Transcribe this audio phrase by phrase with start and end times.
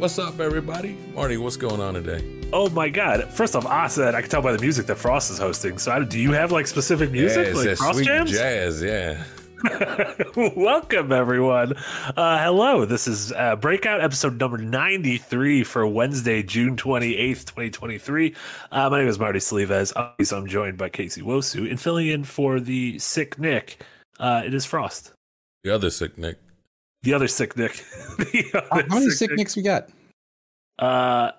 [0.00, 0.96] What's up, everybody?
[1.14, 2.24] Marty, what's going on today?
[2.54, 3.24] Oh my god!
[3.34, 5.76] First off, I said I can tell by the music that Frost is hosting.
[5.76, 8.30] So, I, do you have like specific music, Jazz, like that Frost sweet jams?
[8.30, 9.22] jazz, yeah.
[10.56, 11.74] Welcome, everyone.
[12.16, 18.34] Uh, hello, this is uh, Breakout episode number 93 for Wednesday, June 28th, 2023.
[18.72, 19.92] Uh, my name is Marty Sliva.
[19.96, 21.68] Obviously, I'm joined by Casey Wosu.
[21.68, 23.84] And filling in for the sick Nick,
[24.18, 25.12] uh, it is Frost.
[25.62, 26.38] The other sick Nick.
[27.02, 27.72] The other sick Nick.
[28.18, 29.88] the How, other how many sick nicks we got?
[30.78, 31.32] Uh,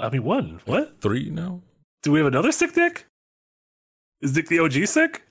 [0.00, 0.60] I mean, one.
[0.66, 1.00] What?
[1.00, 1.60] Three now?
[2.02, 3.06] Do we have another sick Nick?
[4.20, 5.22] Is Nick the OG sick?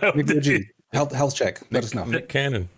[0.14, 0.62] Nick OG.
[0.92, 1.60] Health, health check.
[1.70, 2.04] Let us know.
[2.04, 2.68] Nick Cannon.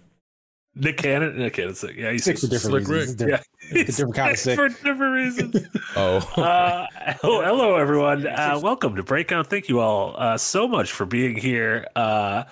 [0.76, 1.38] Nick Cannon.
[1.38, 1.96] Nick Cannon's sick.
[1.96, 3.22] Yeah, he's Sick for different Slick reasons.
[3.22, 3.40] Rick.
[3.40, 3.88] It's different.
[3.88, 4.56] It's a different kind of sick.
[4.56, 5.66] for different reasons.
[5.96, 6.88] Oh, uh,
[7.22, 8.26] hello, hello, everyone.
[8.26, 9.48] Uh, welcome to Breakout.
[9.48, 11.86] Thank you all uh, so much for being here.
[11.94, 12.42] Uh,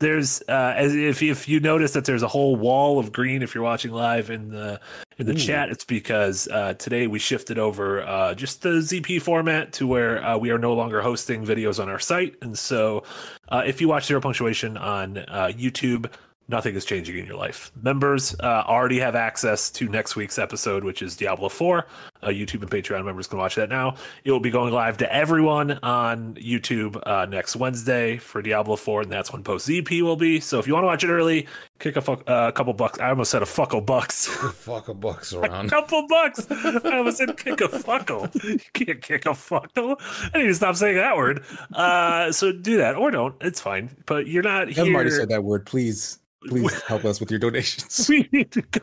[0.00, 3.54] there's uh, as if if you notice that there's a whole wall of green if
[3.54, 4.80] you're watching live in the
[5.18, 5.38] in the Ooh.
[5.38, 10.24] chat, it's because uh, today we shifted over uh, just the ZP format to where
[10.24, 13.02] uh, we are no longer hosting videos on our site, and so
[13.48, 16.10] uh, if you watch Zero Punctuation on uh, YouTube.
[16.50, 17.70] Nothing is changing in your life.
[17.82, 21.84] Members uh, already have access to next week's episode, which is Diablo 4.
[22.22, 23.94] Uh, YouTube and Patreon members can watch that now.
[24.24, 29.02] It will be going live to everyone on YouTube uh, next Wednesday for Diablo 4,
[29.02, 30.40] and that's when post ZP will be.
[30.40, 31.46] So if you want to watch it early,
[31.78, 32.98] kick a fuck, uh, couple bucks.
[32.98, 34.26] I almost said a fuckle bucks.
[34.54, 35.68] fuck a bucks a around.
[35.70, 36.46] couple bucks.
[36.50, 38.28] I almost said kick a fuckle.
[38.44, 39.96] You can't kick a fuckle.
[40.34, 41.44] I need to stop saying that word.
[41.72, 43.34] Uh, so do that or don't.
[43.40, 43.90] It's fine.
[44.06, 44.84] But you're not here.
[44.84, 45.66] I've already said that word.
[45.66, 48.06] Please, please help us with your donations.
[48.08, 48.80] we need to go,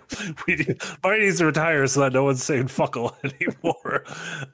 [0.48, 4.04] we need, Marty needs to retire so that no one's saying fuckle anymore.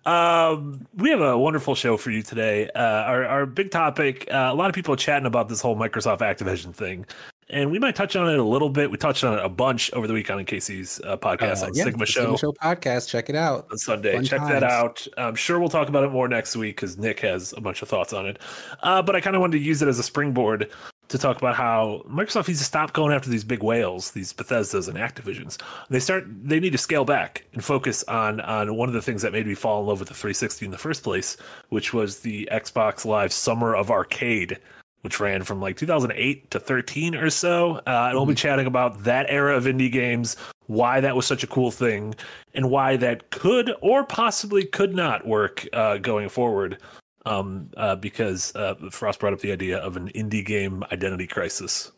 [0.06, 2.70] Um, we have a wonderful show for you today.
[2.76, 5.76] Uh, our, our big topic, uh, a lot of people are chatting about this whole
[5.76, 7.06] Microsoft Activision thing.
[7.50, 8.90] And we might touch on it a little bit.
[8.90, 11.74] We touched on it a bunch over the weekend on Casey's uh, podcast Uh, on
[11.74, 13.10] yeah, Sigma Show Sigma Show podcast.
[13.10, 13.68] Check it out.
[13.70, 14.14] on Sunday.
[14.14, 15.06] Fun Check that out.
[15.18, 17.90] I'm sure we'll talk about it more next week because Nick has a bunch of
[17.90, 18.40] thoughts on it.
[18.84, 20.70] Uh, but I kind of wanted to use it as a springboard
[21.12, 24.88] to talk about how Microsoft needs to stop going after these big whales, these Bethesdas
[24.88, 25.62] and Activisions.
[25.90, 26.26] They start.
[26.28, 29.46] They need to scale back and focus on on one of the things that made
[29.46, 31.38] me fall in love with the 360 in the first place,
[31.70, 34.58] which was the Xbox Live Summer of Arcade.
[35.02, 37.78] Which ran from like 2008 to 13 or so.
[37.88, 41.44] Uh, and we'll be chatting about that era of indie games, why that was such
[41.44, 42.14] a cool thing,
[42.54, 46.78] and why that could or possibly could not work uh, going forward.
[47.26, 51.92] Um, uh, because uh, Frost brought up the idea of an indie game identity crisis,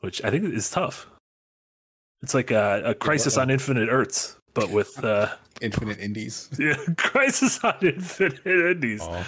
[0.00, 1.08] which I think is tough.
[2.22, 5.28] It's like a, a crisis on infinite Earths, but with uh,
[5.60, 6.48] Infinite Indies.
[6.58, 9.00] yeah, crisis on infinite indies.
[9.02, 9.26] Oh.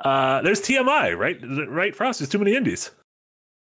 [0.00, 1.38] Uh, there's TMI, right?
[1.68, 2.18] Right, Frost.
[2.18, 2.90] There's too many indies.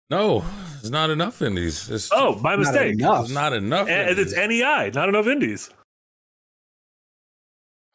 [0.09, 0.43] No,
[0.73, 1.89] there's not enough indies.
[1.89, 2.93] It's, Oh, my Not mistake.
[2.93, 3.25] enough.
[3.25, 3.87] there's not enough.
[3.89, 4.33] And indies.
[4.33, 5.69] it's NEI, not enough indies.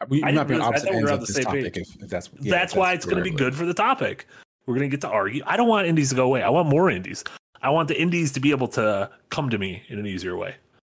[0.08, 1.74] We, I we're not didn't being opposite ends on of the this same topic.
[1.74, 1.86] page.
[1.88, 4.26] If, if that's yeah, that's if why it's going to be good for the topic.
[4.66, 5.42] We're going to get to argue.
[5.46, 6.42] I don't want indies to go away.
[6.42, 7.24] I want more indies.
[7.62, 10.54] I want the indies to be able to come to me in an easier way.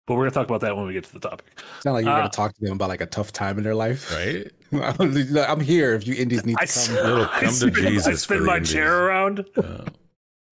[0.07, 1.47] But we're going to talk about that when we get to the topic.
[1.77, 3.57] It's not like you're Uh, going to talk to them about like a tough time
[3.57, 4.11] in their life.
[4.13, 4.51] right.
[5.49, 6.95] I'm here if you Indies need I, to s- come.
[6.97, 8.71] Little I come to spin, I Jesus spin for my indies.
[8.73, 9.45] chair around.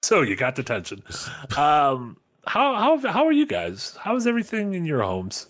[0.03, 1.01] So you got detention.
[1.55, 3.95] Um, how how how are you guys?
[4.01, 5.47] How is everything in your homes?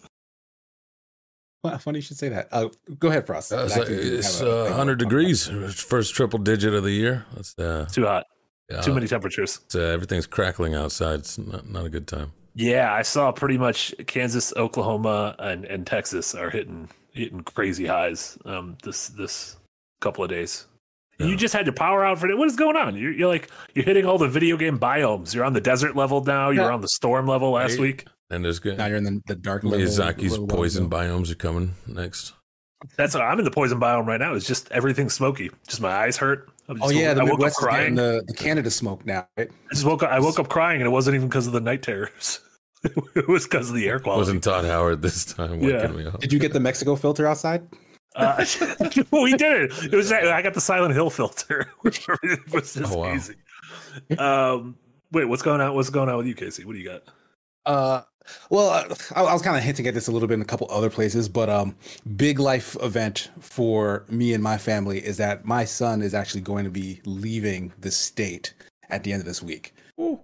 [1.64, 2.50] Well, funny you should say that.
[2.52, 2.70] Uh,
[3.00, 3.54] go ahead, Frost.
[3.54, 5.48] uh, it's I it's, a- uh, 100 degrees.
[5.48, 7.26] First triple digit of the year.
[7.36, 8.26] That's uh, Too hot.
[8.70, 9.60] yeah, Too many temperatures.
[9.66, 11.20] it's, uh, everything's crackling outside.
[11.20, 12.34] It's not, not a good time.
[12.56, 18.38] Yeah, I saw pretty much Kansas, Oklahoma, and, and Texas are hitting hitting crazy highs
[18.46, 19.56] um, this this
[20.02, 20.66] couple of days.
[21.20, 22.38] You just had your power out for it.
[22.38, 22.96] What is going on?
[22.98, 25.34] You're, you're like you're hitting all the video game biomes.
[25.34, 26.50] You're on the desert level now.
[26.50, 26.74] You're Yeah.
[26.74, 27.80] on the storm level last Right.
[27.80, 28.08] week.
[28.34, 28.78] And there's good.
[28.78, 29.80] Now you're in the, the dark level.
[29.80, 31.20] Miyazaki's level poison level.
[31.20, 32.34] biomes are coming next.
[32.98, 34.34] That's what I'm in the poison biome right now.
[34.34, 35.50] It's just everything smoky.
[35.68, 36.50] Just my eyes hurt.
[36.68, 37.96] I'm Oh just- yeah, the I woke up Midwest is getting crying.
[37.96, 39.28] the, the Canada smoke now.
[39.38, 39.50] Right?
[39.50, 40.12] I just woke up.
[40.12, 42.40] I woke up crying, and it wasn't even because of the night terrors.
[42.84, 44.00] it was because of the air quality.
[44.00, 44.20] It quality.
[44.20, 45.82] wasn't Todd Howard this time Yeah.
[45.84, 46.20] waking me up.
[46.20, 47.66] Did you get the Mexico filter outside?
[48.16, 48.44] Uh,
[49.12, 49.94] we did it.
[49.94, 50.12] It was.
[50.12, 52.06] I got the Silent Hill filter, which
[52.52, 53.14] was just Oh, wow.
[53.16, 53.36] easy.
[54.18, 54.76] Um,
[55.12, 55.74] wait, what's going on?
[55.74, 56.66] What's going on with you, Casey?
[56.66, 57.04] What do you got?
[57.66, 58.02] Uh,
[58.50, 60.46] well, uh, I, I was kind of hinting at this a little bit in a
[60.46, 61.76] couple other places, but um,
[62.16, 66.64] big life event for me and my family is that my son is actually going
[66.66, 68.54] to be leaving the state
[68.90, 69.74] at the end of this week.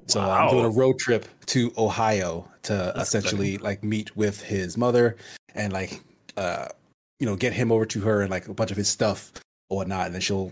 [0.08, 0.48] So Wow.
[0.48, 5.16] I'm doing a road trip to Ohio to That's essentially like meet with his mother
[5.54, 6.02] and like
[6.38, 6.68] uh
[7.20, 9.32] you know get him over to her and like a bunch of his stuff
[9.70, 10.52] or whatnot, and then she'll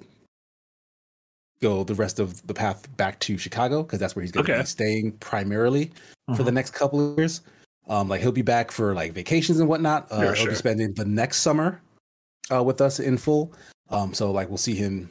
[1.62, 4.52] go the rest of the path back to Chicago because that's where he's going to
[4.54, 4.62] Okay.
[4.62, 5.92] be staying primarily
[6.36, 7.42] for the next couple of years.
[7.88, 10.12] Um, like he'll be back for like vacations and whatnot.
[10.12, 10.50] Uh, Sure, he'll sure.
[10.52, 11.82] be spending the next summer
[12.54, 13.54] uh, with us in full.
[13.90, 15.10] Um, so like we'll see him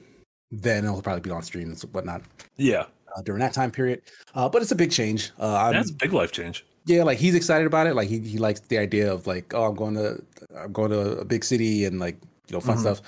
[0.51, 0.85] then.
[0.85, 2.23] He'll probably be on stream and whatnot
[2.57, 2.85] Yeah,
[3.17, 4.03] uh, during that time period.
[4.35, 5.31] Uh, but it's a big change.
[5.39, 6.65] Uh, that's a big life change.
[6.85, 7.95] yeah, like he's excited about it.
[7.95, 10.23] Like he, he likes the idea of like, oh, I'm going to
[10.57, 12.17] I'm going to a big city and like
[12.49, 12.81] you know fun Mhm.
[12.81, 13.01] stuff.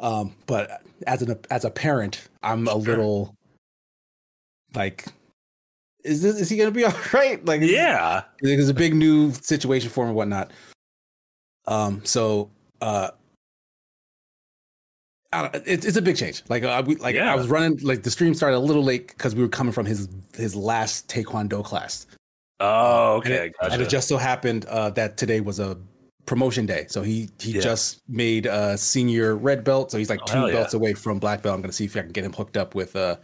[0.00, 3.34] Um, but as an as a parent, I'm a little
[4.74, 5.04] like,
[6.04, 7.44] is this is he gonna be all right?
[7.44, 10.52] Like, Yeah, it's a big new situation for him and whatnot.
[11.66, 12.50] Um, so
[12.80, 13.10] uh,
[15.32, 16.42] I don't, it's it's a big change.
[16.48, 17.32] Like uh, we like Yeah.
[17.32, 19.86] I was running like the stream started a little late because we were coming from
[19.86, 22.06] his his last taekwondo class.
[22.58, 23.72] Oh, And okay, it, gotcha.
[23.72, 25.78] and it just so happened uh, that today was a
[26.30, 26.86] promotion day.
[26.88, 27.60] So he he Yeah.
[27.60, 29.90] just made a senior red belt.
[29.90, 30.54] So he's like Oh, two hell yeah.
[30.54, 31.56] belts away from black belt.
[31.56, 33.16] I'm gonna see if I can get him hooked up with uh,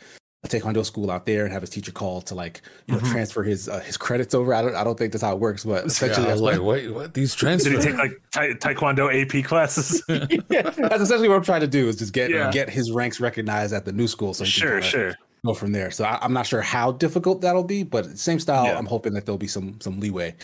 [0.45, 3.11] a taekwondo school out there and have his teacher call to like you know Mhm.
[3.13, 4.53] transfer his uh, his credits over.
[4.53, 6.57] I don't I don't think that's how it works, but Yeah, essentially I was like,
[6.57, 7.15] what, wait, what?
[7.15, 10.03] These Did he take like ta- taekwondo AP classes?
[10.09, 12.51] that's essentially what I'm trying to do is just get Yeah.
[12.51, 14.35] get his ranks recognized at the new school.
[14.35, 15.15] So sure, sure.
[15.45, 15.93] go from there.
[15.93, 18.65] So I, I'm not sure how difficult that'll be, but same style.
[18.65, 18.77] Yeah.
[18.79, 20.35] I'm hoping that there'll be some some leeway.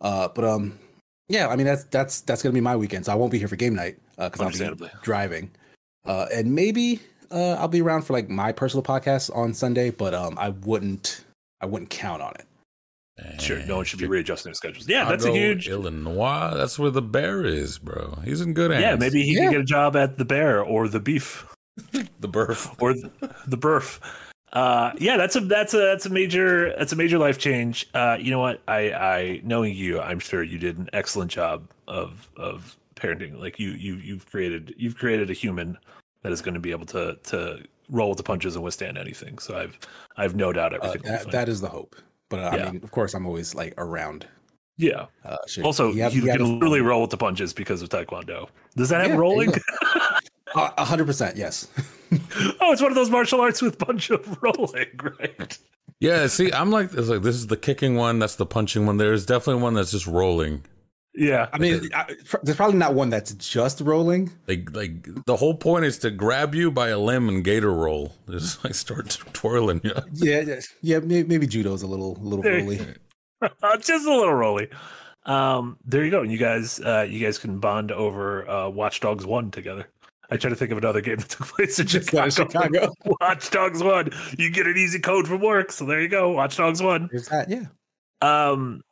[0.00, 0.76] Uh, but um,
[1.28, 3.06] yeah, I mean that's that's that's gonna be my weekend.
[3.06, 5.50] So I won't be here for game night because I'll be driving.
[6.04, 10.14] Uh, and maybe uh, I'll be around for like my personal podcast on Sunday, but
[10.14, 11.24] um, I wouldn't
[11.60, 12.46] I wouldn't count on it.
[13.40, 14.88] Sure, no one should be readjusting their schedules.
[14.88, 15.68] Yeah, that's a huge.
[15.68, 16.54] Illinois.
[16.56, 18.18] That's where the bear is, bro.
[18.24, 18.82] He's in good hands.
[18.82, 19.42] Yeah, maybe he Yeah.
[19.44, 21.46] can get a job at the Bear or the Beef
[22.20, 22.74] the birth.
[22.80, 23.10] or the,
[23.46, 24.00] the Burf.
[24.52, 27.88] Uh, yeah, that's a that's a that's a major that's a major life change.
[27.94, 28.60] Uh, you know what?
[28.68, 33.40] I I knowing you, I'm sure you did an excellent job of of parenting.
[33.40, 35.78] Like you you you've created you've created a human
[36.22, 39.38] that is going to be able to to roll with the punches and withstand anything.
[39.38, 39.78] So I've
[40.18, 41.02] I've no doubt Uh, everything.
[41.02, 41.96] be that, that is the hope.
[42.28, 42.66] But uh, Yeah.
[42.66, 44.26] I mean, of course, I'm always like around.
[44.76, 45.06] yeah.
[45.24, 45.36] Uh.
[45.64, 48.48] Also, You have- you you can literally roll with the punches because of Taekwondo.
[48.76, 49.52] Does that have Yeah, there rolling?
[50.54, 50.70] go.
[50.78, 51.68] A hundred percent, yes.
[52.12, 54.86] oh, it's one of those martial arts with bunch of rolling,
[55.18, 55.58] right?
[56.00, 58.18] Yeah, see, I'm like, it's like this is the kicking one.
[58.18, 58.96] That's the punching one.
[58.96, 60.64] There's definitely one that's just rolling.
[61.14, 61.48] Yeah.
[61.52, 64.32] I mean, I, there's probably not one that's just rolling.
[64.48, 68.14] Like, like the whole point is to grab you by a limb and gator roll.
[68.30, 69.92] Just like start twirling you.
[70.14, 70.98] Yeah, yeah, yeah.
[71.00, 72.78] Maybe, maybe judo's a little, a little There- rolly.
[73.80, 74.68] just a little rolly.
[75.24, 76.22] Um, there you go.
[76.22, 79.86] You guys, uh, you guys can bond over uh, Watch Dogs One together.
[80.32, 82.30] I try to think of another game that took place in Just Chicago.
[82.30, 82.94] Chicago.
[83.20, 84.08] Watch Dogs One.
[84.38, 86.30] You get an easy code from work, so there you go.
[86.30, 87.10] Watch Dogs One.
[87.12, 87.66] There's that, yeah.
[88.22, 88.82] Um,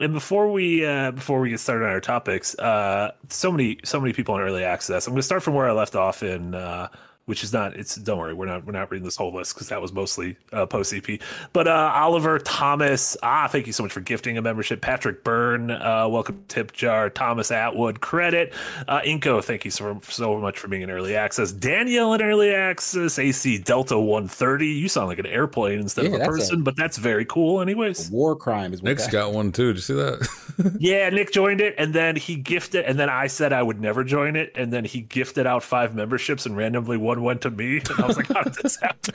[0.00, 4.00] and before we uh, before we get started on our topics, uh, so many so
[4.00, 5.06] many people on early access.
[5.06, 6.54] I'm going to start from where I left off in.
[6.54, 6.88] Uh,
[7.30, 9.68] which is not it's don't worry we're not we're not reading this whole list because
[9.68, 11.22] that was mostly uh, post ZP.
[11.52, 14.80] But uh, Oliver Thomas, ah, thank you so much for gifting a membership.
[14.80, 17.08] Patrick Byrne, uh, welcome to Tip Jar.
[17.08, 18.52] Thomas Atwood, credit.
[18.88, 21.52] Uh, Inko, thank you so so much for being in early access.
[21.52, 23.16] Danielle in early access.
[23.18, 24.66] AC Delta 130.
[24.66, 27.24] You sound like an airplane instead Yeah, of a that's a- person, but that's very
[27.24, 27.60] cool.
[27.60, 29.68] Anyways, War crime is what Nick's that- got one too.
[29.68, 30.76] Did you see that?
[30.80, 34.02] yeah, Nick joined it, and then he gifted, and then I said I would never
[34.02, 37.78] join it, and then he gifted out five memberships, and randomly one went to me,
[37.78, 39.14] and I was like, "How did this happen?"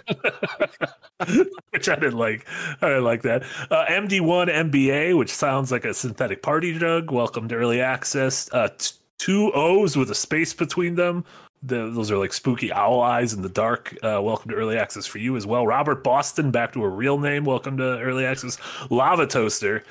[1.71, 2.45] which I didn't like.
[2.81, 3.43] I didn't like that.
[3.71, 7.11] Uh, MD1 MBA, which sounds like a synthetic party drug.
[7.11, 8.49] Welcome to early access.
[8.51, 11.25] Uh, t- two O's with a space between them.
[11.63, 13.95] The, those are like spooky owl eyes in the dark.
[14.03, 15.65] Uh, welcome to early access for you as well.
[15.65, 17.43] Robert Boston, back to a real name.
[17.43, 18.59] Welcome to early access.
[18.91, 19.83] Lava Toaster.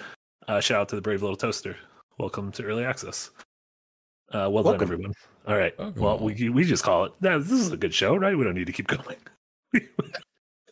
[0.47, 1.77] Uh, shout out to the brave little toaster.
[2.19, 3.31] Welcome to early access.
[4.31, 4.83] Uh, well done, Welcome.
[4.83, 5.15] everyone.
[5.47, 5.79] All right.
[5.79, 6.03] Welcome.
[6.03, 7.13] Well, we we just call it.
[7.21, 8.37] No, this is a good show, right?
[8.37, 9.17] We don't need to keep going.
[9.73, 9.83] this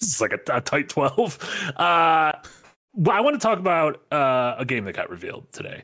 [0.01, 1.39] is like a, a tight twelve.
[1.77, 5.83] Uh, I want to talk about uh, a game that got revealed today,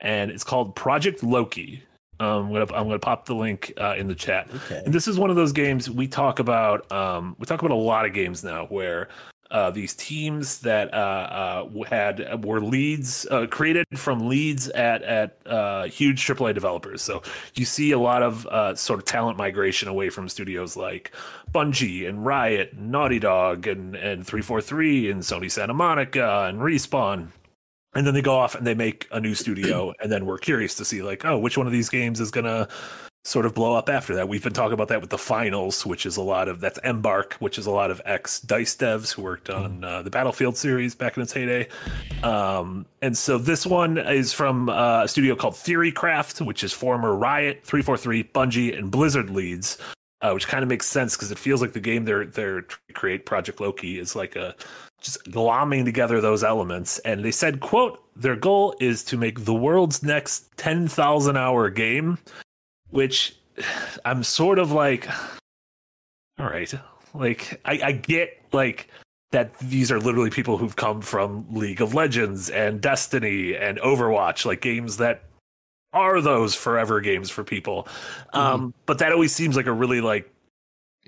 [0.00, 1.82] and it's called Project Loki.
[2.20, 4.48] Um, I'm gonna I'm gonna pop the link uh, in the chat.
[4.54, 4.82] Okay.
[4.84, 6.90] And this is one of those games we talk about.
[6.90, 9.08] Um, we talk about a lot of games now where
[9.52, 15.36] uh, these teams that uh, uh, had were leads uh, created from leads at at
[15.46, 17.02] uh, huge AAA developers.
[17.02, 17.22] So
[17.54, 21.12] you see a lot of uh, sort of talent migration away from studios like
[21.52, 26.46] Bungie and Riot, and Naughty Dog, and and three four three, and Sony Santa Monica,
[26.48, 27.28] and Respawn
[27.94, 30.74] and then they go off and they make a new studio and then we're curious
[30.74, 32.66] to see like oh which one of these games is gonna
[33.24, 34.28] sort of blow up after that.
[34.28, 37.34] We've been talking about that with the finals which is a lot of that's embark
[37.34, 40.94] which is a lot of ex dice devs who worked on uh, the battlefield series
[40.94, 41.68] back in its heyday.
[42.22, 47.14] Um, and so this one is from uh, a studio called theorycraft which is former
[47.14, 49.78] riot 343 bungie and blizzard leads
[50.20, 52.88] uh, which kind of makes sense because it feels like the game they're they're trying
[52.88, 54.54] to create project loki is like a
[55.02, 56.98] just glomming together those elements.
[57.00, 62.18] And they said, quote, their goal is to make the world's next 10,000 hour game,
[62.92, 63.34] which
[64.04, 65.08] I'm sort of like,
[66.38, 66.72] all right,
[67.12, 68.88] like I, I get like
[69.32, 74.44] that these are literally people who've come from League of Legends and Destiny and Overwatch,
[74.44, 75.24] like games that
[75.92, 77.84] are those forever games for people.
[78.34, 78.38] Mm-hmm.
[78.38, 80.30] Um, but that always seems like a really like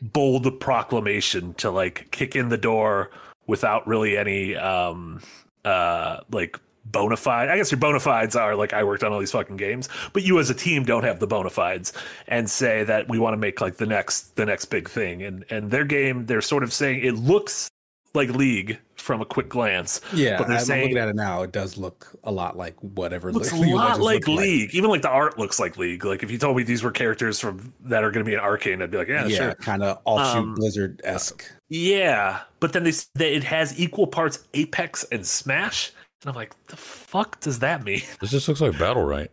[0.02, 3.10] bold proclamation to like kick in the door
[3.46, 5.20] without really any um
[5.64, 7.48] uh like bona fide.
[7.48, 10.22] I guess your bona fides are like I worked on all these fucking games, but
[10.22, 11.92] you as a team don't have the bona fides
[12.28, 15.22] and say that we want to make like the next the next big thing.
[15.22, 17.68] And and their game, they're sort of saying it looks
[18.14, 20.00] like League from a quick glance.
[20.12, 21.42] Yeah, but they're I'm saying looking at it now.
[21.42, 23.32] It does look a lot like whatever.
[23.32, 24.72] looks a League of lot like League.
[24.72, 26.04] Even like the art looks like League.
[26.04, 28.40] Like if you told me these were characters from that are going to be in
[28.40, 29.54] Arcane, I'd be like, yeah, Yeah, sure.
[29.56, 31.44] kind of offshoot Um, Blizzard esque.
[31.68, 35.90] Yeah, but then they that it has equal parts Apex and Smash,
[36.24, 38.00] and I'm like, the fuck does that mean?
[38.20, 39.30] This just looks like Battle Right.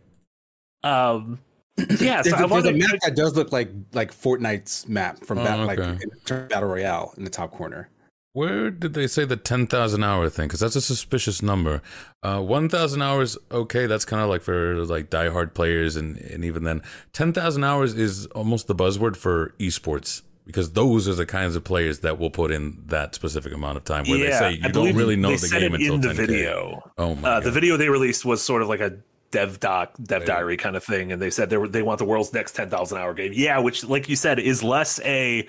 [0.84, 1.38] Um,
[2.00, 5.24] yeah, so There's, I a, there's a map that does look like like Fortnite's map
[5.24, 6.02] from Oh, Bat- like okay.
[6.02, 7.88] in terms of Battle Royale in the top corner.
[8.34, 10.48] Where did they say the 10,000 hour thing?
[10.48, 11.82] Because that's a suspicious number.
[12.22, 15.96] Uh, 1,000 hours, okay, that's kind of like for like diehard players.
[15.96, 16.80] And, and even then,
[17.12, 22.00] 10,000 hours is almost the buzzword for esports because those are the kinds of players
[22.00, 24.72] that will put in that specific amount of time where yeah, they say I you
[24.72, 26.16] don't really know the game until in the 10K.
[26.16, 26.82] video.
[26.98, 27.44] Oh my Uh, God.
[27.44, 28.96] the video they released was sort of like a
[29.30, 30.26] dev doc, dev Yeah.
[30.26, 32.68] diary kind of thing, and they said they were, they want the world's next ten
[32.68, 33.32] thousand hour game.
[33.34, 35.46] Yeah, which, like you said, is less a.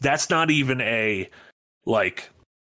[0.00, 1.28] That's not even a
[1.86, 2.30] like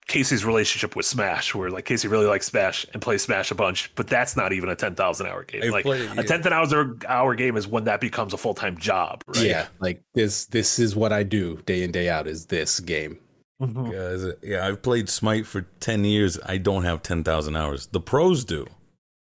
[0.08, 3.94] Casey's relationship with Smash, where like Casey really likes Smash and plays Smash a bunch,
[3.94, 5.62] but that's not even a ten thousand hour game.
[5.62, 8.54] I've like played- a ten thousand hour hour game is when that becomes a full
[8.54, 9.22] time job.
[9.28, 9.44] Right?
[9.46, 10.46] Yeah, like this.
[10.46, 12.26] This is what I do day in day out.
[12.26, 13.18] Is this game?
[13.62, 13.92] Mhm.
[13.92, 16.38] Guys, yeah, I've played Smite for 10 years.
[16.46, 17.86] I don't have 10,000 hours.
[17.88, 18.66] The pros do.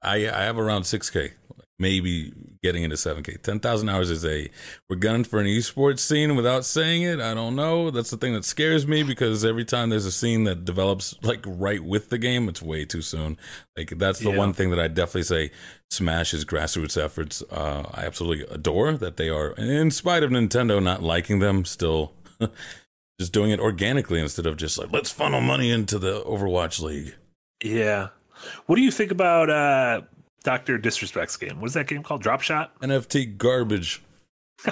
[0.02, 1.32] I I have around 6K,
[1.80, 3.42] maybe getting into 7K.
[3.42, 4.50] 10,000 hours is a,
[4.90, 7.20] we're gunning for an esports scene without saying it.
[7.20, 7.90] I don't know.
[7.92, 11.44] That's the thing that scares me because every time there's a scene that develops like
[11.46, 13.38] right with the game, it's way too soon.
[13.76, 14.38] Like, that's the Yeah.
[14.38, 15.52] one thing that I definitely say
[15.90, 17.44] Smash is grassroots efforts.
[17.52, 22.14] Uh, I absolutely adore that they are, in spite of Nintendo not liking them, still.
[23.20, 27.16] just doing it organically instead of just like let's funnel money into the Overwatch League.
[27.64, 28.08] Yeah.
[28.66, 30.02] What do you think about uh
[30.44, 31.60] Doctor Disrespect's game?
[31.60, 32.22] What is that game called?
[32.22, 32.80] Drop Shot?
[32.82, 34.02] NFT garbage.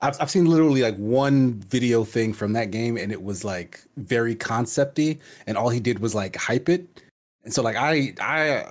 [0.00, 3.80] I've I've seen literally like one video thing from that game, and it was like
[3.96, 6.86] very concepty, and all he did was like hype it.
[7.44, 8.66] And so like I I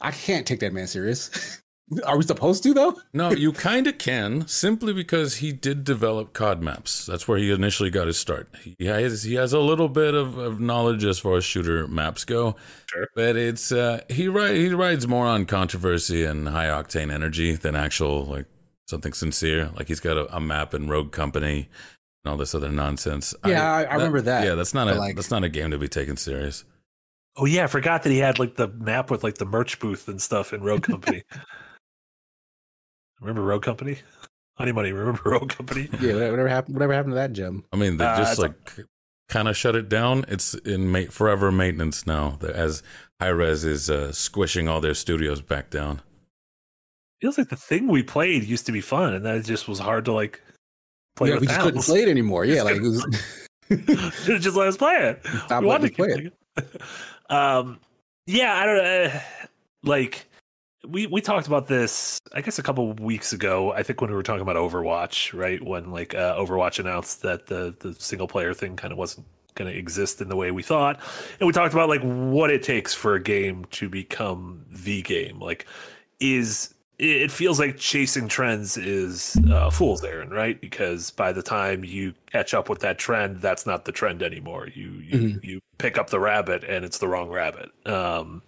[0.00, 1.60] I can't take that man serious.
[2.06, 3.00] Are we supposed to though?
[3.12, 7.06] No, you kind of can simply because he did develop COD maps.
[7.06, 8.48] That's where he initially got his start.
[8.78, 12.24] He has he has a little bit of, of knowledge as far as shooter maps
[12.24, 12.54] go,
[12.86, 13.08] Sure.
[13.16, 17.74] but it's uh, he ride, he rides more on controversy and high octane energy than
[17.74, 18.46] actual like
[18.88, 19.70] something sincere.
[19.76, 21.68] Like he's got a, a map in Rogue Company
[22.24, 23.34] and all this other nonsense.
[23.44, 25.78] Yeah, I- I remember that, Yeah, that's not a like- that's not a game to
[25.78, 26.64] be taken serious.
[27.36, 30.06] Oh yeah, I forgot that he had like the map with like the merch booth
[30.08, 31.22] and stuff in Rogue Company.
[33.20, 33.98] remember Rogue Company?
[34.56, 35.88] Honey Money, remember Rogue Company?
[36.00, 36.74] Yeah, whatever, whatever happened.
[36.76, 37.64] Whatever happened to that gem?
[37.72, 38.86] I mean, they Uh, just it's like
[39.28, 40.24] kind of shut it down.
[40.28, 42.82] It's in ma- forever maintenance now, as
[43.20, 46.02] Hi-Rez is uh, squishing all their studios back down.
[47.22, 49.78] Feels like the thing we played used to be fun, and then it just was
[49.78, 50.40] hard to like
[51.16, 52.44] play yeah, with we just couldn't play it anymore.
[52.44, 53.06] Yeah, like it was,
[53.68, 55.20] Should have just let us play it.
[55.44, 56.32] stop We wanted to play it.
[56.56, 56.82] it.
[57.30, 57.78] um,
[58.26, 59.04] yeah, I don't know.
[59.14, 59.20] Uh,
[59.84, 60.26] like
[60.86, 63.72] we we talked about this, I guess, a couple weeks ago.
[63.72, 65.62] I think when we were talking about Overwatch, right?
[65.62, 69.70] When like uh, Overwatch announced that the the single player thing kind of wasn't going
[69.70, 71.00] to exist in the way we thought,
[71.38, 75.38] and we talked about like what it takes for a game to become the game.
[75.38, 75.66] Like,
[76.18, 80.60] is it feels like chasing trends is uh, fool's errand, right?
[80.60, 84.68] Because by the time you catch up with that trend, that's not the trend anymore.
[84.74, 85.44] You you, Mhm.
[85.44, 87.70] you pick up the rabbit, and it's the wrong rabbit.
[87.86, 88.42] Um,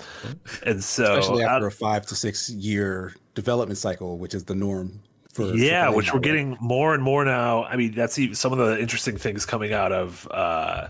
[0.66, 5.00] and so Especially after a five to six year development cycle, which is the norm
[5.32, 6.24] for for yeah, playing which we're way.
[6.24, 7.64] getting more and more now.
[7.64, 10.88] I mean, that's even some of the interesting things coming out of uh,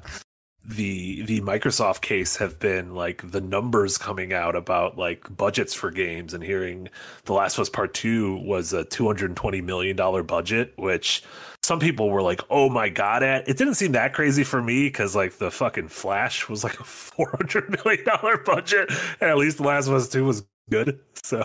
[0.65, 5.91] the the Microsoft case have been like the numbers coming out about like budgets for
[5.91, 6.89] games and hearing
[7.25, 10.73] The Last of Us Part Two was a two hundred and twenty million dollar budget,
[10.77, 11.25] which
[11.63, 14.87] some people were like, "Oh my god!" At it didn't seem that crazy for me
[14.87, 18.91] because like the fucking Flash was like a four hundred million dollar budget,
[19.21, 21.01] and at least The Last of Us Two was good.
[21.25, 21.45] So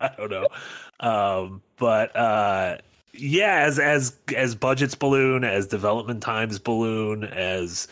[0.00, 0.48] I don't know,
[0.98, 2.78] um, but uh,
[3.12, 7.86] yeah, as as as budgets balloon, as development times balloon, as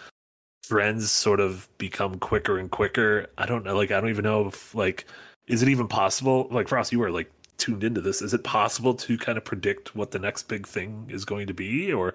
[0.63, 3.27] trends sort of become quicker and quicker.
[3.39, 3.77] I don't know.
[3.77, 5.07] Like, I don't even know if like,
[5.47, 6.49] is it even possible?
[6.51, 8.23] Like, Frost, you were like tuned into this.
[8.23, 11.55] Is it possible to kind of predict what the next big thing is going to
[11.55, 12.15] be, or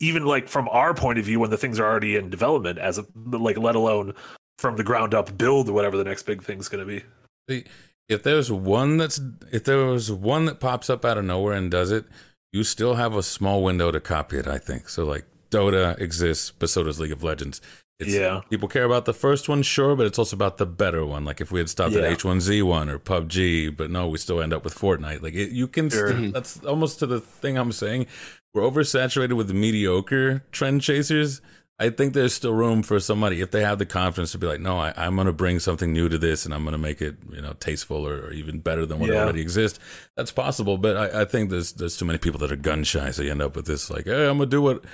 [0.00, 2.98] even like from our point of view when the things are already in development, as
[2.98, 4.14] a like, let alone
[4.58, 7.02] from the ground up build whatever the next big thing's going to
[7.48, 7.64] be.
[8.08, 9.20] If there's one that's
[9.52, 12.04] if there was one that pops up out of nowhere and does it,
[12.52, 14.46] you still have a small window to copy it.
[14.46, 15.04] I think so.
[15.04, 17.60] Like Dota exists, but so does League of Legends.
[17.98, 18.42] It's, Yeah.
[18.50, 21.24] people care about the first one, sure, but it's also about the better one.
[21.24, 22.02] Like if we had stopped Yeah.
[22.02, 25.22] at H1Z1 or PUBG, but no, we still end up with Fortnite.
[25.22, 25.88] Like it, you can.
[25.88, 26.08] Sure.
[26.08, 26.30] st- mm-hmm.
[26.32, 28.06] that's almost to the thing I'm saying.
[28.52, 31.40] We're oversaturated with mediocre trend chasers.
[31.78, 34.60] I think there's still room for somebody if they have the confidence to be like,
[34.60, 37.02] no, I, I'm going to bring something new to this, and I'm going to make
[37.02, 39.22] it, you know, tasteful or, or even better than what Yeah.
[39.24, 39.78] already exists.
[40.16, 43.10] That's possible, but I, I think there's there's too many people that are gun shy,
[43.10, 44.84] so you end up with this like, hey, I'm gonna do what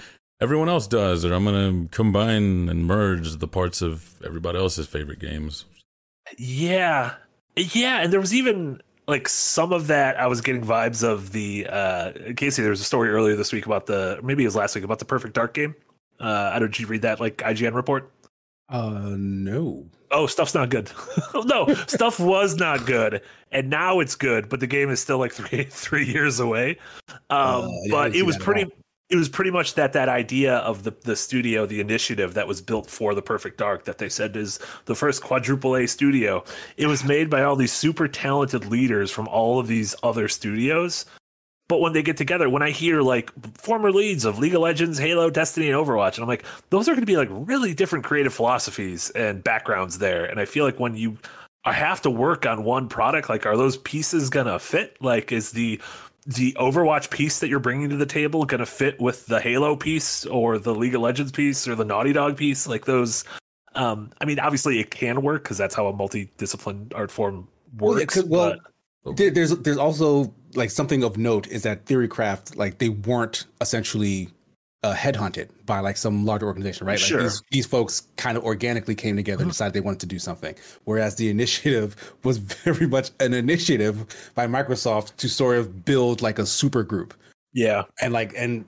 [0.42, 5.20] everyone else does, or I'm gonna combine and merge the parts of everybody else's favorite
[5.20, 5.64] games.
[6.36, 7.14] Yeah.
[7.56, 11.66] Yeah, and there was even like some of that I was getting vibes of the
[11.70, 14.74] uh Casey, there was a story earlier this week about the maybe it was last
[14.74, 15.74] week about the Perfect Dark game.
[16.18, 18.10] Uh I don't did you read that like IGN report?
[18.68, 19.84] Uh, no.
[20.10, 20.90] Oh, stuff's not good.
[21.44, 23.20] no, stuff was not good,
[23.50, 26.78] and now it's good, but the game is still like three three years away.
[27.08, 28.70] Um, Uh, yeah, but it was pretty.
[29.12, 32.62] It was pretty much that that idea of the the studio, the initiative that was
[32.62, 36.42] built for the Perfect Dark, that they said is the first quadruple A studio.
[36.78, 41.04] It was made by all these super talented leaders from all of these other studios.
[41.68, 44.98] But when they get together, when I hear like former leads of League of Legends,
[44.98, 48.04] Halo, Destiny, and Overwatch, and I'm like, those are going to be like really different
[48.04, 50.24] creative philosophies and backgrounds there.
[50.24, 51.18] And I feel like when you
[51.64, 54.96] I have to work on one product, like, are those pieces going to fit?
[55.00, 55.80] Like, is the
[56.26, 59.76] the Overwatch piece that you're bringing to the table going to fit with the Halo
[59.76, 62.66] piece or the League of Legends piece or the Naughty Dog piece?
[62.66, 63.24] Like those.
[63.74, 67.48] Um, I mean, obviously it can work because that's how a multi-discipline art form
[67.78, 68.56] Well, yeah, well,
[69.04, 73.46] but- There, there's there's also like something of note is that Theorycraft like they weren't
[73.60, 74.28] essentially
[74.82, 76.98] uh, headhunted by like some larger organization, right?
[76.98, 77.22] Like Sure.
[77.22, 80.54] these, these folks kind of organically came together and decided they wanted to do something.
[80.84, 86.38] Whereas the initiative was very much an initiative by Microsoft to sort of build like
[86.38, 87.14] a super group.
[87.52, 88.64] yeah, And like and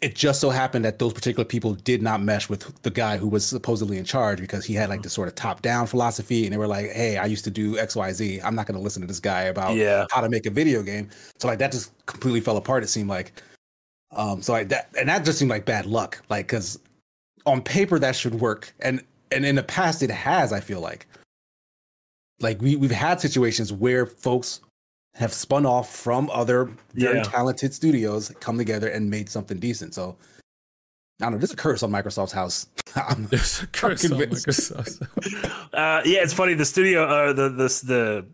[0.00, 3.26] it just so happened that those particular people did not mesh with the guy who
[3.26, 6.52] was supposedly in charge because he had like this sort of top down philosophy and
[6.52, 8.40] they were like, Hey, I used to do XYZ.
[8.44, 11.10] I'm not gonna listen to this guy about yeah, how to make a video game.
[11.40, 12.84] So like that just completely fell apart.
[12.84, 13.32] It seemed like,
[14.10, 16.22] um, so like that, and that just seemed like bad luck.
[16.28, 16.78] Like because
[17.46, 20.52] on paper that should work, and and in the past it has.
[20.52, 21.06] I feel like,
[22.40, 24.60] like we we've had situations where folks
[25.14, 27.22] have spun off from other very Yeah.
[27.24, 29.94] talented studios, come together and made something decent.
[29.94, 30.16] So.
[31.20, 31.38] I don't know.
[31.38, 32.68] There's a curse on Microsoft's house.
[32.94, 34.46] I'm- There's a curse on convinced.
[34.46, 35.02] Microsoft.
[35.72, 36.22] uh, yeah.
[36.22, 36.54] It's funny.
[36.54, 38.24] The studio, uh, the this the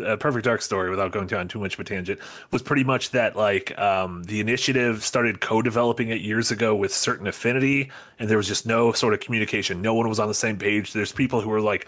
[0.00, 3.10] uh, Perfect Dark story, without going on too much of a tangent, was pretty much
[3.10, 8.36] that like um, the initiative started co-developing it years ago with certain affinity, and there
[8.36, 9.82] was just no sort of communication.
[9.82, 10.92] No one was on the same page.
[10.92, 11.86] There's people who were like,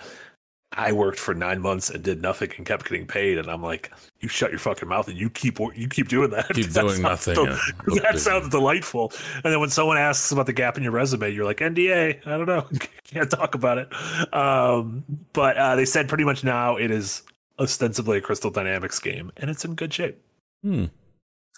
[0.73, 3.91] "I worked for nine months and did nothing and kept getting paid," and I'm like,
[4.21, 6.49] "You shut your fucking mouth and you keep you keep doing that.
[6.55, 7.35] Keep that doing nothing.
[7.35, 7.59] del- yeah.
[8.03, 9.13] that sounds delightful.
[9.43, 12.27] And then when someone asks about the gap in your resume, you're like NDA.
[12.27, 12.67] I don't know,
[13.05, 13.89] can't talk about it.
[14.35, 17.23] Um, but uh, they said pretty much now it is
[17.59, 20.21] ostensibly a Crystal Dynamics game, and it's in good shape.
[20.63, 20.87] Hmm.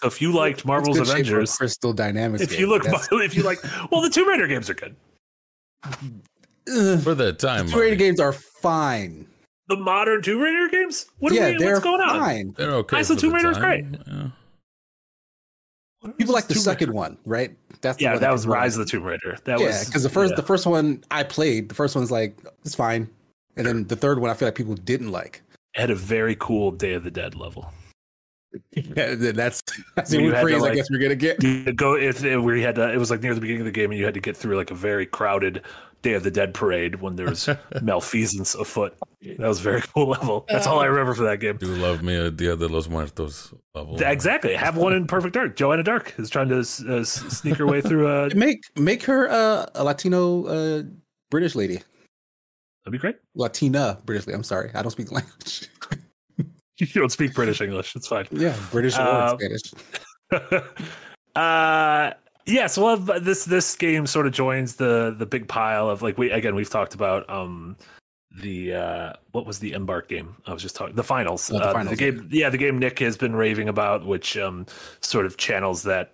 [0.01, 2.41] So if you liked Marvel's It's good shape for a Avengers, Crystal Dynamics.
[2.43, 2.59] if game.
[2.61, 3.59] you look, if you like,
[3.91, 4.95] well, the Tomb Raider games are good.
[7.03, 9.27] For the time, Tomb Raider games are fine.
[9.67, 11.05] The modern Tomb Raider games.
[11.19, 12.19] What are yeah, we, they're what's going on?
[12.19, 12.53] fine.
[12.57, 12.97] they're okay.
[12.97, 13.97] I said for Tomb the Raider's time.
[14.07, 14.27] Yeah.
[16.17, 16.97] People like the Tomb second Raider?
[16.97, 17.55] one, right?
[17.81, 18.47] That's the Yeah, one that was.
[18.47, 19.37] Rise of the Tomb Raider.
[19.43, 20.35] That yeah, was because the first yeah.
[20.35, 23.07] the first one I played, the first one's like it's fine,
[23.55, 25.41] and then the third one I feel like people didn't like.
[25.73, 27.71] Had a very cool Day of the Dead level.
[28.73, 29.61] Yeah, that's
[29.95, 31.39] that's the You only had to, phrase I guess we're gonna get.
[31.77, 33.71] go if it, where you had to, it was like near the beginning of the
[33.71, 35.61] game and you had to get through like a very crowded
[36.01, 37.47] Day of the Dead parade when there was
[37.81, 38.93] malfeasance afoot.
[39.21, 40.45] That was a very cool level.
[40.49, 41.57] That's all I remember for that game.
[41.57, 44.01] Do love me a Dia de los Muertos level.
[44.01, 44.53] Exactly.
[44.53, 45.55] Have one in Perfect Dark.
[45.55, 48.07] Joanna Dark is trying to uh, sneak her way through.
[48.07, 50.83] Uh, Make make her uh, a Latino uh,
[51.29, 51.79] British lady,
[52.83, 53.17] that'd be great.
[53.35, 54.35] Latina British lady.
[54.35, 55.69] I'm sorry, I don't speak the language.
[56.77, 57.95] You don't speak British English.
[57.95, 58.25] It's fine.
[58.31, 59.61] yeah, British or Uh, Spanish.
[61.35, 62.11] uh
[62.47, 66.17] yeah so well, this this game sort of joins the the big pile of like
[66.17, 67.77] we again we've talked about um
[68.41, 71.65] the uh what was the embark game i was just talking the finals Oh, the
[71.65, 74.65] uh, finals, the game yeah the game nick has been raving about which um
[75.01, 76.13] sort of channels that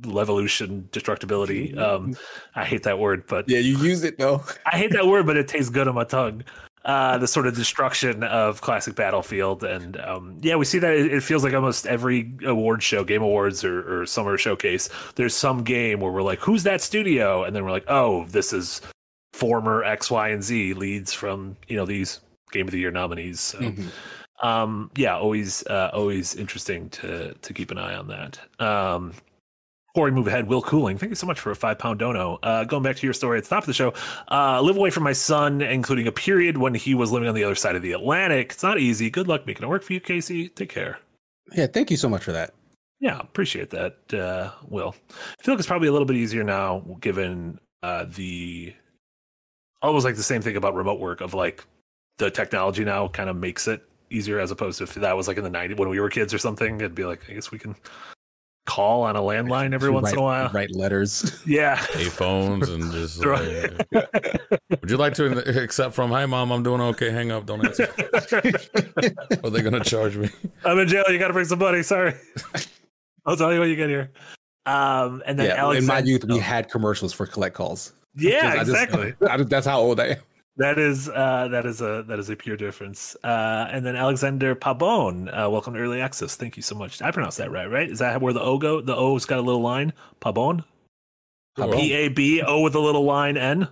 [0.00, 1.76] levolution destructibility.
[1.84, 2.16] Um,
[2.54, 4.42] I hate that word, but Yeah, you use it though.
[4.66, 6.44] I hate that word, but it tastes good on my tongue.
[6.84, 11.12] Uh, the sort of destruction of classic Battlefield, and um, yeah, we see that it,
[11.14, 15.62] it feels like almost every award show, Game Awards or, or Summer Showcase, there's some
[15.64, 18.82] game where we're like, "Who's that studio?" And then we're like, "Oh, this is
[19.32, 22.20] former X, Y, and Z leads from you know these
[22.52, 23.88] Game of the Year nominees." So, Mhm.
[24.42, 28.38] um, yeah, always uh, always interesting to to keep an eye on that.
[28.60, 29.14] Um,
[29.94, 32.40] before we move ahead, Will Cooling, thank you so much for a five pound dono.
[32.42, 33.94] Uh, going back to your story at the top of the show,
[34.28, 37.44] uh, live away from my son, including a period when he was living on the
[37.44, 38.50] other side of the Atlantic.
[38.50, 39.08] It's not easy.
[39.08, 40.48] Good luck making it work for you, Casey.
[40.48, 40.98] Take care.
[41.52, 42.54] Yeah, thank you so much for that.
[42.98, 44.96] Yeah, appreciate that, uh, Will.
[45.10, 48.74] I feel like it's probably a little bit easier now, given uh, the
[49.80, 51.64] almost like the same thing about remote work of like
[52.18, 53.80] the technology now kind of makes it
[54.10, 56.32] easier as opposed to if that was like in the 90s when we were kids
[56.32, 57.74] or something it'd be like i guess we can
[58.66, 61.42] call on a landline every once write, in a while Write letters.
[61.46, 63.24] yeah payphones and just.
[63.24, 63.72] Right.
[63.94, 64.02] uh,
[64.80, 66.10] would you like to accept from?
[66.10, 66.50] Hi, mom.
[66.50, 67.10] I'm doing okay.
[67.10, 67.46] Hang up.
[67.46, 67.92] Don't answer.
[69.44, 70.30] Are they gonna charge me?
[70.64, 72.14] i'm in jail you gotta bring some money sorry
[73.26, 74.10] i'll tell you when you get here
[74.66, 77.92] um and then yeah, Alex in my youth, we had commercials for collect calls.
[78.16, 80.16] yeah I just- exactly I just- that's how old I am.
[80.56, 83.16] That is uh, that is a that is a pure difference.
[83.24, 86.36] Uh, and then Alexander Pabon, uh, welcome to early access.
[86.36, 87.02] Thank you so much.
[87.02, 87.90] I pronounced that right, right?
[87.90, 88.80] Is that where the O go?
[88.80, 89.92] The O's got a little line.
[90.20, 90.64] Pabon,
[91.56, 93.66] P A B O with a little line N.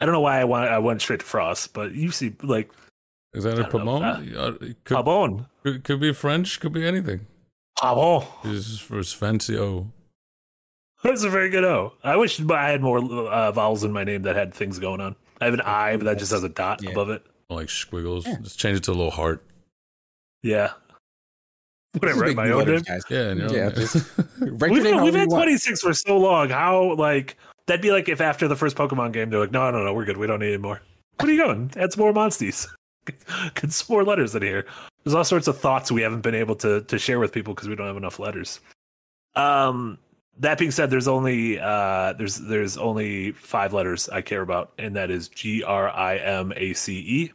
[0.00, 2.70] I don't know why I went I went straight to Frost, but you see like
[3.32, 3.68] Is that I a know.
[3.70, 4.36] Pamon?
[4.36, 4.52] Uh,
[4.84, 6.60] could, Pabon, could, could be French.
[6.60, 7.26] Could be anything.
[7.78, 8.26] Pabon.
[8.44, 9.92] This is for fancy O.
[11.02, 11.94] That's a very good O.
[12.04, 15.16] I wish I had more uh, vowels in my name that had things going on.
[15.40, 16.90] I have an eye, but that just has a dot Yeah.
[16.90, 17.22] above it.
[17.48, 18.26] Like squiggles.
[18.26, 18.36] Yeah.
[18.42, 19.44] Just change it to a little heart.
[20.42, 20.72] Yeah.
[21.94, 22.80] Would I Just write my own name?
[22.82, 23.02] guys.
[23.08, 23.96] Yeah, and you're Yeah, just-
[24.40, 26.50] we've your name we've had 26 for so long.
[26.50, 29.82] How like that'd be like if after the first Pokemon game they're like, no, no,
[29.84, 30.16] no, we're good.
[30.18, 30.80] We don't need any more.
[31.18, 31.70] What are you going?
[31.76, 32.68] Add some more monsties.
[33.54, 34.66] Get some more letters in here.
[35.04, 37.68] There's all sorts of thoughts we haven't been able to to share with people because
[37.68, 38.60] we don't have enough letters.
[39.34, 39.98] Um,
[40.40, 44.96] that being said, there's only uh there's there's only five letters I care about, and
[44.96, 47.32] that is G R I M A C E,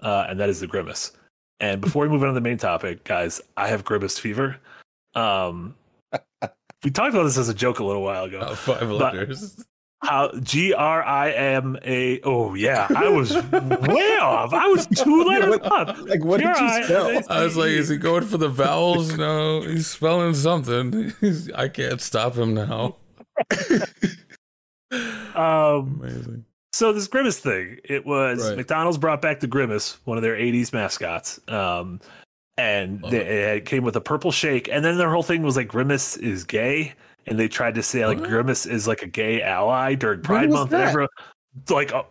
[0.00, 1.12] uh, and that is the grimace.
[1.60, 4.56] And before we move on to the main topic, guys, I have grimace fever.
[5.14, 5.74] Um,
[6.84, 8.40] we talked about this as a joke a little while ago.
[8.40, 9.64] Uh, five letters.
[10.00, 12.20] How G R I M A?
[12.22, 14.52] Oh yeah, I was way off.
[14.54, 15.98] I was two letters off.
[16.02, 16.84] Like, what did you G R I M A
[17.22, 17.22] spell?
[17.36, 19.12] I was like, is he going for the vowels?
[19.18, 21.12] No, he's spelling something.
[21.20, 22.96] He's, I can't stop him now.
[25.34, 26.44] Um, Amazing.
[26.72, 28.56] so this grimace thing, it was Right.
[28.56, 31.38] McDonald's brought back the grimace, one of their '80s mascots.
[31.48, 32.00] Um,
[32.56, 35.68] and they, it came with a purple shake, and then their whole thing was like
[35.68, 36.94] grimace is gay,
[37.28, 38.28] and they tried to say like What?
[38.28, 40.88] grimace is like a gay ally during Pride Month, and that?
[40.88, 41.08] everyone,
[41.70, 42.04] like a,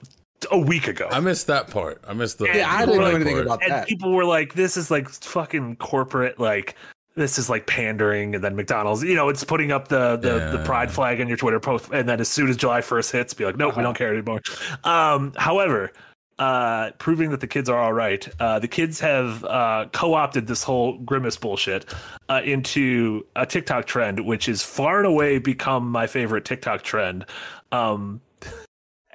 [0.51, 1.07] a week ago.
[1.11, 2.01] I missed that part.
[2.07, 2.45] I missed the.
[2.45, 3.45] Yeah, I the didn't know right anything part.
[3.47, 3.87] about and that.
[3.87, 6.75] people were like, "This is like fucking corporate, like
[7.15, 10.63] this is like pandering." And then McDonald's, you know, it's putting up the the, the
[10.65, 13.45] pride flag on your Twitter post, and then as soon as July first hits, be
[13.45, 13.81] like, "Nope, we Uh-huh.
[13.83, 14.41] don't care anymore."
[14.83, 15.91] Um, however,
[16.39, 20.63] uh, proving that the kids are all right, uh, the kids have uh, co-opted this
[20.63, 21.85] whole grimace bullshit
[22.29, 27.25] uh, into a TikTok trend, which is far and away become my favorite TikTok trend.
[27.71, 28.21] Um,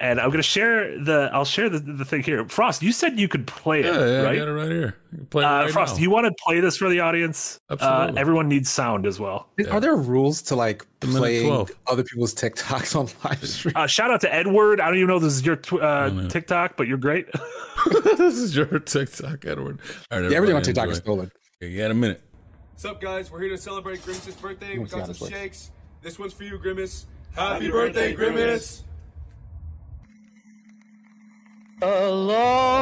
[0.03, 1.29] and I'm gonna share the.
[1.31, 2.45] I'll share the, the thing here.
[2.49, 4.37] Frost, you said you could play it, Yeah, yeah, I right?
[4.37, 4.97] got it right here.
[5.17, 6.01] You play it Uh, right Frost, now.
[6.01, 7.57] you want to play this for the audience?
[7.69, 8.19] Uh, Absolutely.
[8.19, 9.47] everyone needs sound as well.
[9.57, 9.67] Yeah.
[9.69, 13.73] Are there rules to like A playing other people's TikToks on live stream?
[13.77, 14.81] Uh, shout out to Edward.
[14.81, 16.27] I don't even know if this is your tw- uh.
[16.27, 17.27] TikTok, but you're great.
[18.17, 19.79] this is your TikTok, Edward.
[20.11, 21.31] All right, Yeah, everything on everybody TikTok is stolen.
[21.61, 22.21] Okay, you got a minute.
[22.71, 23.31] What's up, guys?
[23.31, 24.77] We're here to celebrate Grimace's birthday.
[24.77, 25.71] We got some shakes.
[26.01, 27.05] This one's for you, Grimace.
[27.33, 28.83] Happy, birthday, Grimace!
[31.83, 32.79] Alone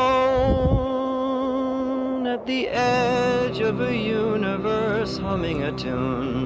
[2.27, 6.45] at the edge of a universe humming a tune.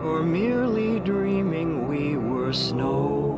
[0.00, 3.34] For merely dreaming we were snow.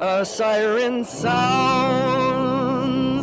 [0.00, 1.32] A siren sounds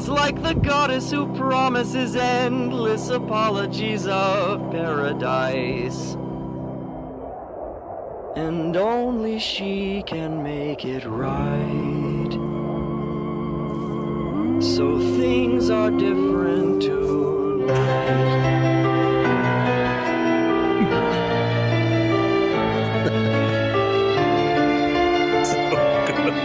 [0.09, 6.17] like the goddess who promises endless apologies of paradise.
[8.37, 12.31] And only she can make it right.
[14.61, 18.27] So things are different tonight.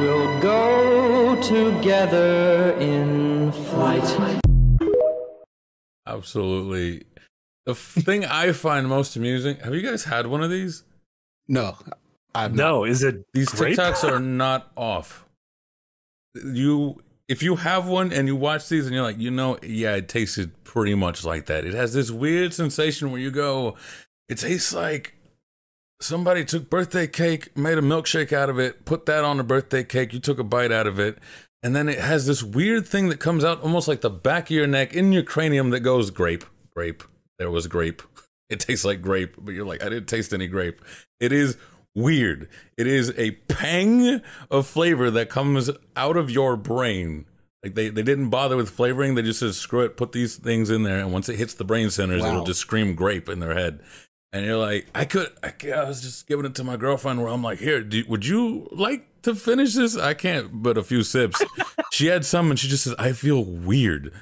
[0.00, 4.40] We'll go together in flight.
[6.06, 7.09] Absolutely.
[7.66, 9.56] The f- thing I find most amusing.
[9.58, 10.84] Have you guys had one of these?
[11.48, 11.76] No,
[12.34, 13.76] I'm No, is it These grape?
[13.76, 15.26] TikToks are not off.
[16.34, 19.96] You, if you have one and you watch these and you're like, you know, yeah,
[19.96, 21.64] it tasted pretty much like that.
[21.64, 23.76] It has this weird sensation where you go,
[24.28, 25.14] it tastes like
[26.00, 29.84] somebody took birthday cake, made a milkshake out of it, put that on a birthday
[29.84, 30.12] cake.
[30.12, 31.18] You took a bite out of it,
[31.62, 34.56] and then it has this weird thing that comes out almost like the back of
[34.56, 36.44] your neck in your cranium that goes grape,
[36.74, 37.02] grape.
[37.40, 38.02] There was grape.
[38.50, 40.82] It tastes like grape, but you're like, I didn't taste any grape.
[41.20, 41.56] It is
[41.94, 42.48] weird.
[42.76, 47.26] It is a pang of flavor that comes out of your brain.
[47.62, 49.14] Like they, they didn't bother with flavoring.
[49.14, 50.98] They just said, screw it, put these things in there.
[50.98, 52.30] And once it hits the brain centers, Wow.
[52.30, 53.78] it'll just scream grape in their head.
[54.32, 57.44] And you're like, I could, I was just giving it to my girlfriend where I'm
[57.44, 59.96] like, here, do, would you like to finish this?
[59.96, 61.40] I can't, but a few sips.
[61.92, 64.12] she had some and she just says, I feel weird.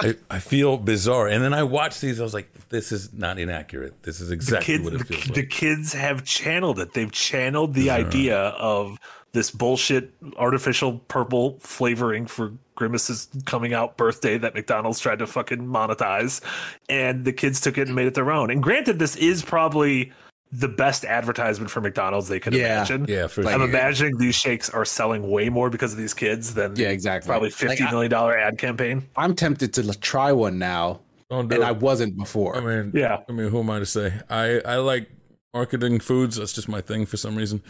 [0.00, 1.26] I, I feel bizarre.
[1.26, 2.20] And then I watched these.
[2.20, 4.02] I was like, this is not inaccurate.
[4.04, 5.50] This is the exactly kids, what it the, feels the like.
[5.50, 6.92] kids have channeled it.
[6.92, 8.98] They've channeled the idea of
[9.32, 15.66] this bullshit artificial purple flavoring for Grimace's coming out birthday that McDonald's tried to fucking
[15.66, 16.40] monetize,
[16.88, 18.50] and the kids took it and made it their own.
[18.50, 20.12] And granted, this is probably
[20.50, 22.76] the best advertisement for McDonald's they could Yeah.
[22.76, 23.04] imagine.
[23.08, 23.68] Yeah, for Like- I'm sure.
[23.68, 27.28] imagining these shakes are selling way more because of these kids than Yeah, exactly.
[27.28, 29.06] probably Like, fifty I- million dollar ad campaign.
[29.16, 31.66] I'm tempted to try one now, Don't do and it.
[31.66, 32.56] I wasn't before.
[32.56, 33.18] I mean, Yeah.
[33.28, 34.14] I mean, who am I to say?
[34.30, 35.10] I I like
[35.52, 36.36] marketing foods.
[36.36, 37.62] That's just my thing for some reason.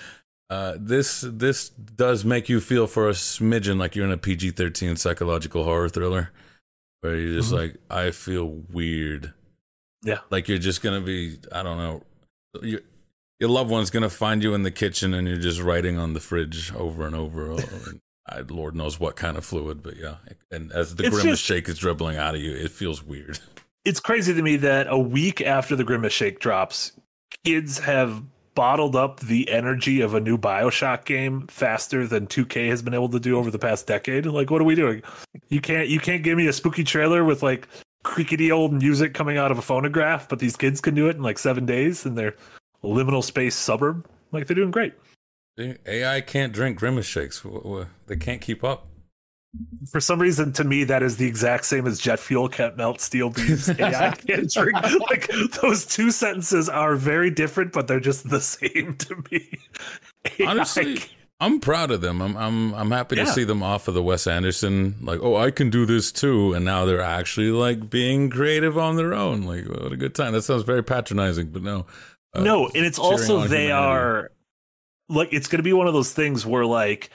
[0.51, 4.97] Uh, this this does make you feel for a smidgen like you're in a PG-13
[4.97, 6.31] psychological horror thriller,
[7.01, 9.33] where you're just like, I feel weird.
[10.05, 10.19] Yeah.
[10.31, 11.38] like you're just gonna be.
[11.51, 12.03] I don't know.
[12.63, 12.81] Your
[13.41, 16.21] your loved one's gonna find you in the kitchen and you're just writing on the
[16.21, 17.53] fridge over and over.
[17.53, 17.57] Oh,
[17.87, 20.17] and I, Lord knows what kind of fluid, but yeah.
[20.51, 23.39] And as the It's grimace just- shake is dribbling out of you, it feels weird.
[23.85, 26.93] it's crazy to me that a week after the Grimace Shake drops,
[27.45, 28.23] kids have
[28.55, 33.09] bottled up the energy of a new Bioshock game faster than 2K has been able
[33.11, 34.27] to do over the past decade.
[34.27, 35.03] Like, what are we doing?
[35.49, 37.69] You can't you can't give me a spooky trailer with like
[38.05, 41.23] creaky old music coming out of a phonograph, but these kids can do it in
[41.23, 42.35] like seven days in their
[42.83, 44.07] liminal space suburb.
[44.33, 44.95] Like they're doing great.
[45.59, 47.45] AI can't drink grimace shakes.
[48.07, 48.87] They can't keep up.
[49.91, 53.01] For some reason, to me, that is the exact same as jet fuel can't melt
[53.01, 53.69] steel beams.
[53.81, 54.77] AI can't drink.
[55.11, 55.29] Like
[55.63, 59.59] those two sentences are very different, but they're just the same to me.
[60.39, 61.03] AI Honestly,
[61.40, 62.20] I'm proud of them.
[62.20, 64.96] I'm I'm I'm happy to see them off of the Wes Anderson.
[65.01, 68.96] Like, oh, I can do this too, and now they're actually like being creative on
[68.96, 69.42] their own.
[69.42, 70.33] Like, what a good time.
[70.33, 71.87] That sounds very patronizing, but no.
[72.35, 73.72] Uh, no, and it's also they humanity.
[73.72, 74.31] are
[75.09, 77.11] like it's going to be one of those things where like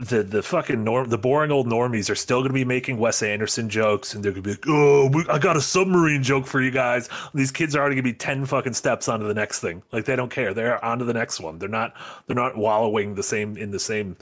[0.00, 3.20] the the fucking norm the boring old normies are still going to be making Wes
[3.22, 6.46] Anderson jokes and they're going to be like, "Oh, we, I got a submarine joke
[6.46, 9.34] for you guys." These kids are already going to be 10 fucking steps onto the
[9.34, 9.82] next thing.
[9.90, 10.54] Like they don't care.
[10.54, 11.58] They're onto the next one.
[11.58, 11.94] They're not
[12.26, 14.16] they're not wallowing the same in the same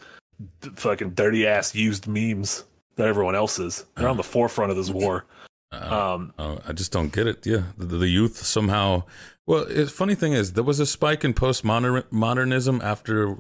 [0.63, 3.85] d- fucking dirty ass used memes that everyone else is.
[3.97, 5.27] They're on the forefront of this war.
[5.73, 7.45] Uh, Um Oh, I just don't get it.
[7.47, 9.03] Yeah, the, the youth somehow.
[9.45, 13.37] Well, the funny thing is, there was a spike in postmodernism after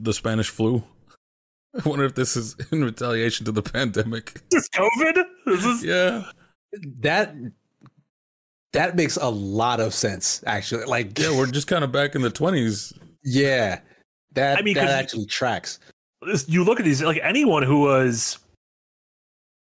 [0.00, 0.84] the Spanish flu.
[1.74, 4.40] I wonder if this is in retaliation to the pandemic.
[4.50, 5.24] this COVID?
[5.46, 6.24] This is Yeah,
[7.00, 7.34] that
[8.72, 10.84] that makes a lot of sense, actually.
[10.86, 12.92] Like, yeah, we're just kind of back in the twenties.
[13.24, 13.80] yeah,
[14.32, 15.78] that I mean, that 'cause- actually tracks.
[16.46, 18.38] you look at these like anyone who was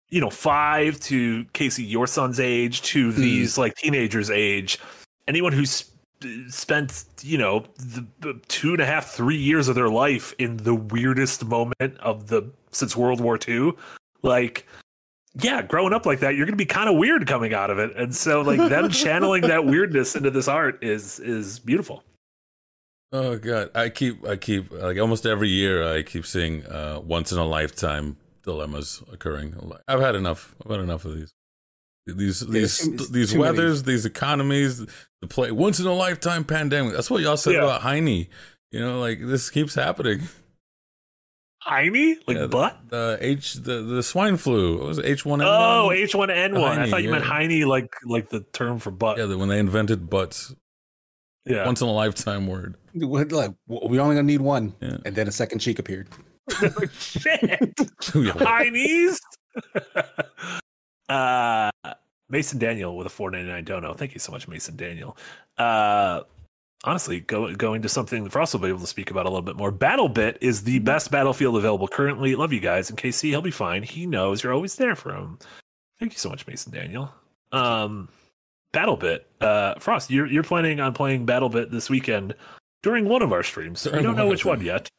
[0.10, 3.58] you know five to casey your son's age to these mm.
[3.58, 4.80] like teenagers age
[5.28, 5.84] anyone who's
[6.50, 10.58] spent you know the, the two and a half three years of their life in
[10.58, 13.72] the weirdest moment of the since world war ii
[14.24, 14.66] like
[15.42, 17.96] yeah growing up like that you're gonna be kind of weird coming out of it
[17.96, 22.04] and so like them channeling that weirdness into this art is is beautiful
[23.14, 27.32] Oh god, I keep, I keep, like almost every year, I keep seeing uh, once
[27.32, 29.56] in a lifetime dilemmas occurring.
[29.58, 30.54] I'm like, I've had enough.
[30.66, 31.32] I've had enough of these.
[32.08, 33.52] These these too- these too many.
[33.58, 34.80] weathers, these economies,
[35.22, 36.94] the play once in a lifetime pandemic.
[36.94, 37.64] That's what y'all said Yeah.
[37.64, 38.28] about Heine.
[38.72, 40.22] You know, like this keeps happening.
[41.64, 42.18] Heine?
[42.28, 44.78] like Yeah, butt The H, the the swine flu.
[44.78, 45.56] What was it H one N one?
[45.60, 46.80] Oh, H one N one.
[46.80, 47.30] I thought you meant yeah.
[47.30, 49.18] Heine, like like the term for butt.
[49.18, 50.56] yeah, the, when they invented butts,
[51.46, 51.66] Yeah.
[51.66, 52.76] once in a lifetime word.
[52.94, 54.98] What, Like, we only gonna need one, Yeah.
[55.06, 56.08] and then a second cheek appeared.
[56.62, 57.74] Oh, shit.
[58.16, 59.14] Yeah.
[61.10, 61.72] Uh,
[62.30, 63.94] Mason Daniel with a four ninety nine dono.
[63.94, 65.18] Thank you so much, Mason Daniel.
[65.58, 66.22] Uh,
[66.84, 69.42] honestly, go, going to something that Frost will be able to speak about a little
[69.42, 69.72] bit more.
[69.72, 72.36] BattleBit is the best battlefield available currently.
[72.36, 72.90] Love you guys.
[72.90, 73.84] And KC, he'll be fine.
[73.84, 75.40] He knows you're always there for him.
[76.00, 77.12] Thank you so much, Mason Daniel.
[77.52, 78.10] Um,
[78.74, 82.36] BattleBit, uh, Frost, you're you're planning on playing BattleBit this weekend
[82.84, 83.86] during one of our streams.
[83.86, 84.90] We During don't know which one yet.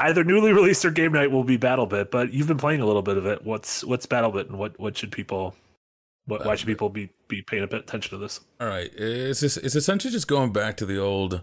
[0.00, 3.02] Either newly released or game night will be BattleBit, but you've been playing a little
[3.02, 3.44] bit of it.
[3.44, 5.54] What's what's BattleBit, and what what should people,
[6.26, 8.40] what why should people be be paying a bit attention to this?
[8.60, 11.42] All right, it's just, it's essentially just going back to the old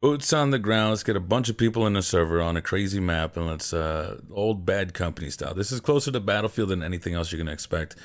[0.00, 0.90] boots on the ground.
[0.90, 3.72] Let's get a bunch of people in a server on a crazy map, and let's
[3.72, 5.54] uh old bad company style.
[5.54, 7.96] This is closer to Battlefield than anything else you're gonna expect,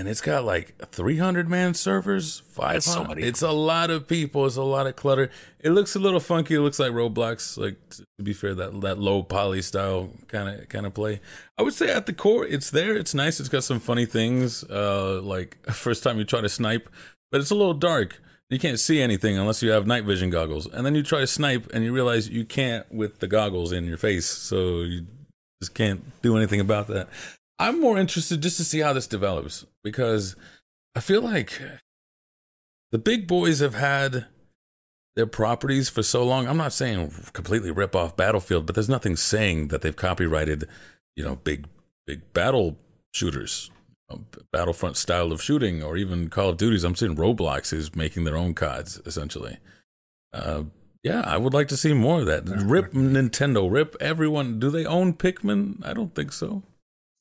[0.00, 2.72] and it's got like 300 man servers, 500.
[2.72, 3.04] That's so.
[3.18, 4.46] It's a lot of people.
[4.46, 5.30] It's a lot of clutter.
[5.58, 6.54] It looks a little funky.
[6.54, 7.58] It looks like Roblox.
[7.58, 11.20] Like to be fair, that that low poly style kind of kind of play.
[11.58, 12.96] I would say at the core, it's there.
[12.96, 13.40] It's nice.
[13.40, 14.64] It's got some funny things.
[14.64, 16.88] Uh, like first time you try to snipe,
[17.30, 18.22] but it's a little dark.
[18.48, 20.66] You can't see anything unless you have night vision goggles.
[20.66, 23.84] And then you try to snipe and you realize you can't with the goggles in
[23.84, 24.26] your face.
[24.26, 25.06] So you
[25.60, 27.10] just can't do anything about that.
[27.60, 30.34] I'm more interested just to see how this develops because
[30.96, 31.60] I feel like
[32.90, 34.26] the big boys have had
[35.14, 36.48] their properties for so long.
[36.48, 40.66] I'm not saying completely rip off Battlefield, but there's nothing saying that they've copyrighted,
[41.14, 41.66] you know, big
[42.06, 42.78] big battle
[43.12, 43.70] shooters,
[44.50, 46.82] Battlefront style of shooting, or even Call of Duties.
[46.82, 49.58] I'm seeing Roblox is making their own CODs essentially.
[50.32, 50.62] Uh,
[51.02, 52.46] yeah, I would like to see more of that.
[52.46, 54.58] Rip Nintendo, rip everyone.
[54.58, 55.84] Do they own Pikmin?
[55.84, 56.62] I don't think so.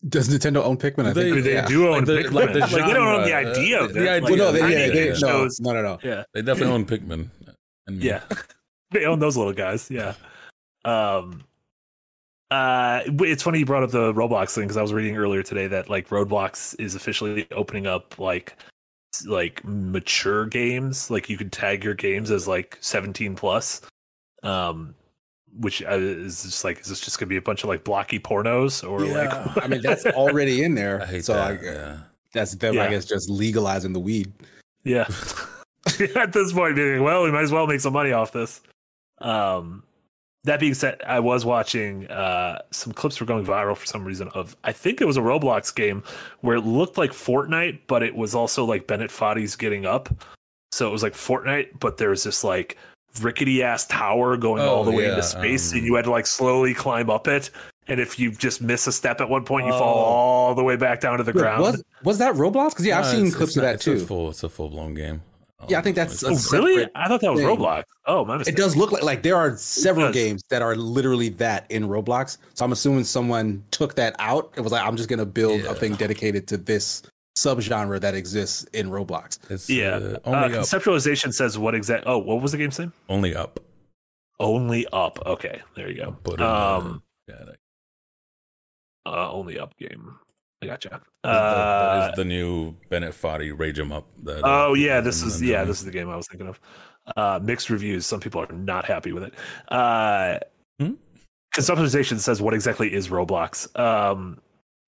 [0.08, 1.08] Does Nintendo own Pikmin?
[1.08, 1.66] I They- think They yeah.
[1.66, 2.32] do own Like the- Pikmin.
[2.34, 4.08] like the Like, they don't own the idea of the it.
[4.10, 4.22] idea.
[4.22, 6.00] Like, Well, no, they, I yeah, they, it no, shows- no, no, no.
[6.04, 7.30] yeah, They definitely own Pikmin.
[7.88, 8.22] And yeah.
[8.92, 9.90] they own those little guys.
[9.92, 10.14] Yeah.
[10.86, 11.44] Um.
[12.52, 15.68] Uh, it's funny you brought up the Roblox thing because I was reading earlier today
[15.68, 18.56] that like Roblox is officially opening up like
[19.28, 21.12] like mature games.
[21.12, 23.82] Like you could tag your games as like 17 plus.
[24.42, 24.96] Um,
[25.58, 28.20] which uh, is just like is this just gonna be a bunch of like blocky
[28.20, 31.02] pornos or Yeah, like I mean that's already in there.
[31.02, 31.60] I hate so that.
[31.60, 31.98] I, yeah.
[32.34, 32.76] that's them.
[32.76, 32.86] Yeah.
[32.86, 34.32] I guess just legalizing the weed.
[34.84, 35.08] Yeah.
[36.16, 38.62] At this point, being well, we might as well make some money off this.
[39.20, 39.84] Um,
[40.44, 44.30] that being said, I was watching uh, some clips were going viral for some reason
[44.30, 46.04] of I think it was a Roblox game
[46.42, 50.10] where it looked like Fortnite, but it was also like Bennett Foddy's getting up.
[50.72, 52.78] So it was like Fortnite, but there was this like
[53.22, 56.06] rickety ass tower going Oh, all the way yeah, into space, um, and you had
[56.06, 57.50] to like slowly climb up it.
[57.88, 59.80] And if you just miss a step at one point, you Oh.
[59.80, 61.62] fall all the way back down to the ground.
[61.64, 62.70] Was was that Roblox?
[62.70, 63.94] Because yeah, I've seen clips it's of not- that it's too.
[63.94, 65.22] A full, it's a full blown game.
[65.68, 66.88] Yeah, I think that's Um, a Oh, really?
[66.96, 67.50] I thought that was thing.
[67.50, 67.84] Roblox.
[68.06, 68.54] Oh, my mistake.
[68.54, 72.38] It does look like like there are several games that are literally that in Roblox.
[72.54, 74.54] So I'm assuming someone took that out.
[74.56, 75.72] It was like I'm just gonna build Yeah.
[75.72, 77.02] a thing dedicated to this
[77.38, 79.40] subgenre that exists in Roblox.
[79.52, 79.96] It's, Yeah.
[79.96, 80.64] uh, Uh, only up.
[80.66, 82.04] conceptualization says what exact?
[82.08, 82.92] Oh, what was the game's name?
[83.08, 83.60] Only up.
[84.40, 85.20] Only up.
[85.26, 86.12] Okay, there you go.
[86.24, 87.46] Put Um, uh, yeah,
[89.06, 90.16] uh, only up game.
[90.62, 90.90] I gotcha.
[90.90, 94.06] that- that Uh, is the new Bennett Foddy Rage 'em Up.
[94.24, 96.60] That, oh uh, yeah, this is yeah, this is the game I was thinking of.
[97.18, 98.06] Uh, mixed reviews.
[98.06, 99.34] Some people are not happy with it.
[99.70, 100.40] Uh,
[100.80, 100.94] Hmm?
[101.56, 103.68] Conceptualization says what exactly is Roblox?
[103.80, 104.40] Um,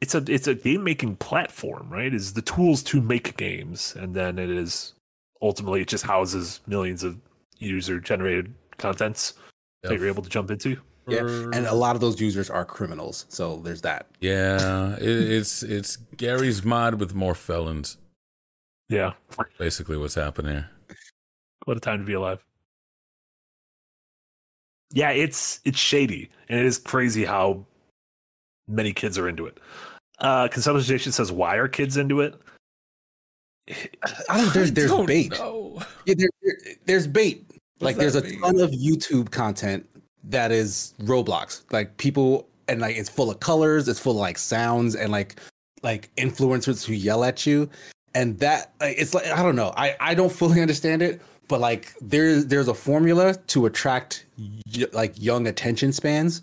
[0.02, 2.14] it's a it's a game making platform, right?
[2.14, 4.94] Is the tools to make games, and then it is
[5.42, 7.18] ultimately it just houses millions of
[7.60, 9.36] user generated contents
[9.84, 10.78] that you're able to jump into.
[11.08, 13.26] Yeah, and a lot of those users are criminals.
[13.30, 14.08] So there's that.
[14.20, 17.98] Yeah, it, it's it's Gary's mod with more felons.
[18.90, 19.14] Yeah,
[19.58, 20.70] Basically, what's happening here.
[21.64, 22.44] what a time to be alive.
[24.94, 27.66] Yeah, it's it's shady, and it is crazy how
[28.68, 29.60] many kids are into it.
[30.22, 32.36] Uh, Conceptualization says, "Why are kids into it?"
[34.30, 34.54] I don't.
[34.54, 35.32] There's there's don't bait.
[35.32, 35.82] know.
[36.06, 37.46] Yeah, there, there- there's bait.
[37.80, 38.42] like does there's a mean?
[38.42, 39.88] ton of YouTube content
[40.26, 41.64] that is Roblox.
[41.72, 45.40] Like people and like it's full of colors, it's full of like sounds and like
[45.84, 47.70] like influencers who yell at you.
[48.14, 49.74] And that like, it's like I don't know.
[49.78, 54.86] I I don't fully understand it, but like there's there's a formula to attract y-
[54.92, 56.42] like young attention spans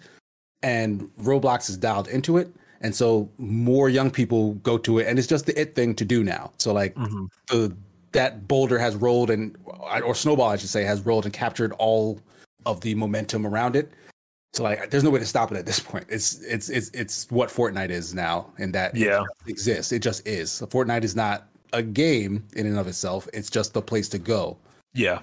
[0.63, 2.53] and Roblox is dialed into it.
[2.81, 6.05] And so more young people go to it and it's just the it thing to
[6.05, 6.53] do now.
[6.59, 7.29] So like Mhm.
[7.49, 7.75] the
[8.13, 9.57] that boulder has rolled and
[10.05, 12.21] or snowball I should say has rolled and captured all
[12.67, 13.93] of the momentum around it.
[14.55, 16.07] So like there's no way to stop it at this point.
[16.09, 19.25] It's it's it's it's what Fortnite is now and that Yeah.
[19.45, 19.93] just exists.
[19.93, 20.51] It just is.
[20.51, 23.29] So Fortnite is not a game in and of itself.
[23.35, 24.57] It's just the place to go.
[24.95, 25.21] Yeah,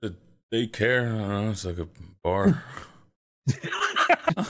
[0.00, 0.16] Did
[0.50, 1.06] they care?
[1.14, 1.50] I don't know.
[1.50, 1.88] It's like a
[2.24, 2.64] bar.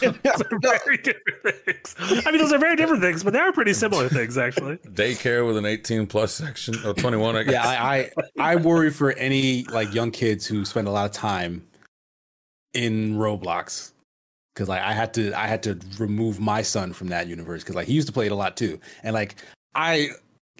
[0.01, 1.95] Those are very different things.
[2.27, 4.77] I mean, those are very different things, but they are pretty similar things, actually.
[4.79, 7.37] Daycare with an 18 plus section or 21.
[7.37, 7.53] I guess.
[7.53, 11.13] yeah, I, I I worry for any like young kids who spend a lot of
[11.13, 11.67] time
[12.75, 13.93] in Roblox
[14.55, 17.77] because like I had to I had to remove my son from that universe because
[17.77, 19.37] like he used to play it a lot too, and like
[19.75, 20.11] I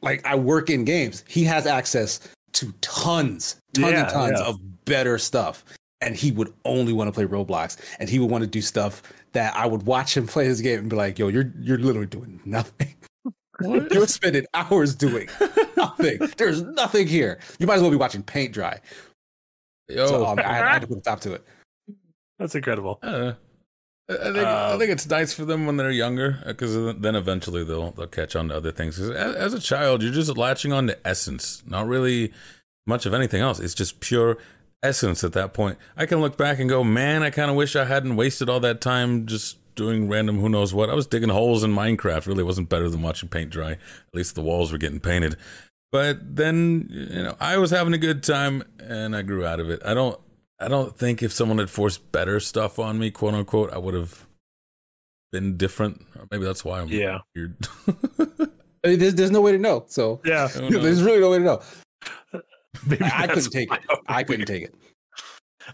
[0.03, 1.25] like I work in games.
[1.29, 2.21] He has access
[2.53, 4.47] to tons, tons Yeah, and tons yeah.
[4.47, 5.65] of better stuff.
[6.01, 9.03] And he would only want to play Roblox, and he would want to do stuff
[9.33, 12.07] that I would watch him play his game and be like, "Yo, you're you're literally
[12.07, 12.95] doing nothing.
[13.61, 15.29] You're spending hours doing
[15.77, 16.21] nothing.
[16.37, 17.41] There's nothing here.
[17.59, 18.81] You might as well be watching paint dry."
[19.89, 21.45] Yo, So um, I, I had to put a stop to it.
[22.39, 23.01] That's incredible.
[23.03, 23.09] I.
[23.09, 23.35] I
[24.11, 27.65] I think I Um, think it's nice for them when they're younger because then eventually
[27.65, 28.97] they'll they'll catch on to other things.
[28.97, 32.33] 'Cause as, as a child, you're just latching on to essence, not really
[32.87, 33.59] much of anything else.
[33.61, 34.39] It's just pure
[34.83, 35.79] essence at that point.
[35.97, 38.61] I can look back and go, man, I kind of wish I hadn't wasted all
[38.61, 40.91] that time just doing random who knows what.
[40.91, 42.27] I was digging holes in Minecraft.
[42.27, 43.73] Really wasn't better than watching paint dry.
[43.73, 43.79] At
[44.15, 45.37] least the walls were getting painted.
[45.91, 49.71] But then you know I was having a good time and I grew out of
[49.71, 49.81] it.
[49.85, 50.21] I don't
[50.61, 53.95] I don't think if someone had forced better stuff on me, quote unquote, I would
[53.95, 54.27] have
[55.33, 56.05] been different.
[56.31, 57.19] Maybe that's why I'm Yeah.
[57.35, 57.57] weird.
[58.85, 59.85] I mean, There's, there's no way to know.
[59.89, 60.47] So Yeah.
[60.55, 61.61] There's really no way to know.
[62.87, 63.99] Maybe I, I couldn't take why it.
[64.09, 64.75] I couldn't take it.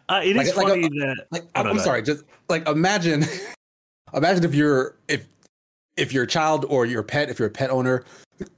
[0.08, 2.66] Uh, it is Like- like a- funny that Like I'm, no, I'm sorry, just like
[2.68, 3.24] imagine,
[4.14, 5.26] imagine if you're if
[5.96, 8.04] if your child or your pet, if you're a pet owner,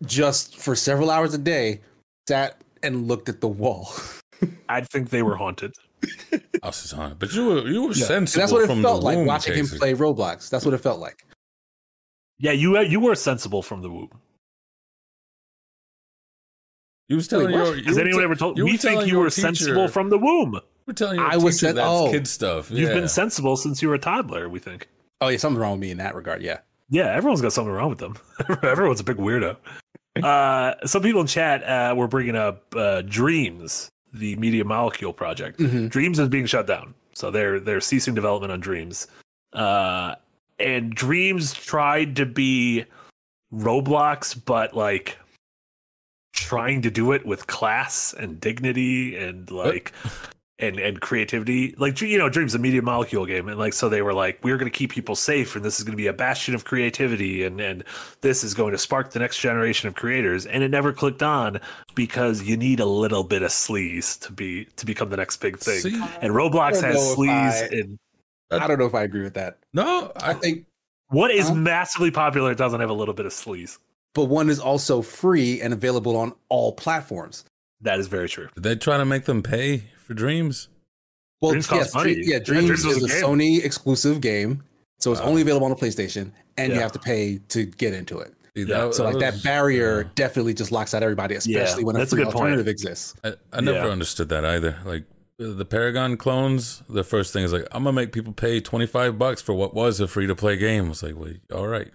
[0.07, 1.81] just for several hours a day,
[2.29, 3.93] sat and looked at the wall.
[4.69, 5.73] I'd think they were haunted.
[6.63, 7.19] House is haunted.
[7.19, 9.27] But you were you were And sensible that's what it from felt the like womb,
[9.27, 10.49] watching him play Roblox.
[10.49, 11.27] That's what it felt like.
[12.39, 14.11] Yeah, you you were sensible from the womb.
[17.09, 17.77] You was telling Wait, your.
[17.77, 18.59] you Has anyone te- ever told?
[18.59, 20.61] you We think you were teacher- sensible from the womb.
[20.87, 22.11] We're telling you, I was teacher sen- that's oh.
[22.11, 22.71] kid stuff.
[22.71, 24.49] You've been sensible since you were a toddler.
[24.49, 24.89] We think.
[25.21, 26.43] Oh yeah, something's wrong with me in that regard.
[26.43, 26.59] Yeah.
[26.89, 28.17] Yeah, everyone's got something wrong with them.
[28.63, 29.57] Everyone's a big weirdo.
[30.23, 35.59] Uh, some people in chat uh, were bringing up uh, Dreams, the Media Molecule project.
[35.59, 35.91] Mhm.
[35.91, 39.09] Dreams is being shut down, so they're they're ceasing development on Dreams.
[39.53, 40.15] Uh,
[40.59, 42.87] and Dreams tried to be
[43.53, 45.19] Roblox, but like
[46.37, 49.93] trying to do it with class and dignity and like
[50.59, 51.75] and and creativity.
[51.77, 54.57] Like you know, Dreams a media molecule game, and like so they were like, we're
[54.57, 57.43] going to keep people safe, and this is going to be a bastion of creativity,
[57.45, 57.85] and and
[58.21, 60.47] this is going to spark the next generation of creators.
[60.47, 61.61] And it never clicked on
[61.95, 65.59] because you need a little bit of sleaze to be to become the next big
[65.59, 65.81] thing.
[65.81, 66.01] See?
[66.21, 67.29] And Roblox has sleaze
[67.63, 67.99] I- and
[68.51, 69.59] I don't know if I agree with that.
[69.75, 70.67] No, I I think,
[71.09, 71.55] what is Huh?
[71.55, 73.79] massively popular doesn't have a little bit of sleaze.
[74.17, 77.45] But one is also free and available on all platforms.
[77.83, 78.49] That is very true.
[78.55, 80.69] did they try to make them pay for dreams?
[81.41, 82.15] Well, Dreams cost yes, money.
[82.15, 83.23] Dream- yeah, Yeah, Dreams, Dreams was is a a.
[83.23, 84.63] Sony exclusive game,
[84.99, 85.29] so it's Wow.
[85.29, 88.33] only available on the PlayStation, and you have to pay to get into it.
[88.57, 90.09] See, Yeah, So like that barrier yeah.
[90.15, 92.45] definitely just locks out everybody, especially when a that's a free good point.
[92.45, 93.15] alternative exists.
[93.23, 93.93] I, I never Yeah.
[93.93, 94.79] understood that either.
[94.87, 95.05] Like
[95.39, 99.19] uh, the Paragon clones, the first thing is like, I'm gonna make people pay 25
[99.19, 100.91] bucks for what was a free to play game.
[100.91, 101.91] It's like, well, all right,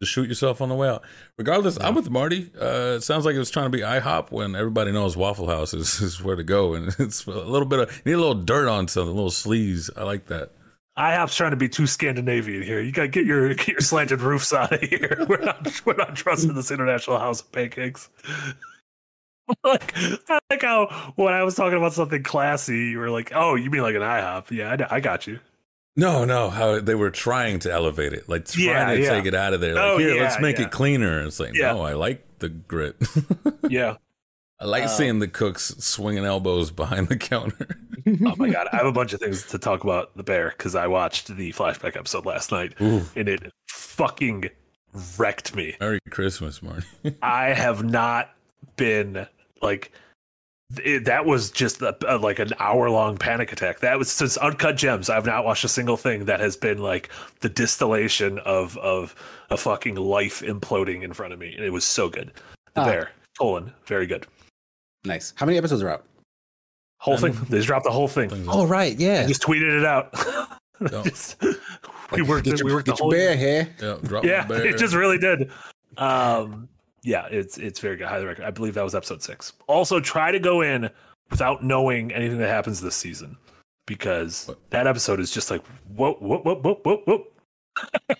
[0.00, 1.02] just shoot yourself on the way out.
[1.38, 2.50] Regardless, I'm with Marty.
[2.60, 5.72] Uh, it sounds like it was trying to be IHOP when everybody knows Waffle House
[5.72, 8.68] is, is where to go, and it's a little bit of need a little dirt
[8.68, 9.90] on something, a little sleaze.
[9.96, 10.52] I like that.
[10.98, 12.80] IHOP's trying to be too Scandinavian here.
[12.80, 15.24] You gotta get your get your slanted roofs out of here.
[15.28, 18.08] We're not we're not trusting this international house of pancakes.
[19.62, 23.54] like I like how when I was talking about something classy, you were like, "Oh,
[23.54, 25.38] you mean like an IHOP?" Yeah, I, I got you.
[25.96, 29.08] No, no, how they were trying to elevate it, like trying Yeah, to yeah.
[29.10, 29.74] take it out of there.
[29.74, 30.66] Like, Oh, here, yeah, let's make yeah.
[30.66, 31.24] it cleaner.
[31.24, 31.72] It's like, Yeah.
[31.72, 32.96] no, I like the grit.
[33.70, 33.96] Yeah.
[34.60, 37.66] I like Um, seeing the cooks swinging elbows behind the counter.
[38.24, 40.74] Oh my god, I have a bunch of things to talk about the bear because
[40.74, 44.48] I watched the flashback episode last night Ooh, and it fucking
[45.18, 45.76] wrecked me.
[45.80, 46.86] Merry Christmas, Marty.
[47.22, 48.30] I have not
[48.76, 49.26] been
[49.60, 49.92] like
[50.84, 53.80] it, that was just a, a- like an hour long panic attack.
[53.80, 55.08] That was since Uncut Gems.
[55.08, 57.08] I've not watched a single thing that has been like
[57.40, 59.14] the distillation of of
[59.50, 62.32] a fucking life imploding in front of me, and it was so good.
[62.74, 62.84] The Ah.
[62.84, 63.10] bear,
[63.40, 64.26] Tolan, very good.
[65.04, 65.32] Nice.
[65.36, 66.04] How many episodes are out?
[66.98, 67.32] Whole Um, thing.
[67.48, 68.30] They just dropped the whole thing.
[68.48, 69.22] Oh right, yeah.
[69.22, 70.12] I just tweeted it out.
[70.78, 71.02] No.
[71.04, 71.40] Just-
[72.12, 72.44] we worked.
[72.44, 73.10] Get it- your, we worked the get whole.
[73.16, 73.68] your bear here.
[73.80, 74.66] yeah, drop Yeah, bear.
[74.66, 75.50] it just really did.
[75.96, 76.68] Um,
[77.06, 78.08] yeah, it's it's very good.
[78.08, 78.48] Highly recommend.
[78.48, 79.52] I believe that was episode six.
[79.68, 80.90] Also, try to go in
[81.30, 83.36] without knowing anything that happens this season
[83.86, 87.32] because that episode is just like whoop whoop whoop whoop whoop whoop.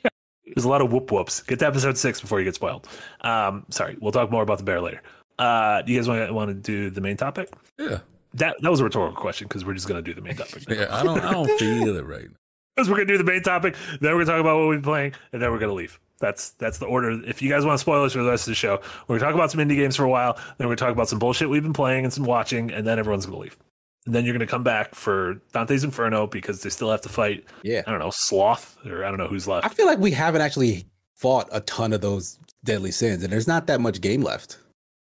[0.54, 1.42] There's a lot of whoop whoops.
[1.42, 2.88] Get to episode six before you get spoiled.
[3.22, 5.02] Um, sorry, we'll talk more about the bear later.
[5.36, 7.52] Uh, do you guys want to want to do the main topic?
[7.78, 7.98] yeah,
[8.34, 10.62] That that was a rhetorical question because we're just gonna do the main topic.
[10.68, 10.86] yeah.
[10.90, 12.28] I don't, I don't feel it right.
[12.76, 14.90] Because we're gonna do the main topic, then we're gonna talk about what we've been
[14.90, 15.98] playing, and then we're gonna leave.
[16.20, 17.10] That's that's the order.
[17.26, 19.50] If you guys want spoilers for the rest of the show, we're gonna talk about
[19.50, 21.72] some indie games for a while, then we're gonna talk about some bullshit we've been
[21.72, 23.56] playing and some watching, and then everyone's gonna leave.
[24.04, 27.44] And then you're gonna come back for Dante's Inferno because they still have to fight.
[27.62, 27.82] Yeah.
[27.86, 29.64] I don't know, Sloth, or I don't know who's left.
[29.64, 30.84] I feel like we haven't actually
[31.16, 34.58] fought a ton of those deadly sins, and there's not that much game left.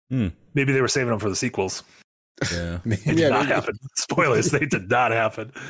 [0.09, 0.29] Hmm.
[0.55, 1.83] Maybe they were saving them for the sequels.
[2.51, 2.79] Yeah.
[2.85, 3.53] It did Yeah, not maybe.
[3.53, 3.79] happen.
[3.95, 5.51] Spoilers, they did not happen.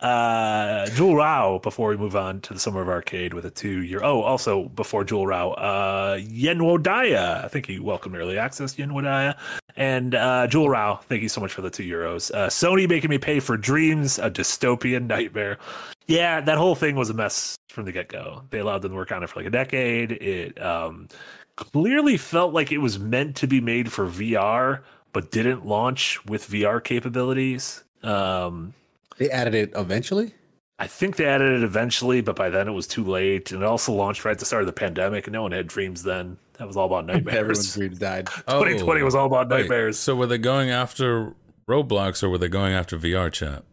[0.00, 3.82] Uh, Jewel Rao, before we move on to the Summer of Arcade with a two
[3.82, 4.02] year.
[4.04, 7.44] Oh, also before Jewel Rao, uh, Yenwodaya.
[7.44, 9.36] I think he welcomed early access, Yenwodaya.
[9.76, 12.30] And uh, Jewel Rao, thank you so much for the two euros.
[12.34, 15.58] Uh, Sony making me pay for Dreams, a dystopian nightmare.
[16.06, 18.42] Yeah, that whole thing was a mess from the get go.
[18.50, 20.12] They allowed them to work on it for like a decade.
[20.12, 21.08] It um,
[21.56, 24.82] clearly felt like it was meant to be made for VR,
[25.16, 27.82] but didn't launch with VR capabilities.
[28.02, 28.74] Um,
[29.16, 30.34] They added it eventually.
[30.78, 33.50] I think they added it eventually, but by then it was too late.
[33.50, 35.68] And it also launched right at the start of the pandemic, and no one had
[35.68, 36.36] dreams then.
[36.58, 37.34] That was all about nightmares.
[37.34, 38.26] Everyone's dreams died.
[38.46, 39.98] 2020 was all about Wait, nightmares.
[39.98, 41.34] So were they going after
[41.66, 43.64] Roblox or were they going after VR chat?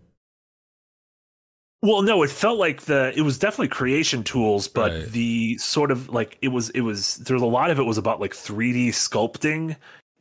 [1.82, 5.06] Well, no, it felt like the it was definitely creation tools, but Right.
[5.12, 7.98] the sort of like it was it was there was a lot of it was
[7.98, 9.76] about like 3D sculpting.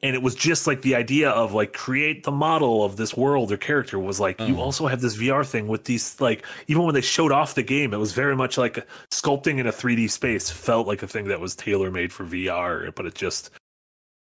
[0.05, 3.53] And it was just like the idea of like create the model of this world
[3.53, 4.63] or character was like you Oh.
[4.63, 7.95] also have this VR thing with these like even when they showed off the game,
[7.95, 11.39] it was very much like sculpting in a 3D space felt like a thing that
[11.41, 13.51] was tailor made for VR, but it just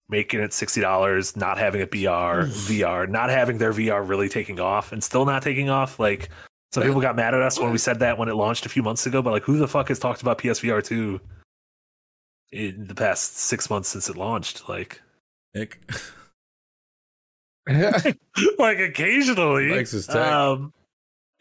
[0.07, 2.49] making it sixty dollars, not having a BR, mm.
[2.67, 5.99] VR, not having their VR really taking off, and still not taking off.
[5.99, 6.29] Like
[6.73, 8.83] some people got mad at us when we said that when it launched a few
[8.83, 11.19] months ago, but like who the fuck has talked about PSVR two
[12.51, 14.67] in the past six months since it launched?
[14.69, 15.01] Like,
[15.53, 15.79] Nick
[18.57, 19.69] like occasionally.
[19.69, 20.15] likes his tech.
[20.17, 20.73] Um,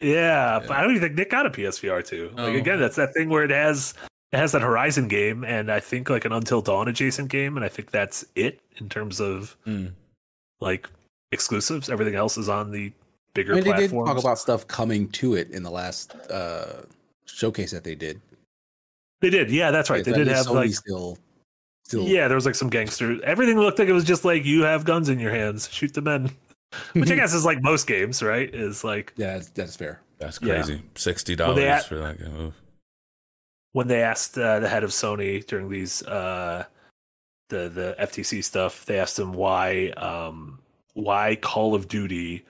[0.00, 2.30] yeah, but I don't even think Nick got a PSVR two.
[2.34, 2.56] Like Oh.
[2.56, 3.94] again, that's that thing where it has
[4.32, 7.64] it has that Horizon game, and I think like an Until Dawn adjacent game, and
[7.64, 9.92] I think that's it in terms of Mm.
[10.60, 10.88] like
[11.32, 11.88] exclusives.
[11.90, 12.92] Everything else is on the
[13.34, 16.82] bigger I mean, they did talk about stuff coming to it in the last uh,
[17.26, 18.20] showcase that they did.
[19.20, 20.04] they did, yeah, that's right.
[20.06, 21.18] Yeah, they did have Sony like still,
[21.90, 22.06] still.
[22.08, 23.20] yeah, there was like some gangsters.
[23.24, 26.00] Everything looked like it was just like you have guns in your hands, shoot the
[26.02, 26.30] men.
[26.92, 28.52] Which I guess is like most games, right?
[28.54, 30.00] Is like yeah, that's, that's fair.
[30.18, 30.54] That's Yeah.
[30.54, 30.82] crazy.
[30.94, 32.36] Sixty dollars for that game.
[32.40, 32.54] Oof.
[33.72, 36.64] when they asked uh, the head of Sony during these uh,
[37.48, 40.58] the the FTC stuff, they asked him why um,
[40.94, 42.44] why Call of Duty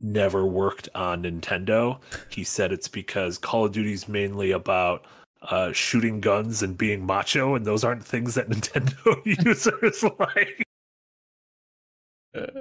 [0.00, 2.00] never worked on Nintendo.
[2.28, 5.04] He said it's because Call of Duty is mainly about
[5.50, 10.62] uh, shooting guns and being macho, and those aren't things that Nintendo users like.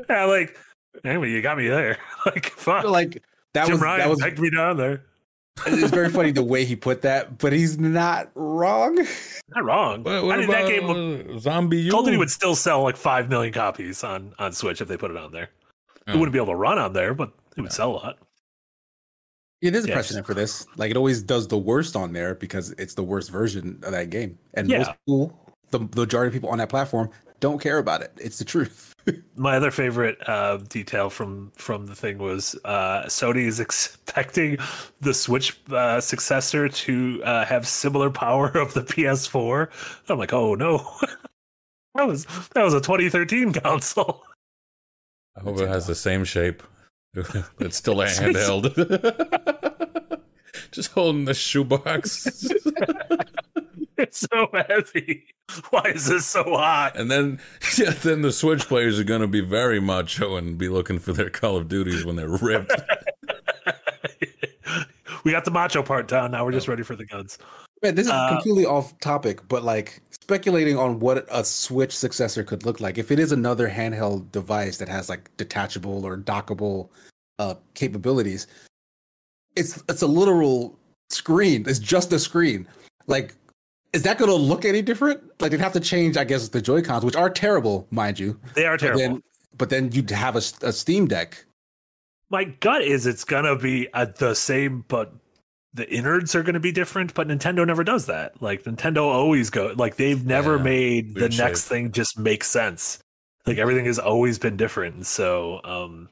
[0.09, 0.57] Yeah, like
[1.03, 1.97] anyway, you got me there.
[2.25, 2.86] like, fuck.
[2.86, 3.23] Like
[3.53, 5.03] that Jim was Ryan that was pegged me down there.
[5.67, 8.95] it's very funny the way he put that, but he's not wrong.
[9.55, 10.03] Not wrong.
[10.03, 11.91] What, what I mean, about that game would uh, ZombiU?
[11.91, 14.97] Call of Duty would still sell like five million copies on on Switch if they
[14.97, 15.43] put it on there.
[15.43, 15.49] It
[16.07, 16.13] Oh.
[16.17, 18.17] wouldn't be able to run on there, but it would sell a lot.
[19.64, 19.95] Yeah, there's a Yes.
[19.95, 20.68] precedent for this.
[20.76, 24.09] Like it always does the worst on there because it's the worst version of that
[24.09, 24.80] game, and Yeah.
[24.80, 25.39] most people,
[25.72, 27.09] the, the majority of people on that platform,
[27.39, 28.11] don't care about it.
[28.18, 28.93] It's the truth.
[29.38, 34.57] My other favorite uh, detail from from the thing was uh, Sony is expecting
[34.99, 39.70] the Switch uh, successor to uh, have similar power of the PS4.
[40.09, 40.80] I'm like, oh no,
[41.95, 44.24] that was that was a 2013 console.
[45.38, 46.64] I hope it has the same shape.
[47.59, 48.74] it's still a handheld.
[50.72, 52.47] Just holding the shoebox.
[53.95, 55.24] It's so heavy.
[55.70, 56.97] Why is this so hot?
[56.97, 57.39] and then
[57.78, 61.30] yeah, then the Switch players are gonna be very macho and be looking for their
[61.30, 62.74] Call of Duties when they're ripped.
[65.24, 66.32] we got the macho part down.
[66.32, 67.38] Now we're just ready for the guns.
[67.84, 72.43] Man, this is Uh, completely off topic, but like speculating on what a Switch successor
[72.43, 72.97] could look like.
[72.97, 76.89] If it is another handheld device that has like detachable or dockable
[77.39, 78.47] uh, capabilities,
[79.57, 80.79] it's it's a literal
[81.09, 81.65] screen.
[81.67, 82.67] It's just a screen.
[83.07, 83.36] Like,
[83.91, 85.21] is that going to look any different?
[85.41, 88.39] Like, they'd have to change, I guess, the Joy Cons, which are terrible, mind you.
[88.55, 88.99] They are terrible.
[88.99, 89.23] then,
[89.57, 91.45] but then you'd have a, a Steam Deck.
[92.29, 95.13] My gut is it's gonna be at the same, but
[95.74, 97.13] the innards are gonna be different.
[97.13, 98.41] But Nintendo never does that.
[98.41, 102.43] Like Nintendo always go like they've never Yeah, made the weird next thing just make
[102.43, 102.99] sense.
[103.45, 105.05] Like everything has always been different.
[105.05, 106.09] So, um,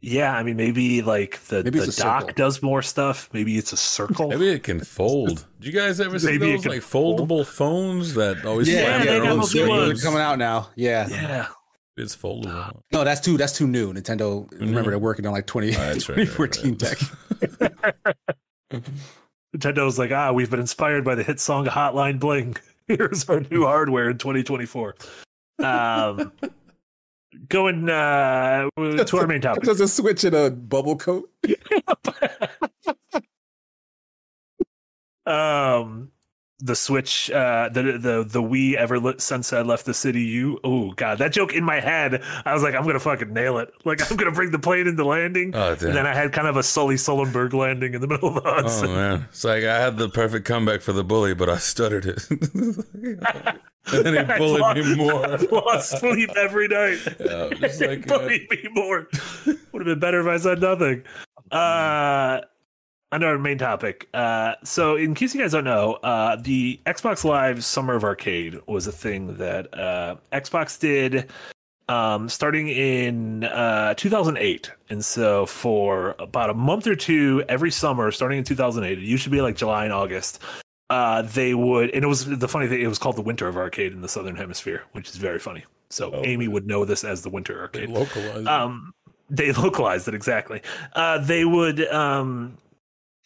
[0.00, 2.34] yeah, I mean, maybe like the, Maybe the it's dock circle.
[2.36, 3.28] does more stuff.
[3.32, 4.28] Maybe it's a circle.
[4.28, 5.44] Maybe it can fold.
[5.60, 9.06] Do you guys ever see Maybe those like foldable phones that always Yeah, slam they
[9.06, 9.98] their got own those they're, new they're ones.
[10.00, 10.04] screens?
[10.04, 10.70] coming out now.
[10.76, 11.08] Yeah.
[11.08, 11.48] yeah.
[11.96, 12.78] It's foldable.
[12.92, 13.36] No, that's too.
[13.38, 13.92] That's too new.
[13.92, 14.48] Nintendo.
[14.52, 16.78] Remember, they're working on like 20, Oh, that's right, right, right.
[16.78, 16.98] tech.
[19.56, 22.56] Nintendo's like, ah, we've been inspired by the hit song Hotline Bling.
[22.88, 24.94] Here's our new hardware in 2024.
[25.58, 26.32] Um,
[27.48, 29.64] going uh, to our main topic.
[29.64, 31.30] Does a switch in a bubble coat?
[35.26, 36.10] um,
[36.58, 40.22] the Switch, uh, the the the Wii ever lit sunset left the city.
[40.22, 42.22] You, oh god, that joke in my head.
[42.46, 43.70] I was like, I'm gonna fucking nail it.
[43.84, 45.54] Like I'm gonna bring the plane into landing.
[45.54, 48.42] Oh, and then I had kind of a Sully Sullenberg landing in the middle of
[48.42, 48.90] the Hudson.
[48.90, 52.06] Oh man, it's like I had the perfect comeback for the bully, but I stuttered
[52.06, 53.20] it, and
[53.86, 55.26] then he bullied lost- me more.
[55.26, 56.98] I lost sleep every night.
[57.20, 59.08] Yeah, just like, uh, bullied me more.
[59.46, 61.02] Would have been better if I said nothing.
[61.50, 62.40] Uh,
[63.12, 64.08] on our main topic.
[64.12, 68.58] Uh, so, in case you guys don't know, uh, the Xbox Live Summer of Arcade
[68.66, 71.30] was a thing that uh, Xbox did
[71.88, 74.70] um, starting in uh, 2008.
[74.90, 79.24] And so, for about a month or two every summer, starting in 2008, it used
[79.24, 80.40] to be like July and August.
[80.88, 82.80] Uh, they would, and it was the funny thing.
[82.80, 85.64] It was called the Winter of Arcade in the Southern Hemisphere, which is very funny.
[85.90, 88.46] So Oh, Amy would know this as the Winter Arcade localized.
[88.48, 88.92] um
[89.30, 90.60] they localized it exactly
[90.94, 92.56] uh they would um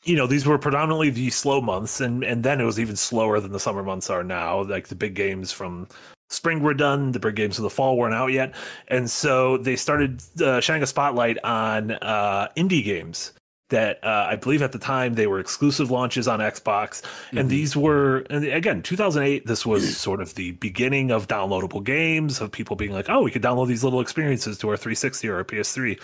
[0.04, 3.40] you know these were predominantly the slow months and and then it was even slower
[3.40, 4.62] than the summer months are now.
[4.62, 5.88] Like the big games from
[6.28, 8.54] spring were done the big games of the fall weren't out yet.
[8.88, 13.32] And so they started uh, shining a spotlight on uh indie games
[13.70, 17.76] that uh, I believe at the time they were exclusive launches on Xbox, and these
[17.76, 19.46] were and again 2008.
[19.46, 23.30] This was sort of the beginning of downloadable games of people being like, "Oh, we
[23.30, 25.98] could download these little experiences to our 360 or our PS3,"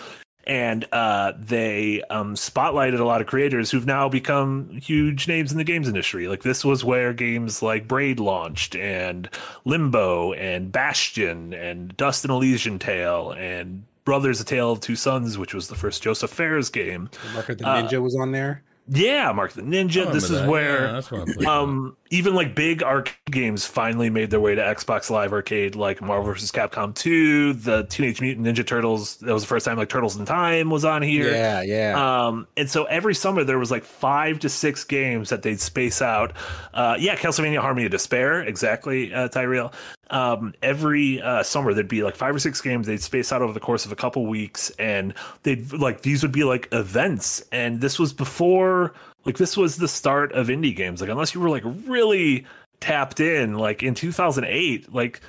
[0.47, 5.57] and uh, they um, spotlighted a lot of creators who've now become huge names in
[5.57, 6.29] the games industry.
[6.29, 9.29] Like this was where games like Braid launched, and
[9.65, 15.37] Limbo, and Bastion, and Dust and Elysian Tail, and Brothers: A Tale of Two Sons,
[15.37, 17.09] which was the first Josef Fares game.
[17.33, 18.63] Marker the Uh, Ninja was on there.
[18.89, 20.11] Yeah, Mark the Ninja.
[20.11, 20.49] This is that.
[20.49, 24.55] where Yeah, that's what I um even like big arcade games finally made their way
[24.55, 26.51] to Xbox Live Arcade, like Marvel vs.
[26.51, 29.17] Capcom 2, the Teenage Mutant Ninja Turtles.
[29.17, 31.31] That was the first time like Turtles in Time was on here.
[31.31, 32.27] Yeah, yeah.
[32.27, 36.01] Um, and so every summer there was like five to six games that they'd space
[36.01, 36.33] out.
[36.73, 39.73] Uh, yeah, Castlevania Harmony of Despair, exactly, uh, Tyrell.
[40.09, 43.51] Um, every uh, summer there'd be like five or six games they'd space out over
[43.53, 47.43] the course of a couple weeks, and they'd like these would be like events.
[47.51, 48.93] And this was before,
[49.25, 51.01] like, this was the start of indie games.
[51.01, 52.45] Like, unless you were like really
[52.79, 55.21] tapped in, like in 2008, like.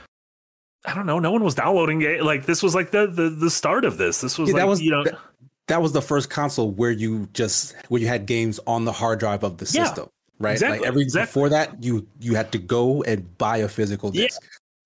[0.84, 1.18] I don't know.
[1.18, 2.22] No one was downloading it.
[2.22, 4.20] Like this was like the the, the start of this.
[4.20, 5.18] This was Yeah, like that was you know that,
[5.66, 9.18] that was the first console where you just where you had games on the hard
[9.18, 10.08] drive of the Yeah, system,
[10.38, 10.52] right?
[10.52, 11.26] exactly, like every exactly.
[11.26, 14.28] before that, you you had to go and buy a physical Yeah.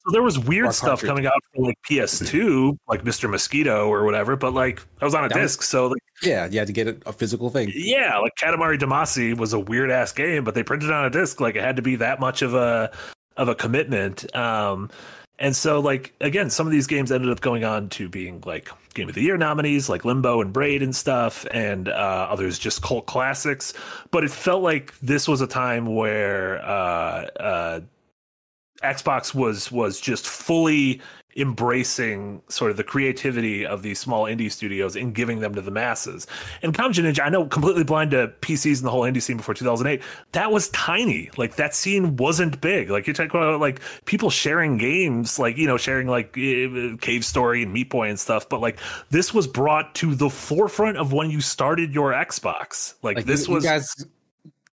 [0.05, 1.09] So there was weird stuff cartridge.
[1.09, 3.31] coming out for like PS2, like Mr.
[3.31, 5.63] Mosquito or whatever, but like I was on a That was- disc.
[5.63, 7.71] So like, Yeah, you had to get a, a physical thing.
[7.75, 11.11] yeah, like Katamari Damacy was a weird ass game, but they printed it on a
[11.11, 11.41] disc.
[11.41, 12.91] Like it had to be that much of a
[13.37, 14.35] of a commitment.
[14.37, 14.91] Um,
[15.39, 18.69] and so like again, some of these games ended up going on to being like
[18.95, 21.93] Game of the Year nominees, like Limbo and Braid and stuff, and uh,
[22.31, 23.73] others just cult classics.
[24.11, 27.81] But it felt like this was a time where uh, uh,
[28.83, 31.01] Xbox was was just fully
[31.37, 35.71] embracing sort of the creativity of these small indie studios and giving them to the
[35.71, 36.27] masses.
[36.63, 39.55] And Comja Ninja, I know completely blind to PCs and the whole indie scene before
[39.55, 40.03] 2008,
[40.33, 41.31] that was tiny.
[41.37, 42.91] Like that scene wasn't big.
[42.91, 47.25] Like you're talking about like people sharing games, like you know, sharing like eh, Cave
[47.25, 48.49] Story and Meat Boy and stuff.
[48.49, 48.79] But like
[49.11, 52.95] this was brought to the forefront of when you started your Xbox.
[53.03, 54.07] Like, Like this you, you was guys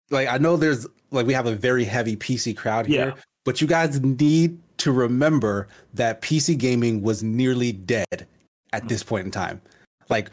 [0.10, 3.22] like I know there's like we have a very heavy PC crowd here, Yeah.
[3.46, 8.28] But you guys need to remember that PC gaming was nearly dead
[8.74, 9.62] at this point in time.
[10.10, 10.30] Like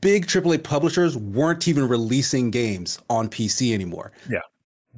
[0.00, 4.12] big AAA publishers weren't even releasing games on PC anymore.
[4.28, 4.40] Yeah.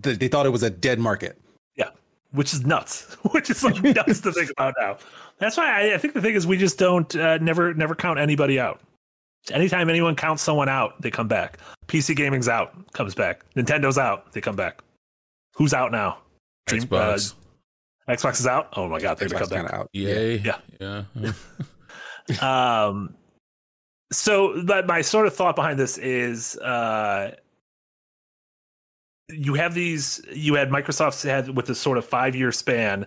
[0.01, 1.39] They, they thought it was a dead market.
[1.77, 1.91] Yeah,
[2.33, 3.15] which is nuts.
[3.33, 4.97] which is like nuts to think about now.
[5.39, 8.19] That's why I, I think the thing is we just don't uh, never never count
[8.19, 8.81] anybody out.
[9.51, 11.59] Anytime anyone counts someone out, they come back.
[11.87, 13.45] PC gaming's out, comes back.
[13.55, 14.83] Nintendo's out, they come back.
[15.55, 16.19] Who's out now?
[16.67, 17.35] Dream- Xbox.
[18.09, 18.69] uh, Xbox is out.
[18.77, 19.81] Oh my god, they're gonna Xbox come kinda back.
[19.81, 19.89] out.
[19.93, 20.37] Yay.
[20.39, 20.59] Yeah.
[20.81, 21.33] Yeah.
[22.91, 23.15] um
[24.13, 27.33] so but my sort of thought behind this is uh
[29.31, 33.07] you have these you had microsoft's had with this sort of five year span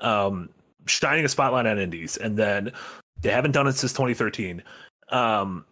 [0.00, 0.48] um
[0.86, 2.72] shining a spotlight on indies and then
[3.20, 4.62] they haven't done it since 2013
[5.10, 5.64] um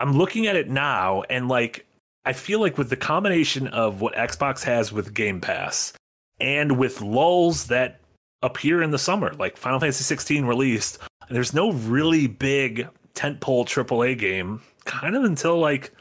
[0.00, 1.84] i'm looking at it now and like
[2.24, 5.92] i feel like with the combination of what xbox has with game pass
[6.40, 8.00] and with lulls that
[8.42, 10.98] appear in the summer like final fantasy 16 released
[11.30, 15.92] there's no really big tentpole AAA game kind of until like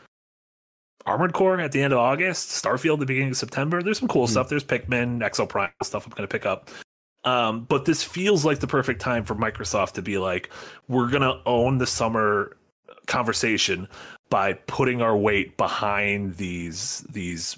[1.06, 3.84] Armored Core at the end of August, Starfield at the beginning of September.
[3.84, 4.32] There's some cool Hmm.
[4.32, 4.50] stuff.
[4.50, 6.70] There's Pikmin, Exoprimal stuff I'm going to pick up.
[7.26, 10.50] Um, but this feels like the perfect time for Microsoft to be like,
[10.88, 12.56] we're going to own the summer
[13.08, 13.88] conversation
[14.30, 17.58] by putting our weight behind these these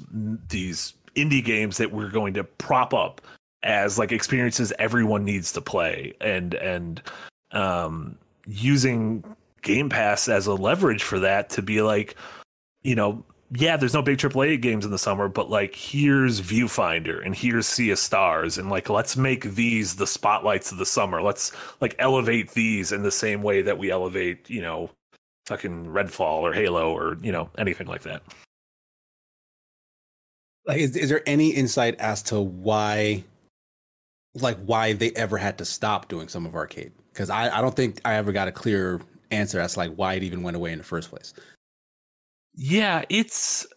[0.49, 3.21] these indie games that we're going to prop up
[3.63, 7.01] as like experiences everyone needs to play and and
[7.51, 9.23] um using
[9.61, 12.15] game pass as a leverage for that to be like
[12.83, 17.23] you know yeah there's no big AAA games in the summer but like here's viewfinder
[17.25, 21.21] and here's sea of stars and like let's make these the spotlights of the summer.
[21.21, 24.89] Let's like elevate these in the same way that we elevate you know
[25.45, 28.23] fucking redfall or halo or you know anything like that
[30.67, 33.23] Like, is, is there any insight as to why,
[34.33, 36.91] like, why they ever had to stop doing Summer of Arcade?
[37.13, 38.99] Because I, I don't think I ever got a clear
[39.31, 41.33] answer as to like why it even went away in the first place.
[42.55, 43.67] Yeah, it's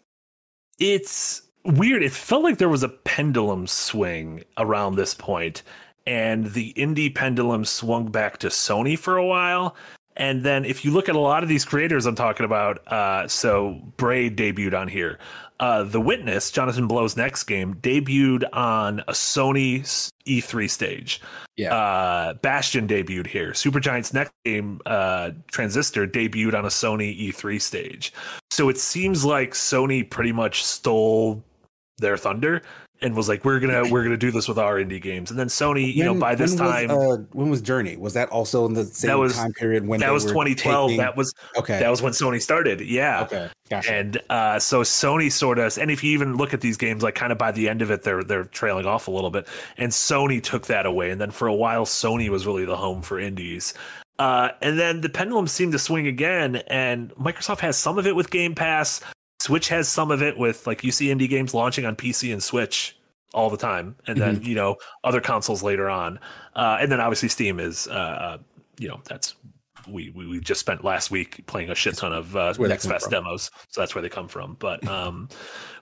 [0.79, 2.03] it's weird.
[2.03, 5.63] It felt like there was a pendulum swing around this point,
[6.07, 9.77] and the indie pendulum swung back to Sony for a while.
[10.19, 13.29] And then if you look at a lot of these creators I'm talking about, uh,
[13.29, 15.19] so Braid debuted on here.
[15.61, 19.81] Uh, the Witness, Jonathan Blow's next game, debuted on a Sony
[20.27, 21.21] E3 stage.
[21.57, 21.75] Yeah.
[21.75, 23.51] Uh, Bastion debuted here.
[23.51, 28.13] Supergiant's next game, uh, Transistor, debuted on a Sony E3 stage.
[28.51, 31.43] So it seems like Sony pretty much stole
[31.99, 32.63] their thunder
[33.01, 35.49] and was like, "We're gonna we're gonna do this with our indie games." And then
[35.49, 37.97] Sony, you know, by this when time, was, uh, when was Journey?
[37.97, 40.89] Was that also in the same that was- time period when that was 2012.
[40.91, 41.79] taking- That was okay.
[41.79, 42.81] that was when Sony started.
[42.81, 43.23] Yeah.
[43.23, 43.49] okay.
[43.71, 43.93] Gotcha.
[43.93, 47.15] And uh, so Sony sort of, and if you even look at these games, like
[47.15, 49.47] kind of by the end of it, they're they're trailing off a little bit.
[49.77, 53.03] And Sony took that away, and then for a while, Sony was really the home
[53.03, 53.75] for indies.
[54.19, 58.17] Uh, and then the pendulum seemed to swing again, and Microsoft has some of it
[58.17, 59.01] with Game Pass.
[59.41, 62.43] Switch has some of it with like you see indie games launching on PC and
[62.43, 62.97] Switch
[63.35, 66.19] all the time, and then you know other consoles later on,
[66.55, 68.39] uh, and then obviously Steam is, uh,
[68.79, 69.35] you know, that's
[69.91, 72.93] we, we we just spent last week playing a shit ton of uh, Next come
[72.93, 73.11] Fest from.
[73.13, 74.57] demos, so that's where they come from.
[74.59, 75.29] But um,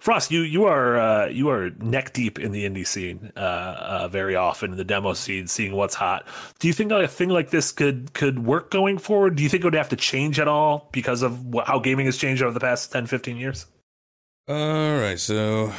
[0.00, 4.08] Frost, you you are uh, you are neck deep in the indie scene uh, uh,
[4.08, 6.26] very often in the demo scene, seeing what's hot.
[6.58, 9.36] Do you think a thing like this could could work going forward?
[9.36, 12.06] Do you think it would have to change at all because of wh- how gaming
[12.06, 13.66] has changed over the past 10, 15 years?
[14.48, 15.72] All right, so,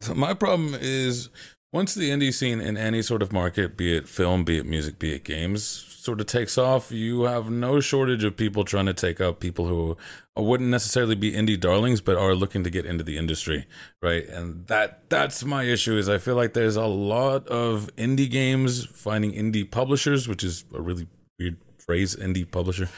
[0.00, 1.28] so my problem is
[1.72, 4.98] once the indie scene in any sort of market, be it film, be it music,
[4.98, 8.94] be it games, sort of takes off, you have no shortage of people trying to
[8.94, 9.96] take up people who
[10.36, 13.66] wouldn't necessarily be indie darlings, but are looking to get into the industry,
[14.02, 14.26] right?
[14.28, 15.96] And that that's my issue.
[15.96, 20.64] Is I feel like there's a lot of indie games finding indie publishers, which is
[20.74, 21.06] a really
[21.38, 22.88] weird phrase, indie publisher.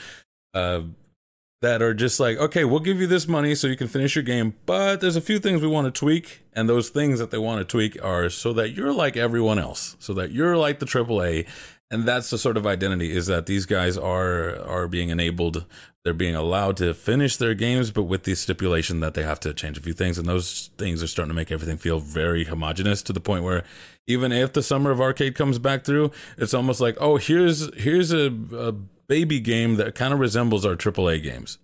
[0.55, 0.83] Uh,
[1.63, 4.25] that are just like, okay, we'll give you this money so you can finish your
[4.25, 7.39] game, but there's a few things we want to tweak, and those things that they
[7.39, 10.87] want to tweak are so that you're like everyone else, so that you're like the
[10.87, 11.47] AAA,
[11.89, 15.65] and that's the sort of identity is that these guys are are being enabled,
[16.05, 19.55] they're being allowed to finish their games, but with the stipulation that they have to
[19.55, 23.03] change a few things, and those things are starting to make everything feel very homogenous
[23.03, 23.63] to the point where
[24.09, 28.13] even if the summer of arcade comes back through, it's almost like, oh, here's here's
[28.13, 28.75] a, a
[29.13, 31.59] baby game that kind of resembles our AAA games.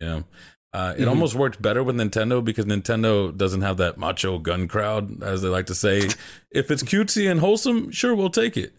[0.00, 0.24] You know,
[0.72, 1.08] uh, it Mhm.
[1.08, 5.48] almost worked better with Nintendo because Nintendo doesn't have that macho gun crowd, as they
[5.48, 6.08] like to say.
[6.50, 8.72] if it's cutesy and wholesome, sure, we'll take it.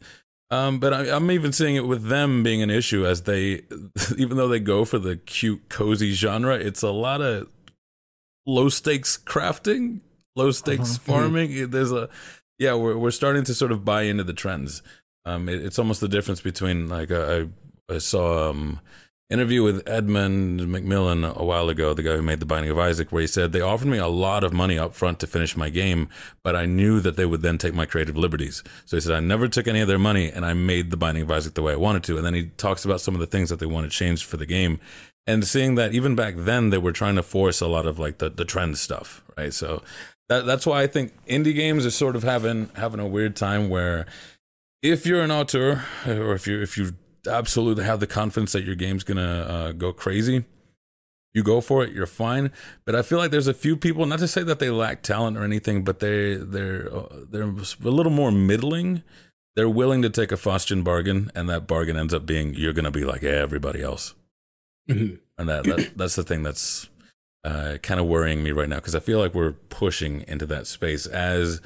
[0.52, 3.62] Um, but I, I'm even seeing it with them being an issue as they,
[4.18, 7.48] even though they go for the cute, cozy genre, it's a lot of
[8.46, 10.02] low stakes crafting,
[10.36, 11.70] low stakes farming.
[11.72, 12.10] There's a,
[12.60, 14.82] yeah, we're we're starting to sort of buy into the trends.
[15.26, 17.48] Um, it, it's almost the difference between like I,
[17.90, 18.80] I saw um
[19.30, 23.12] interview with Edmund McMillen a while ago, the guy who made The Binding of Isaac,
[23.12, 25.70] where he said they offered me a lot of money up front to finish my
[25.70, 26.10] game,
[26.44, 28.64] but I knew that they would then take my creative liberties.
[28.86, 31.24] So he said I never took any of their money and I made The Binding
[31.24, 32.18] of Isaac the way I wanted to.
[32.18, 34.38] And then he talks about some of the things that they want to change for
[34.38, 34.80] the game.
[35.28, 38.20] And seeing that even back then they were trying to force a lot of like
[38.20, 39.54] the, the trend stuff, right?
[39.54, 39.82] So
[40.30, 43.70] that that's why I think indie games are sort of having having a weird time
[43.70, 44.06] where
[44.84, 46.94] if you're an auteur or if you if you
[47.28, 50.46] absolutely have the confidence that your game's gonna uh, go crazy
[51.34, 52.52] you go for it you're fine
[52.86, 55.38] but i feel like there's a few people not to say that they lack talent
[55.38, 59.04] or anything but they they're uh, they're a little more middling
[59.56, 62.92] they're willing to take a Faustian bargain and that bargain ends up being you're gonna
[62.92, 64.14] be like everybody else
[64.90, 65.20] Mhm.
[65.38, 66.90] and that, that that's the thing that's
[67.44, 70.68] uh, kind of worrying me right now because I feel like we're pushing into that
[70.68, 71.60] space as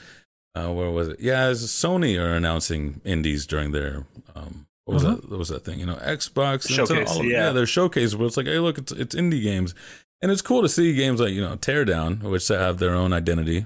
[0.56, 1.20] uh, where was it?
[1.20, 4.06] Yeah, as Sony are announcing indies during their
[4.36, 5.30] um, what was that?
[5.30, 5.80] What was that thing?
[5.80, 7.52] You know, Xbox, Nintendo, Showcase, all of- yeah.
[7.52, 9.74] their showcase where it's like, hey, look, it's it's indie games,
[10.22, 13.66] and it's cool to see games like you know Teardown, which have their own identity.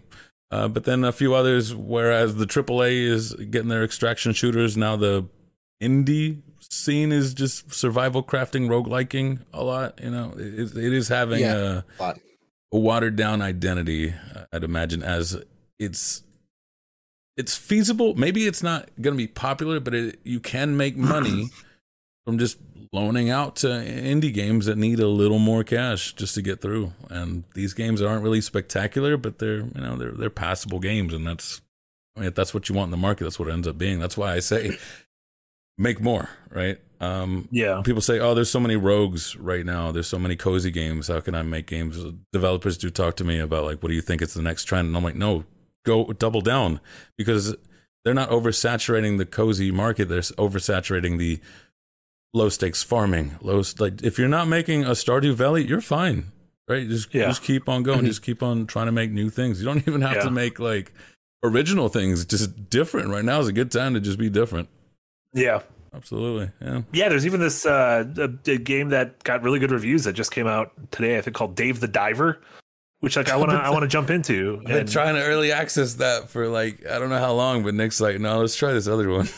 [0.52, 4.96] Uh, but then a few others, whereas the AAA is getting their extraction shooters, now
[4.96, 5.26] the
[5.82, 10.00] indie scene is just survival crafting, rogueliking a lot.
[10.04, 11.56] You know, it, it is having Yeah.
[11.80, 12.20] a, But
[12.72, 14.14] a watered down identity.
[14.36, 15.42] uh, I'd imagine as
[15.80, 16.22] it's
[17.38, 18.14] it's feasible.
[18.16, 21.50] Maybe it's not going to be popular, but it, you can make money
[22.26, 22.58] from just
[22.92, 26.94] loaning out to indie games that need a little more cash just to get through.
[27.10, 31.26] And these games aren't really spectacular, but they're you know they're they're passable games, and
[31.26, 31.62] that's
[32.16, 33.24] I mean if that's what you want in the market.
[33.24, 34.00] That's what it ends up being.
[34.00, 34.78] That's why I say
[35.78, 36.80] make more, right?
[37.02, 37.82] Um, Yeah.
[37.84, 39.92] people say, "Oh, there's so many rogues right now.
[39.92, 41.08] There's so many cozy games.
[41.08, 41.98] How can I make games?"
[42.32, 44.88] Developers do talk to me about like, "What do you think is the next trend?"
[44.88, 45.44] And I'm like, "No,
[45.86, 46.80] go double down
[47.18, 47.56] because
[48.06, 50.10] they're not oversaturating the cozy market.
[50.10, 51.40] They're oversaturating the
[52.34, 53.38] low stakes farming.
[53.42, 56.32] Low like if you're not making a Stardew Valley, you're fine,
[56.68, 56.88] right?
[56.88, 57.28] Just Yeah.
[57.28, 58.06] just keep on going.
[58.06, 59.60] Just keep on trying to make new things.
[59.60, 60.24] You don't even have Yeah.
[60.24, 60.92] to make like
[61.44, 62.26] original things.
[62.26, 63.10] Just different.
[63.10, 64.70] Right now is a good time to just be different.
[65.34, 65.62] Yeah.
[65.96, 66.50] Absolutely.
[66.60, 66.82] Yeah.
[66.92, 70.32] Yeah, there's even this uh, a, a game that got really good reviews that just
[70.32, 71.20] came out today.
[71.20, 72.42] I think called Dave the Diver,
[73.04, 74.62] which like I want to I want to jump into.
[74.66, 77.74] I've been trying to early access that for like I don't know how long, but
[77.74, 79.28] Nick's like, no, let's try this other one.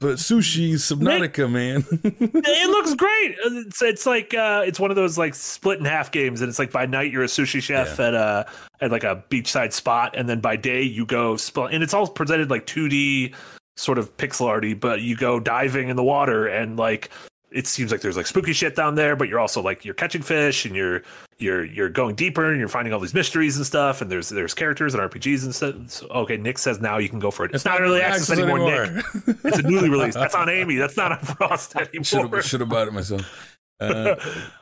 [0.00, 1.84] But sushi Subnautica, man.
[1.92, 3.36] it looks great.
[3.44, 6.58] It's it's like uh, it's one of those like split in half games, and it's
[6.58, 8.50] like by night you're a sushi chef at a
[8.80, 12.06] at like a beachside spot, and then by day you go spl- and it's all
[12.08, 13.34] presented like 2D
[13.76, 17.10] sort of pixel arty, but you go diving in the water and like
[17.52, 20.22] it seems like there's like spooky shit down there, but you're also like you're catching
[20.22, 21.02] fish and you're
[21.40, 24.54] you're you're going deeper and you're finding all these mysteries and stuff, and there's there's
[24.54, 25.74] characters and RPGs and stuff.
[25.90, 27.54] So, okay, Nick says now you can go for it.
[27.54, 29.04] It's, not early access, anymore, Nick.
[29.44, 30.18] It's a newly released.
[30.18, 30.76] That's on Amy.
[30.76, 31.72] That's not on Frost
[32.02, 32.42] Should anymore.
[32.42, 33.56] should have bought it myself.
[33.80, 34.14] Uh,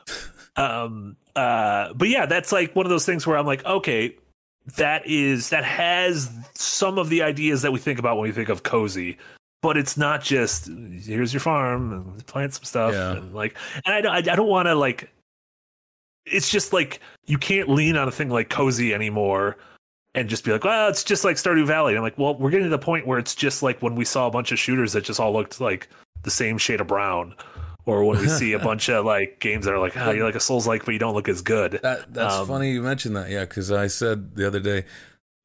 [0.55, 4.15] um uh but yeah that's like one of those things where i'm like okay
[4.77, 8.49] that is that has some of the ideas that we think about when we think
[8.49, 9.17] of cozy
[9.61, 10.67] but it's not just
[11.03, 13.11] here's your farm and plant some stuff Yeah.
[13.17, 13.55] and like
[13.85, 15.09] and i, don't- I don't want to like
[16.31, 19.57] it's just like you can't lean on a thing like cozy anymore
[20.15, 22.49] and just be like well it's just like stardew valley and i'm like well we're
[22.49, 24.93] getting to the point where it's just like when we saw a bunch of shooters
[24.93, 25.87] that just all looked like
[26.23, 27.33] the same shade of brown
[27.85, 30.35] or when we see a bunch of like games that are like, oh, you're like
[30.35, 31.79] a Souls like, but you don't look as good.
[31.81, 33.29] that that's Um, funny you mentioned that.
[33.31, 34.83] Yeah, because I said the other day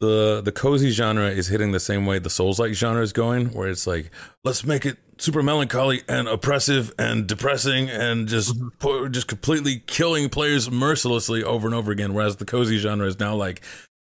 [0.05, 3.53] the the cozy genre is hitting the same way the Souls like genre is going,
[3.53, 4.11] where it's like
[4.45, 8.69] let's make it super melancholy and oppressive and depressing and just Mm-hmm.
[8.79, 12.15] pu- just completely killing players mercilessly over and over again.
[12.15, 13.63] Whereas the cozy genre is now like.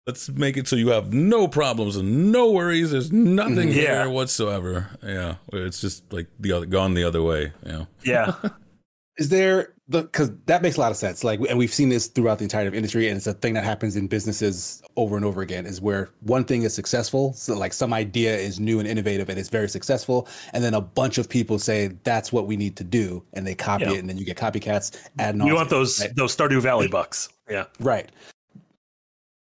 [0.07, 2.91] Let's make it so you have no problems and no worries.
[2.91, 3.75] There's nothing Mhm.
[3.75, 4.03] Yeah.
[4.03, 4.89] here whatsoever.
[5.03, 7.53] Yeah, it's just like the other, gone the other way.
[7.65, 8.33] Yeah, Yeah.
[9.17, 12.07] is there the because that makes a lot of sense like and we've seen this
[12.07, 15.41] throughout the entire industry and it's a thing that happens in businesses over and over
[15.41, 19.29] again is where one thing is successful so like some idea is new and innovative
[19.29, 22.75] and it's very successful and then a bunch of people say that's what we need
[22.75, 23.91] to do and they copy Yeah.
[23.91, 26.15] it and then you get copycats adding you want those right?
[26.15, 27.29] those Stardew Valley bucks.
[27.47, 27.65] Yeah.
[27.79, 28.09] Right.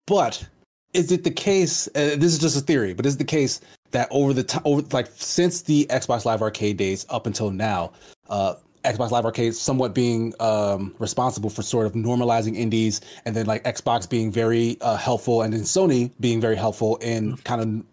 [0.06, 0.44] But
[0.92, 1.86] is it the case?
[1.88, 3.60] Uh, this is just a theory, but is it the case
[3.92, 7.92] that over the time, over like since the Xbox Live Arcade days up until now,
[8.28, 8.54] uh,
[8.84, 13.64] Xbox Live Arcade somewhat being um, responsible for sort of normalizing indies, and then like
[13.64, 17.84] Xbox being very uh, helpful, and then Sony being very helpful in kind of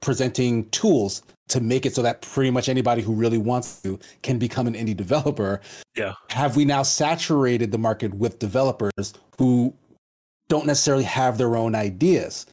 [0.00, 4.38] presenting tools to make it so that pretty much anybody who really wants to can
[4.38, 5.60] become an indie developer.
[5.96, 6.14] Yeah.
[6.30, 9.74] Have we now saturated the market with developers who
[10.48, 12.46] don't necessarily have their own ideas?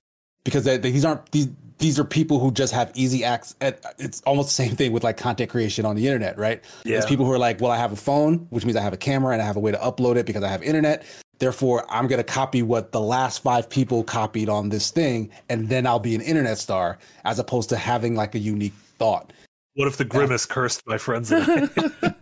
[0.44, 1.48] Because they, these aren't these
[1.82, 3.56] these are people who just have easy access.
[3.98, 6.64] It's almost the same thing with like content creation on the internet, right?
[6.86, 6.94] Yeah.
[6.94, 8.98] There's people who are like, well, I have a phone, which means I have a
[8.98, 11.04] camera and I have a way to upload it because I have internet.
[11.40, 15.68] Therefore, I'm going to copy what the last five people copied on this thing, and
[15.70, 19.34] then I'll be an internet star, as opposed to having like a unique thought.
[19.74, 21.32] What if the grimace cursed my friends?
[21.32, 21.44] and
[21.78, 22.14] I?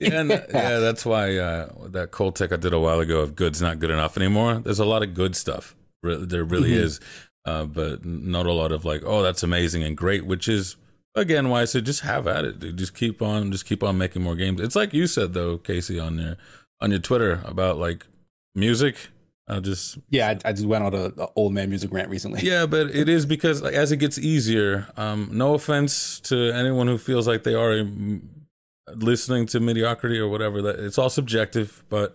[0.00, 3.36] yeah, and, yeah, that's why uh, that cold tech I did a while ago of
[3.36, 4.54] good's not good enough anymore.
[4.54, 5.76] There's a lot of good stuff.
[6.02, 6.82] Re- There really Mhm.
[6.82, 7.00] is,
[7.44, 10.26] uh, but not a lot of like, oh, that's amazing and great.
[10.26, 10.76] Which is
[11.14, 12.58] again why I said just have at it.
[12.58, 12.76] Dude.
[12.76, 14.60] Just keep on, just keep on making more games.
[14.60, 16.36] It's like you said though, Casey, on your
[16.80, 18.06] on your Twitter about like
[18.54, 18.96] music.
[19.46, 22.40] I just Yeah, I, I just went on a, a old man music rant recently.
[22.42, 24.88] yeah, but it is because like, as it gets easier.
[24.96, 28.22] Um, no offense to anyone who feels like they are mm,
[28.94, 30.62] listening to mediocrity or whatever.
[30.62, 32.14] That it's all subjective, but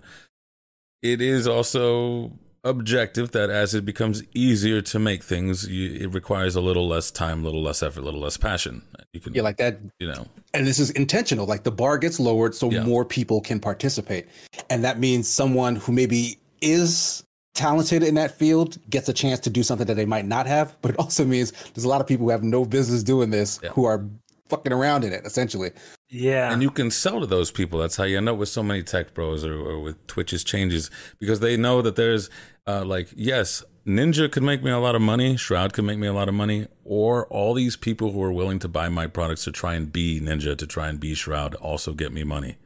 [1.03, 2.32] it is also
[2.70, 7.11] objective that as it becomes easier to make things, you, it requires a little less
[7.11, 8.82] time, a little less effort, a little less passion.
[9.13, 12.20] You can, Yeah, like that you know, and this is intentional like the bar gets
[12.20, 12.84] lowered so Yeah.
[12.84, 14.28] more people can participate
[14.70, 17.24] and that means someone who maybe is
[17.55, 20.78] talented in that field gets a chance to do something that they might not have,
[20.82, 23.59] but it also means there's a lot of people who have no business doing this
[23.63, 23.70] Yeah.
[23.72, 24.05] who are
[24.47, 25.72] fucking around in it essentially.
[26.09, 26.51] Yeah.
[26.51, 27.78] And you can sell to those people.
[27.80, 30.89] That's how you end up with so many tech bros or, or with Twitch's changes
[31.20, 32.30] because they know that there's
[32.70, 36.05] uh, like, yes, Ninja could make me a lot of money, Shroud could make me
[36.05, 39.45] a lot of money, or all these people who are willing to buy my products
[39.45, 42.57] to try and be Ninja, to try and be Shroud, also get me money.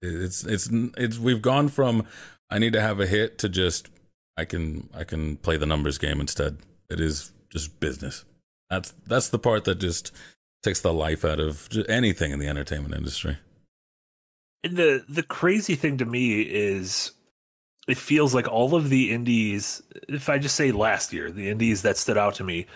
[0.00, 2.06] It's it's it's we've gone from
[2.50, 3.88] I need to have a hit to just
[4.36, 6.58] I can I can play the numbers game instead.
[6.88, 8.24] It is just business.
[8.70, 10.12] That's that's the part that just
[10.62, 13.38] takes the life out of anything in the entertainment industry.
[14.62, 17.10] And the the crazy thing to me is
[17.88, 21.82] it feels like all of the indies if i just say last year the indies
[21.82, 22.66] that stood out to me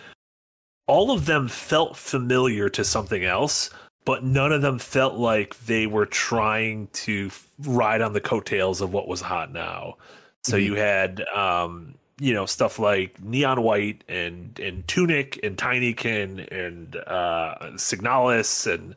[0.87, 3.71] all of them felt familiar to something else
[4.05, 8.93] but none of them felt like they were trying to ride on the coattails of
[8.93, 9.97] what was hot now
[10.45, 10.65] so Mhm.
[10.65, 16.97] you had um you know stuff like neon white and and tunic and tinykin and
[17.07, 18.95] uh signalis and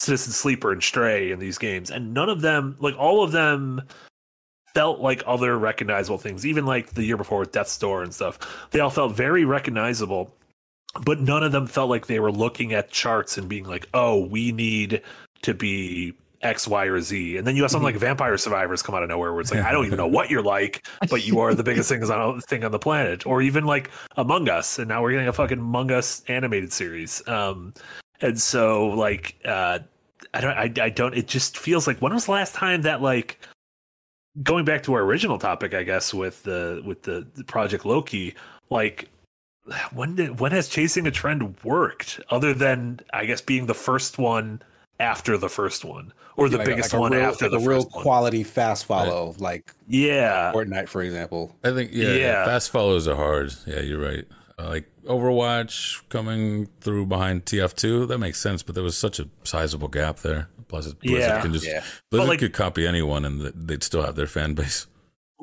[0.00, 3.82] Citizen Sleeper and Stray in these games, and none of them, like all of them,
[4.74, 6.46] felt like other recognizable things.
[6.46, 8.38] Even like the year before with Death's Door and stuff,
[8.70, 10.34] they all felt very recognizable,
[11.04, 14.24] but none of them felt like they were looking at charts and being like, "Oh,
[14.24, 15.02] we need
[15.42, 18.96] to be." X, Y, or Z, and then you have something like Vampire Survivors come
[18.96, 21.38] out of nowhere, where it's like I don't even know what you're like, but you
[21.38, 24.88] are the biggest thing on thing on the planet, or even like Among Us, and
[24.88, 27.22] now we're getting a fucking Among Us animated series.
[27.28, 27.74] Um,
[28.22, 29.80] and so like uh
[30.32, 33.02] i don't I, I don't it just feels like when was the last time that
[33.02, 33.38] like
[34.42, 38.34] going back to our original topic i guess with the with the, the project loki
[38.70, 39.08] like
[39.92, 44.18] when did when has chasing a trend worked other than i guess being the first
[44.18, 44.60] one
[45.00, 47.64] after the first one or the Like a- biggest like one real, after like the
[47.66, 51.54] a real first one quality fast follow, like yeah Fortnite, for example.
[51.62, 52.44] I think yeah, Yeah.
[52.46, 53.52] fast follows are hard.
[53.66, 54.24] Yeah, you're right.
[54.58, 59.28] Uh, like Overwatch coming through behind TF2, that makes sense, but there was such a
[59.44, 60.48] sizable gap there.
[60.72, 61.40] It- Blizzard Yeah.
[61.40, 61.82] can just Yeah.
[62.10, 64.86] Blizzard like- could copy anyone and they'd still have their fan base.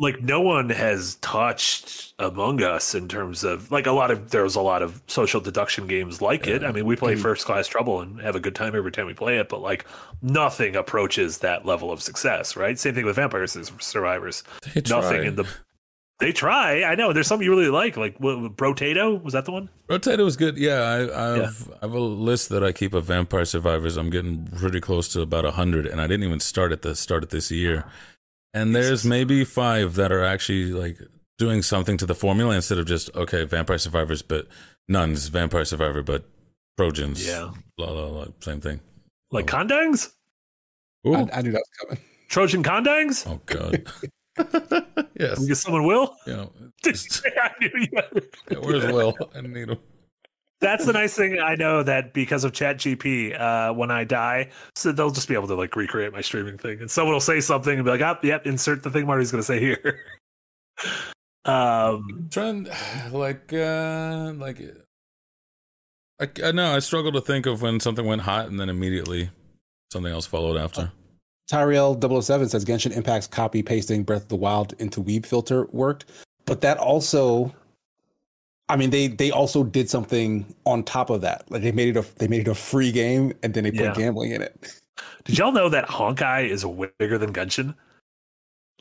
[0.02, 4.56] like no one has touched Among Us in terms of like a lot of there's
[4.56, 6.64] a lot of social deduction games like it.
[6.64, 7.22] I mean, we play hmm.
[7.22, 9.86] First Class Trouble and have a good time every time we play it, but like
[10.22, 12.80] nothing approaches that level of success, right?
[12.80, 14.44] Same thing with Vampire Survivors.
[14.90, 15.46] Nothing in the
[16.20, 16.84] they try.
[16.84, 19.70] I know there's some you really like, like what, Brotato was that the one?
[19.90, 20.58] Rotato was good.
[20.58, 21.76] Yeah, I, I've Yeah.
[21.82, 23.96] I have a list that I keep of Vampire Survivors.
[23.98, 27.24] I'm getting pretty close to about hundred, and I didn't even start at the start
[27.24, 27.86] of this year.
[28.54, 30.98] And there's maybe five that are actually like
[31.38, 34.48] doing something to the formula instead of just okay, Vampire Survivors, but
[34.88, 36.26] nuns, Vampire Survivor, but
[36.78, 37.26] Trojans.
[37.26, 37.52] Yeah.
[37.78, 38.82] blah blah blah, same thing.
[39.32, 39.58] Like Oh.
[39.58, 40.10] Condangs,
[41.08, 41.16] Ooh.
[41.16, 42.04] I, I knew that was coming.
[42.28, 43.26] Trojan Condangs.
[43.26, 43.88] oh god.
[45.20, 45.40] yes.
[45.40, 46.16] Because someone will.
[46.26, 46.52] You know,
[46.86, 47.88] I knew you.
[48.52, 49.16] yeah, where's Will?
[49.36, 49.78] I need him.
[50.62, 54.92] That's the nice thing I know that because of ChatGPT, uh, when I die, so
[54.92, 57.74] they'll just be able to like recreate my streaming thing, and someone will say something
[57.74, 60.02] and be like, "Oh, yep, insert the thing Marty's going to say here."
[61.46, 62.68] um, trying
[63.12, 64.62] like uh like
[66.20, 69.32] I, I know I struggle to think of when something went hot and then immediately
[69.92, 70.92] something else followed after.
[71.50, 76.06] Tyrell 007 says Genshin Impact's copy pasting Breath of the Wild into Weeb filter worked,
[76.46, 77.54] but that also,
[78.70, 81.50] I mean, they they also did something on top of that.
[81.50, 83.80] Like they made it a they made it a free game and then they put
[83.82, 83.94] Yeah.
[83.96, 84.80] gambling in it.
[85.26, 87.74] did y'all know that Honkai is way bigger than Genshin?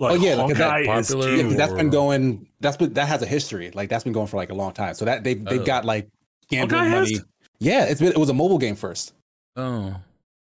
[0.00, 1.28] Like, Oh, yeah, like, that Honkai is popular?
[1.30, 1.46] Yeah, huge.
[1.46, 2.46] 'cause that's been going.
[2.60, 3.70] That's been that has a history.
[3.70, 4.92] Like that's been going for like a long time.
[4.94, 5.64] So that they've they've Oh.
[5.64, 6.08] got like
[6.50, 7.12] gambling Okay, money.
[7.14, 7.24] has-
[7.60, 9.14] Yeah, it's been it was a mobile game first.
[9.56, 9.96] Oh,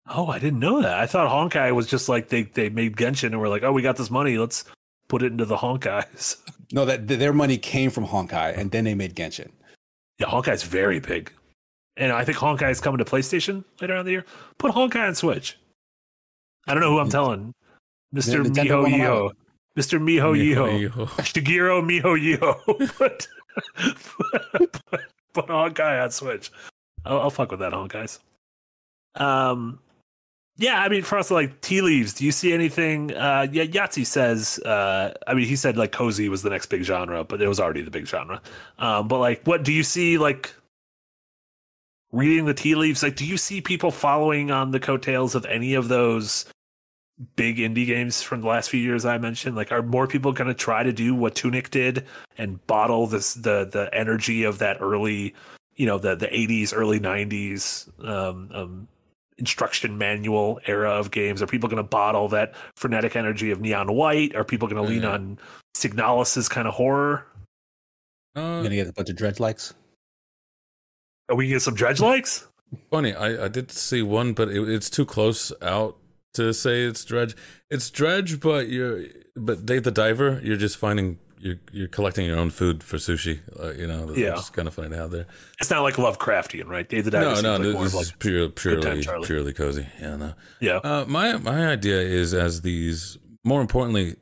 [0.10, 1.00] Oh, I didn't know that.
[1.00, 3.82] I thought Honkai was just like they they made Genshin and were like, "Oh, we
[3.82, 4.64] got this money, let's
[5.10, 6.38] put it into the Honkais."
[6.74, 9.52] No, that their money came from Honkai, and then they made Genshin.
[10.20, 11.32] Yeah, Honkai's very big.
[11.96, 14.26] And I think Honkai is coming to PlayStation later on in the year.
[14.58, 15.58] Put Honkai on Switch.
[16.68, 17.54] I don't know who I'm telling.
[18.14, 18.46] Mr.
[18.46, 19.32] Nintendo Miho won't Yiho.
[19.78, 20.02] Mr.
[20.02, 21.08] Miho Yiho.
[21.22, 22.98] Shigeru Miho Yiho.
[22.98, 25.02] put, put,
[25.32, 26.52] put Honkai on Switch.
[27.06, 28.20] I'll, I'll fuck with that, Honkais.
[29.16, 29.80] Um,
[30.58, 32.14] yeah, I mean, for us, like tea leaves.
[32.16, 33.14] Do you see anything?
[33.14, 34.58] Uh, yeah, Yahtzee says.
[34.60, 37.60] Uh, I mean, he said like cozy was the next big genre, but it was
[37.60, 38.42] already the big genre.
[38.80, 40.18] Um, but like, what do you see?
[40.18, 40.54] Like
[42.12, 43.04] reading the tea leaves.
[43.04, 46.46] Like, do you see people following on the coattails of any of those
[47.36, 49.56] big indie games from the last few years I mentioned?
[49.56, 52.06] Like, are more people going to try to do what Tunic did
[52.36, 55.36] and bottle this the the energy of that early,
[55.76, 58.88] you know, the the '80s, early '90s um, um,
[59.40, 61.42] instruction manual era of games?
[61.42, 64.36] Are people going to bottle that frenetic energy of Neon White?
[64.36, 65.14] Are people going to lean Mm.
[65.14, 65.40] on
[65.76, 67.26] Signalis's kind of horror?
[68.36, 69.74] I'm Uh, gonna get a bunch of dredge likes.
[71.30, 72.48] Are we going to get some dredge likes?
[72.92, 75.98] funny, I, I did see one, but it, it's too close out
[76.34, 77.36] to say it's dredge.
[77.72, 82.38] It's dredge, but you're but Dave the Diver, you're just finding you're you're collecting your
[82.38, 83.40] own food for sushi.
[83.60, 84.34] Uh, you know, Yeah.
[84.34, 85.26] it's kind of funny to have there.
[85.60, 86.88] It's not like Lovecraftian, right?
[86.88, 89.26] Diver no, no, like this, this like is pure, purely Charlie.
[89.26, 89.88] purely cozy.
[90.00, 90.34] Yeah, no.
[90.60, 90.78] yeah.
[90.78, 94.16] Uh, my my idea is as these more importantly,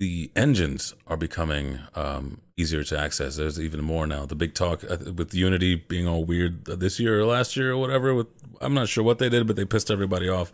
[0.00, 3.36] the engines are becoming um, easier to access.
[3.36, 4.26] There's even more now.
[4.26, 7.76] The big talk uh, with Unity being all weird this year or last year or
[7.76, 8.14] whatever.
[8.14, 8.26] With
[8.60, 10.52] I'm not sure what they did, but they pissed everybody off.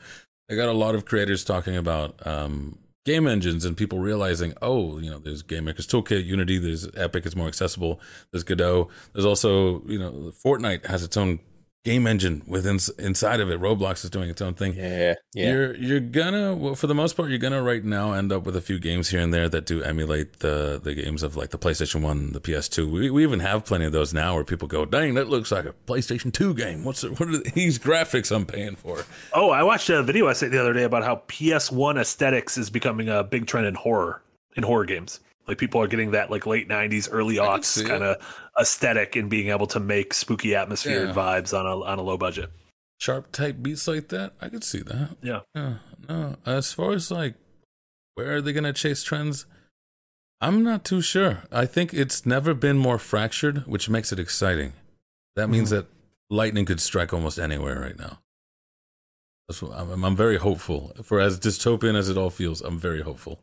[0.49, 4.99] They got a lot of creators talking about um, game engines and people realizing, oh,
[4.99, 8.01] you know, there's Game Maker's Toolkit, Unity, there's Epic, it's more accessible.
[8.31, 8.89] There's Godot.
[9.13, 11.41] There's also, you know, Fortnite has its own
[11.85, 13.61] game engine within inside of it.
[13.61, 14.75] Roblox is doing its own thing.
[14.75, 15.51] Yeah, yeah.
[15.51, 18.57] You're you're gonna well, for the most part you're gonna right now end up with
[18.57, 21.59] a few games here and there that do emulate the the games of like the
[21.59, 22.91] PlayStation One, the PS2.
[22.91, 25.65] We, we even have plenty of those now where people go, "Dang, that looks like
[25.65, 26.85] a PlayStation Two game.
[26.85, 30.33] What's it, what are these graphics I'm paying for?" Oh, I watched a video I
[30.35, 34.23] said the other day about how PS1 aesthetics is becoming a big trend in horror
[34.57, 35.21] in horror games.
[35.49, 38.17] Like people are getting that like late '90s, early aughts kind of
[38.61, 41.15] aesthetic and being able to make spooky atmosphere and Yeah.
[41.15, 42.51] vibes on a on a low budget.
[43.01, 45.17] Sharp type beats like that, I could see that.
[45.23, 45.41] Yeah.
[45.55, 45.75] Yeah,
[46.09, 46.37] no.
[46.45, 47.35] As far as like
[48.15, 49.47] where are they gonna chase trends?
[50.41, 51.45] I'm not too sure.
[51.51, 54.75] I think it's never been more fractured, which makes it exciting.
[55.35, 55.77] That means hmm.
[55.77, 55.87] that
[56.31, 58.19] lightning could strike almost anywhere right now.
[59.49, 60.93] That's what, I'm, I'm very hopeful.
[61.03, 63.41] For as dystopian as it all feels, I'm very hopeful.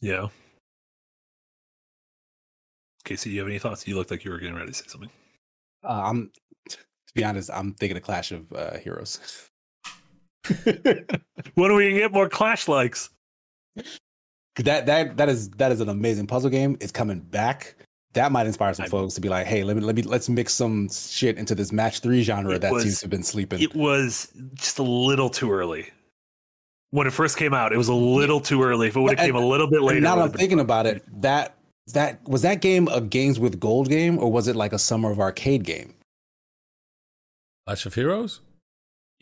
[0.00, 0.28] Yeah.
[3.04, 3.86] Casey, do you have any thoughts?
[3.86, 5.10] You looked like you were getting ready to say something.
[5.84, 6.30] Uh, I'm
[6.68, 6.78] to
[7.14, 9.20] be honest, I'm thinking a Clash of uh, Heroes.
[11.54, 13.10] When are we gonna get more Clash likes?
[14.56, 16.76] that that that is that is an amazing puzzle game.
[16.80, 17.74] It's coming back.
[18.14, 20.28] That might inspire some I- folks to be like, hey, let me let me let's
[20.28, 23.60] mix some shit into this match three genre that was- seems to have been sleeping.
[23.60, 25.90] It was just a little too early.
[26.90, 28.88] When it first came out, it was a little too early.
[28.88, 30.64] If it would have came a little bit later, now I'm thinking fun.
[30.66, 31.56] about it, that
[31.88, 35.10] that was that game a games with gold game or was it like a summer
[35.10, 35.94] of arcade game?
[37.66, 38.40] Clash of Heroes?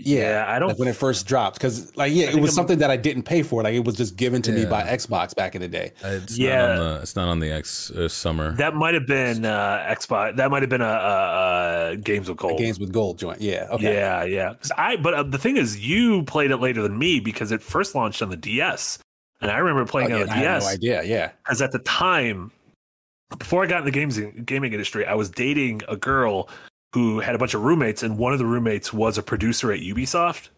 [0.02, 0.68] Yeah, I don't.
[0.70, 3.24] Like when it first dropped, because like yeah, it was I'm- something that I didn't
[3.24, 3.62] pay for.
[3.62, 5.92] Like it was just given to me by Xbox back in the day.
[6.02, 6.56] Uh, It's Yeah.
[6.56, 8.52] not on the it's not on the X uh, summer.
[8.52, 10.36] that might have been uh, Xbox.
[10.36, 12.58] That might have been a, a, a Games with A Gold.
[12.58, 13.42] games with gold joint.
[13.42, 13.68] Yeah.
[13.72, 13.92] Okay.
[13.92, 14.54] Yeah, yeah.
[14.54, 17.61] 'Cause I but uh, the thing is, you played it later than me because it
[17.62, 19.00] first launched on the DS,
[19.41, 21.03] and I remember Oh, playing yeah, it and on I the had DS no idea.
[21.05, 21.30] Yeah.
[21.45, 22.51] because at the time,
[23.38, 26.49] before I got in the games gaming industry, I was dating a girl
[26.95, 29.78] who had a bunch of roommates, and one of the roommates was a producer at
[29.80, 30.49] Ubisoft,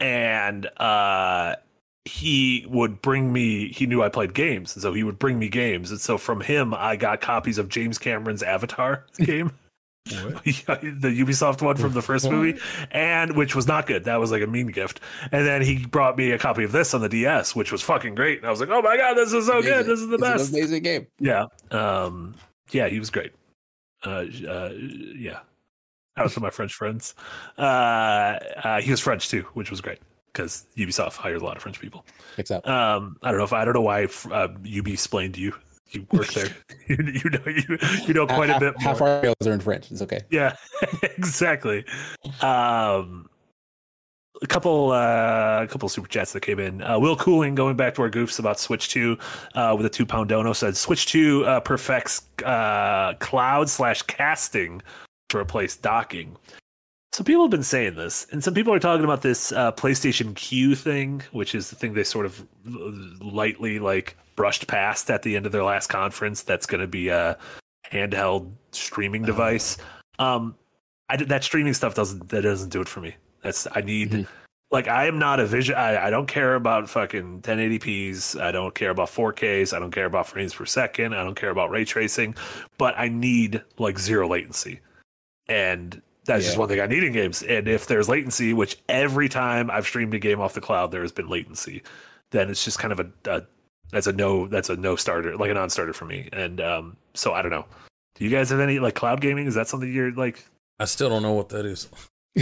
[0.00, 1.54] and uh,
[2.04, 3.68] he would bring me.
[3.68, 6.40] He knew I played games, and so he would bring me games, and so from
[6.40, 9.52] him, I got copies of James Cameron's Avatar game.
[10.06, 12.58] the Ubisoft one from the first movie,
[12.90, 14.04] and which was not good.
[14.04, 14.98] That was like a mean gift.
[15.30, 18.14] And then he brought me a copy of this on the DS, which was fucking
[18.14, 18.38] great.
[18.38, 19.86] And I was like, "Oh my god, this is so good!
[19.86, 21.06] This is the It's an best." amazing game.
[21.18, 21.46] Yeah.
[21.70, 22.34] Um,
[22.70, 23.32] yeah, he was great.
[24.04, 25.40] Uh, uh, yeah.
[26.16, 27.14] That was for my French friends.
[27.58, 30.00] Uh, uh, he was French too, which was great
[30.32, 32.04] because Ubisoft hires a lot of French people.
[32.50, 32.66] Up.
[32.66, 34.48] Um, I don't know if I don't know why uh,
[34.78, 35.54] UB explained to you.
[35.90, 36.48] You work there.
[36.88, 38.80] you, you know you you know quite half, a bit.
[38.80, 39.08] Half more.
[39.08, 39.90] our emails are in French.
[39.90, 40.20] It's okay.
[40.30, 40.56] Yeah,
[41.02, 41.84] exactly.
[42.40, 43.28] Um,
[44.42, 46.82] a couple, uh, a couple super chats that came in.
[46.82, 49.18] Uh, Will Cooling going back to our goofs about Switch Two
[49.54, 54.82] uh, with a two pound dono said Switch Two uh, perfects uh, cloud slash casting
[55.28, 56.36] to replace docking.
[57.12, 60.34] Some people have been saying this, and some people are talking about this uh, PlayStation
[60.34, 62.46] Q thing, which is the thing they sort of
[63.20, 66.42] lightly like brushed past at the end of their last conference.
[66.42, 67.36] That's going to be a
[67.92, 69.76] handheld streaming device.
[70.20, 70.54] Um,
[71.08, 73.16] I that streaming stuff doesn't that doesn't do it for me.
[73.42, 74.10] That's I need.
[74.12, 74.26] Mhm.
[74.70, 75.74] Like I am not a vision.
[75.74, 78.36] I, I don't care about fucking 1080p's.
[78.36, 79.74] I don't care about 4Ks.
[79.74, 81.12] I don't care about frames per second.
[81.12, 82.36] I don't care about ray tracing.
[82.78, 84.78] But I need like zero latency,
[85.48, 86.60] and that's just Yeah.
[86.60, 87.42] one thing I need in games.
[87.42, 91.02] And if there's latency, which every time I've streamed a game off the cloud, there
[91.02, 91.82] has been latency,
[92.30, 93.42] then it's just kind of a, a
[93.90, 96.28] that's a no that's a no starter, like a non-starter for me.
[96.32, 97.64] And um, so I don't know.
[98.16, 99.46] Do you guys have any like cloud gaming?
[99.46, 100.44] Is that something you're like?
[100.78, 101.88] I still don't know what that is.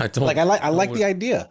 [0.00, 1.50] I don't like I like I like know the idea.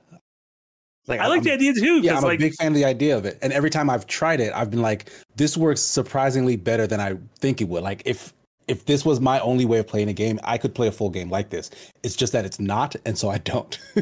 [1.08, 2.00] Like I like I'm- the idea too.
[2.02, 3.38] Yeah, I'm like a big fan of the idea of it.
[3.42, 7.16] And every time I've tried it, I've been like, this works surprisingly better than I
[7.40, 7.84] think it would.
[7.84, 8.34] Like if
[8.68, 11.10] if this was my only way of playing a game, I could play a full
[11.10, 11.70] game like this.
[12.04, 13.78] It's just that it's not, and so I don't.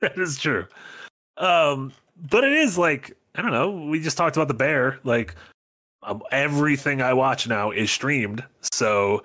[0.00, 0.66] that is true.
[1.36, 1.92] Um,
[2.30, 3.70] but it is like I don't know.
[3.70, 4.98] We just talked about the bear.
[5.04, 5.34] Like
[6.02, 9.22] um, everything I watch now is streamed, so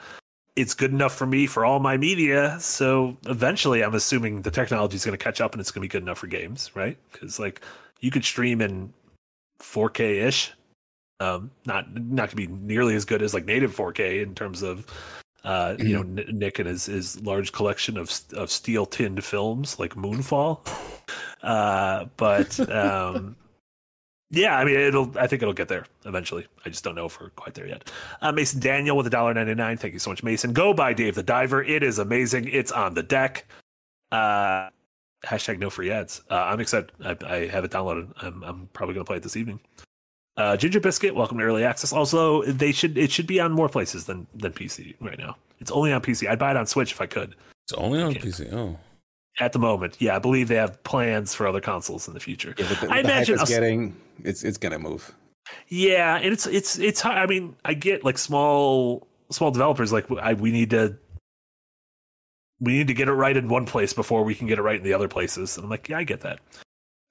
[0.55, 2.57] it's good enough for me for all my media.
[2.59, 5.87] So eventually, I'm assuming the technology is going to catch up and it's going to
[5.87, 6.97] be good enough for games, right?
[7.11, 7.61] Because like
[7.99, 8.93] you could stream in
[9.59, 10.51] 4K ish.
[11.23, 14.85] Um, not not to be nearly as good as like native 4K in terms of
[15.45, 19.79] uh, you know N- Nick and his his large collection of of steel tinned films
[19.79, 20.67] like Moonfall.
[21.41, 23.37] Uh, but um,
[24.31, 26.45] yeah, I mean it'll I think it'll get there eventually.
[26.65, 27.89] I just don't know if we're quite there yet.
[28.21, 29.77] Uh, Mason Daniel with a dollar ninety nine.
[29.77, 30.51] Thank you so much, Mason.
[30.51, 31.63] Go by Dave the Diver.
[31.63, 32.49] It is amazing.
[32.49, 33.45] It's on the deck.
[34.11, 34.69] Uh,
[35.25, 36.21] hashtag no free ads.
[36.29, 36.91] Uh, I'm excited.
[37.01, 38.11] I, I have it downloaded.
[38.21, 39.61] I'm, I'm probably going to play it this evening.
[40.35, 41.93] Uh, Ginger Biscuit, welcome to early access.
[41.93, 45.35] Also, they should it should be on more places than than PC right now.
[45.60, 46.27] It's only on PC.
[46.27, 47.35] I'd buy it on Switch if I could.
[47.65, 48.51] It's only on PC.
[48.51, 48.77] Oh,
[49.39, 52.55] At the moment, yeah, I believe they have plans for other consoles in the future.
[52.57, 55.14] Yeah, but the, I with the imagine it's getting it's it's gonna move.
[55.68, 57.01] Yeah, and it's it's it's.
[57.01, 60.97] hard- I mean, I get like small small developers like I, we need to
[62.60, 64.77] we need to get it right in one place before we can get it right
[64.77, 65.57] in the other places.
[65.57, 66.39] And I'm like, yeah, I get that.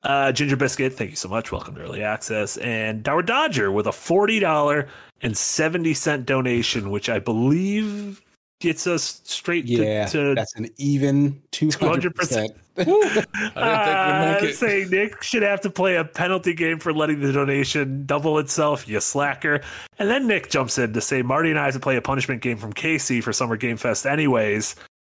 [0.03, 1.53] Uh, Ginger Biscuit, thank you so much.
[1.53, 2.57] Welcome to Early Access.
[2.57, 4.89] And Dower Dodger with a forty dollar
[5.21, 8.21] and seventy cent donation, which I believe
[8.61, 12.49] gets us straight Yeah, to, to that's an even two hundred 200%.
[12.79, 16.79] I didn't think we'd uh, make saying Nick should have to play a penalty game
[16.79, 19.61] for letting the donation double itself, you slacker.
[19.99, 22.41] And then Nick jumps in to say Marty and I have to play a punishment
[22.41, 24.75] game from Casey for Summer Game Fest anyways.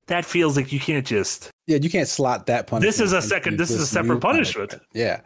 [0.07, 2.95] That feels like you can't just Yeah, you can't slot that punishment.
[2.95, 4.75] This is a second- this is a separate new punishment.
[4.93, 5.21] Yeah.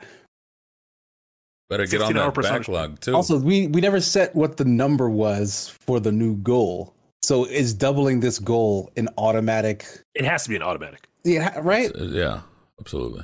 [1.69, 3.13] better get on 16 hour that backlog too.
[3.13, 6.95] Also, we we never set what the number was for the new goal.
[7.21, 9.85] So is doubling this goal an automatic?
[10.15, 11.07] it has to be an automatic.
[11.25, 11.91] Yeah, right.
[11.95, 12.41] Uh, yeah,
[12.79, 13.23] absolutely.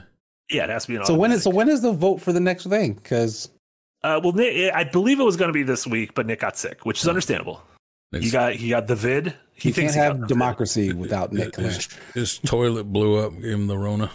[0.51, 1.21] Yeah, it has to be an So automatic.
[1.21, 2.93] when is so when is the vote for the next thing?
[2.93, 3.49] Because
[4.03, 6.57] uh, well Nick, I believe it was going to be this week, but Nick got
[6.57, 7.63] sick, which is understandable.
[8.11, 9.33] He Next- got he got the vid.
[9.53, 10.27] He you can't thinks he got have the vid.
[10.27, 11.55] democracy without Nick.
[11.55, 11.89] his, Lynch.
[12.13, 14.11] his toilet blew up, gave him the Rona.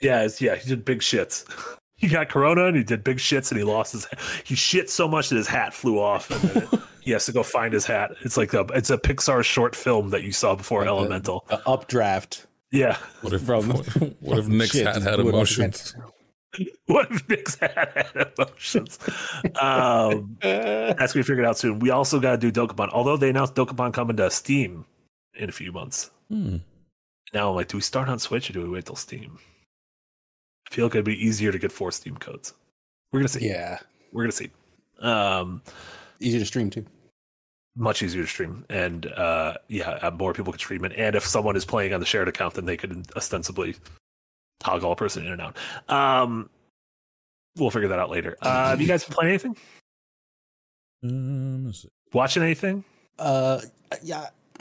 [0.00, 1.44] Yeah, it's, yeah, he did big shits.
[1.96, 4.06] He got corona and he did big shits and he lost his.
[4.42, 7.42] He shit so much that his hat flew off and then he has to go
[7.44, 8.10] find his hat.
[8.24, 11.46] It's like a it's a Pixar short film that you saw before Like Elemental.
[11.48, 12.46] The updraft.
[12.72, 13.70] Yeah, What if From-
[14.20, 15.94] what if Nick's Shit, hat had blew it emotions?
[16.86, 18.98] what if Nick's hat had emotions?
[19.60, 21.78] um, that's gonna be figured out soon.
[21.78, 22.90] We also got to do Dokapon.
[22.92, 24.84] Although they announced Dokapon coming to Steam
[25.34, 26.10] in a few months.
[26.30, 26.56] Hmm.
[27.32, 29.38] Now I'm like, do we start on Switch or do we wait till Steam?
[30.70, 32.54] I feel like it'd be easier to get four Steam codes.
[33.12, 33.46] We're gonna see.
[33.46, 33.78] Yeah,
[34.12, 34.50] We're gonna see.
[35.00, 35.62] Um,
[36.20, 36.84] easy to stream too.
[37.76, 40.92] much easier to stream, and uh, yeah, uh, more people could stream it.
[40.96, 43.74] And if someone is playing on the shared account, then they could ostensibly
[44.60, 45.56] toggle a person in and out.
[45.88, 46.50] Um,
[47.56, 48.36] we'll figure that out later.
[48.40, 49.56] Uh, have you guys been playing anything?
[51.02, 51.88] Um, let's see.
[52.12, 52.84] Watching anything?
[53.18, 53.60] Uh,
[54.02, 54.28] yeah.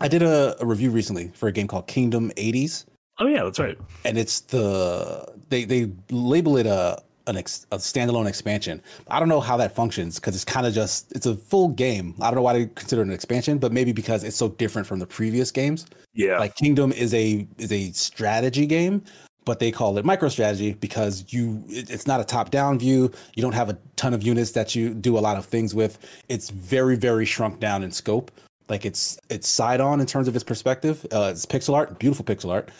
[0.00, 2.84] I did a, a review recently for a game called Kingdom 80s.
[3.20, 3.76] Oh yeah, that's right.
[4.04, 8.82] and it's the they they label it a an ex, a standalone expansion.
[9.08, 12.14] I don't know how that functions because it's kind of just it's a full game.
[12.20, 14.88] I don't know why they consider it an expansion, but maybe because it's so different
[14.88, 15.86] from the previous games.
[16.14, 19.04] Yeah, Like Kingdom is a is a strategy game,
[19.44, 23.12] but they call it micro strategy because you it, it's not a top down view.
[23.34, 25.98] You don't have a ton of units that you do a lot of things with.
[26.28, 28.30] It's very very shrunk down in scope.
[28.68, 31.06] Like it's it's side on in terms of its perspective.
[31.12, 32.70] Uh, it's pixel art, beautiful pixel art.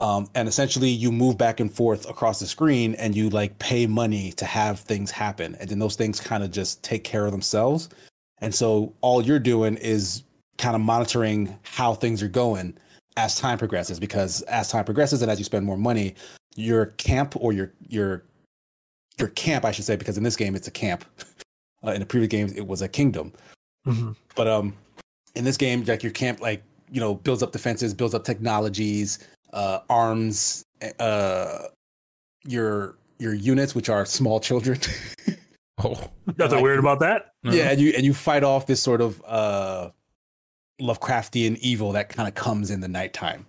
[0.00, 3.86] Um, and essentially you move back and forth across the screen and you like pay
[3.86, 5.56] money to have things happen.
[5.58, 7.88] And then those things kind of just take care of themselves.
[8.40, 10.22] And so all you're doing is
[10.56, 12.76] kind of monitoring how things are going
[13.16, 13.98] as time progresses.
[13.98, 16.14] Because as time progresses and as you spend more money
[16.56, 18.24] your camp or your your
[19.16, 21.04] your camp i should say because in this game it's a camp.
[21.86, 23.32] Uh, in the previous games it was a kingdom.
[23.86, 24.16] Mhm.
[24.34, 24.74] but um
[25.36, 26.60] in this game like your camp like
[26.90, 29.20] you know builds up defenses builds up technologies
[29.52, 30.64] uh arms
[31.00, 31.58] uh
[32.44, 34.78] your your units which are small children
[35.80, 35.94] Oh,
[36.36, 37.32] nothing like- weird about that.
[37.44, 37.52] no.
[37.52, 39.90] yeah and you and you fight off this sort of uh
[40.80, 43.46] lovecraftian evil that kind of comes in the nighttime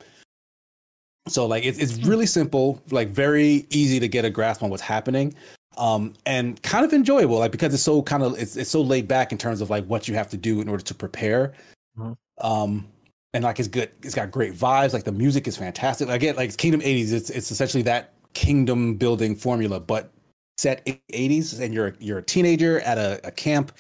[1.28, 4.82] so like it's, it's really simple like very easy to get a grasp on what's
[4.82, 5.34] happening
[5.78, 9.08] um and kind of enjoyable like because it's so kind of it's, it's so laid
[9.08, 11.54] back in terms of like what you have to do in order to prepare
[11.98, 12.16] Mhm.
[12.42, 12.88] um
[13.34, 16.36] and like it's good it's got great vibes like the music is fantastic like again
[16.36, 20.12] like kingdom 80s it's it's essentially that kingdom building formula but
[20.58, 23.72] set 80s and you're you're a teenager at a, a camp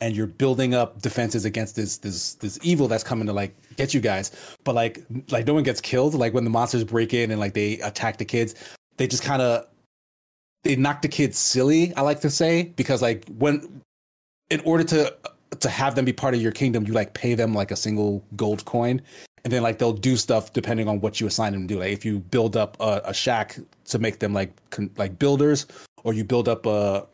[0.00, 3.94] and you're building up defenses against this this this evil that's coming to like get
[3.94, 4.30] you guys.
[4.64, 6.14] But like like no one gets killed.
[6.14, 8.54] Like when the monsters break in and like they attack the kids,
[8.96, 9.66] they just kind of
[10.64, 11.94] they knock the kids silly.
[11.94, 13.82] I like to say because like when
[14.50, 15.16] in order to
[15.60, 18.24] to have them be part of your kingdom, you like pay them like a single
[18.36, 19.00] gold coin,
[19.44, 21.80] and then like they'll do stuff depending on what you assign them to do.
[21.80, 25.66] Like if you build up a, a shack to make them like con- like builders,
[26.04, 27.06] or you build up a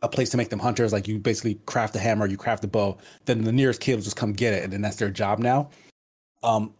[0.00, 2.68] a place to make them hunters, like you basically craft a hammer, you craft a
[2.68, 5.38] bow, then the nearest kid will just come get it, and then that's their job
[5.38, 5.68] now.
[6.42, 6.72] Um,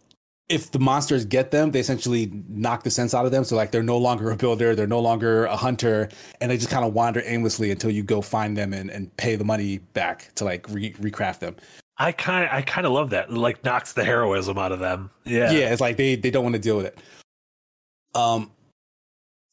[0.49, 3.43] if the monsters get them, they essentially knock the sense out of them.
[3.43, 6.09] So like they're no longer a builder, they're no longer a hunter,
[6.41, 9.35] and they just kind of wander aimlessly until you go find them and, and pay
[9.35, 11.55] the money back to like re- recraft them.
[11.97, 13.29] I kind of I kind of love that.
[13.29, 15.11] It, like knocks the heroism out of them.
[15.23, 15.51] Yeah.
[15.51, 16.97] Yeah, it's like they they don't want to deal with it.
[18.15, 18.51] Um,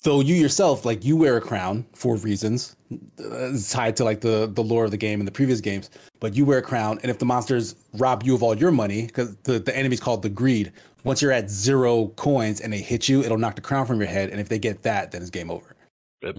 [0.06, 2.76] so you yourself, like you wear a crown for reasons
[3.18, 5.90] uh, tied to like the the lore of the game and the previous games.
[6.20, 9.06] But you wear a crown, and if the monsters rob you of all your money,
[9.06, 10.72] because the the enemy's called the greed.
[11.02, 14.06] Once you're at zero coins and they hit you, it'll knock the crown from your
[14.08, 15.74] head, and if they get that, then it's game over.
[16.22, 16.38] Yep.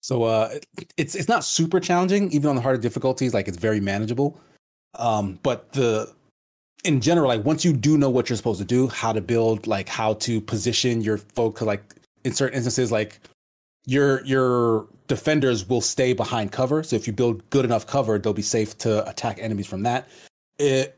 [0.00, 0.60] So uh,
[0.96, 3.34] it's it's not super challenging, even on the harder difficulties.
[3.34, 4.40] Like it's very manageable.
[4.94, 6.14] Um, but the
[6.84, 9.66] in general, like once you do know what you're supposed to do, how to build,
[9.66, 11.82] like how to position your folk, like
[12.24, 13.20] in certain instances, like
[13.86, 16.82] your your defenders will stay behind cover.
[16.82, 20.08] So if you build good enough cover, they'll be safe to attack enemies from that.
[20.58, 20.96] It,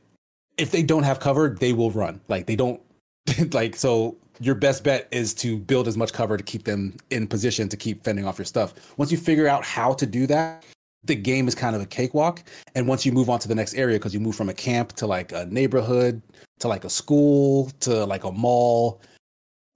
[0.56, 2.20] if they don't have cover, they will run.
[2.28, 2.80] Like they don't
[3.52, 7.26] like so your best bet is to build as much cover to keep them in
[7.26, 8.74] position to keep fending off your stuff.
[8.96, 10.64] Once you figure out how to do that,
[11.06, 12.42] the game is kind of a cakewalk.
[12.74, 14.92] And once you move on to the next area, because you move from a camp
[14.94, 16.20] to like a neighborhood
[16.60, 19.00] to like a school to like a mall.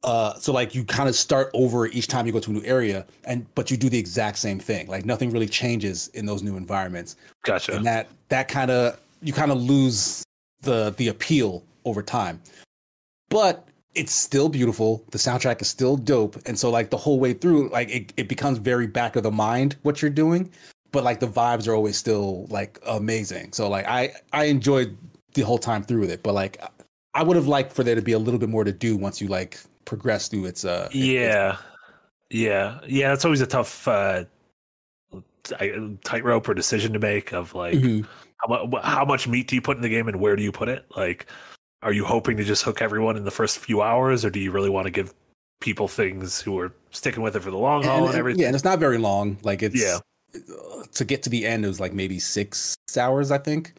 [0.05, 2.65] Uh, so like you kind of start over each time you go to a new
[2.65, 4.87] area, and but you do the exact same thing.
[4.87, 7.75] Like nothing really changes in those new environments, Gotcha.
[7.75, 10.23] and that that kind of you kind of lose
[10.63, 12.41] the the appeal over time.
[13.29, 15.03] But it's still beautiful.
[15.11, 18.29] The soundtrack is still dope, and so like the whole way through, like it, it
[18.29, 20.51] becomes very back of the mind what you're doing,
[20.93, 23.53] but like the vibes are always still like amazing.
[23.53, 24.97] So like I I enjoyed
[25.35, 26.61] the whole time through with it, but like
[27.15, 29.21] I would have liked for there to be a little bit more to do once
[29.21, 31.57] you like progress through its uh its- yeah.
[32.31, 32.81] Yeah.
[32.87, 33.13] Yeah.
[33.15, 34.25] It's always a tough uh,
[36.05, 38.07] tightrope or decision to make of like Mhm.
[38.37, 40.53] how, mu- how much meat do you put in the game and where do you
[40.53, 40.85] put it?
[40.97, 41.27] Like,
[41.83, 44.51] are you hoping to just hook everyone in the first few hours, or do you
[44.51, 45.15] really want to give
[45.61, 48.41] people things who are sticking with it for the long haul and, and, everything?
[48.43, 49.39] yeah, and it's not very long.
[49.43, 49.99] Like it's Yeah.
[50.93, 53.75] To get to the end, it was like maybe six hours, I think.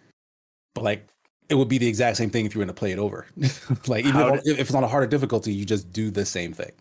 [0.76, 1.08] But like
[1.50, 3.26] it would be the exact same thing if you were to play it over.
[3.88, 6.72] like even if, if it's on a harder difficulty, you just do the same thing.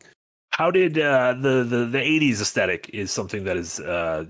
[0.51, 4.24] How did uh, the the the '80s aesthetic is something that is uh,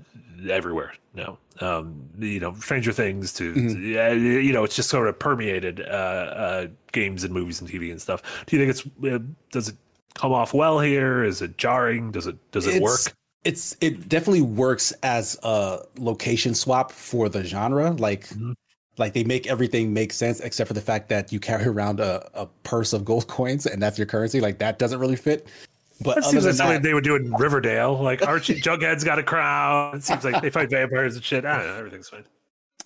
[0.48, 1.38] everywhere now.
[1.60, 3.94] Um, you know, Stranger Things to Mhm.
[3.94, 7.90] yeah, you know, it's just sort of permeated uh, uh, games and movies and TV
[7.90, 8.22] and stuff.
[8.46, 9.18] Do you think it's uh,
[9.50, 9.76] does it
[10.14, 11.24] come off well here?
[11.24, 12.12] Is it jarring?
[12.12, 13.14] Does it does it It's- work?
[13.44, 17.92] It's it definitely works as a location swap for the genre.
[17.92, 18.54] Like Mhm.
[18.98, 22.28] like they make everything make sense except for the fact that you carry around a,
[22.34, 24.40] a purse of gold coins and that's your currency.
[24.40, 25.46] Like that doesn't really fit.
[26.00, 28.00] But That seems like something that, they would do in Riverdale.
[28.00, 29.96] Like Archie Jughead's got a crown.
[29.96, 31.44] It seems like they fight vampires and shit.
[31.44, 31.74] I don't know.
[31.74, 32.24] Everything's fine.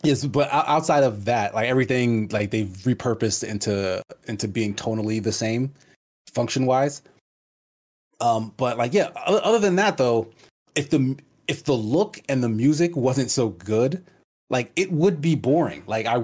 [0.02, 5.30] Yes, but outside of that, like everything, like they've repurposed into into being tonally the
[5.32, 5.72] same,
[6.32, 7.02] function wise.
[8.20, 10.28] Um, but like yeah, other than that though,
[10.74, 11.16] if the
[11.48, 14.04] if the look and the music wasn't so good,
[14.50, 15.82] like it would be boring.
[15.86, 16.22] Like I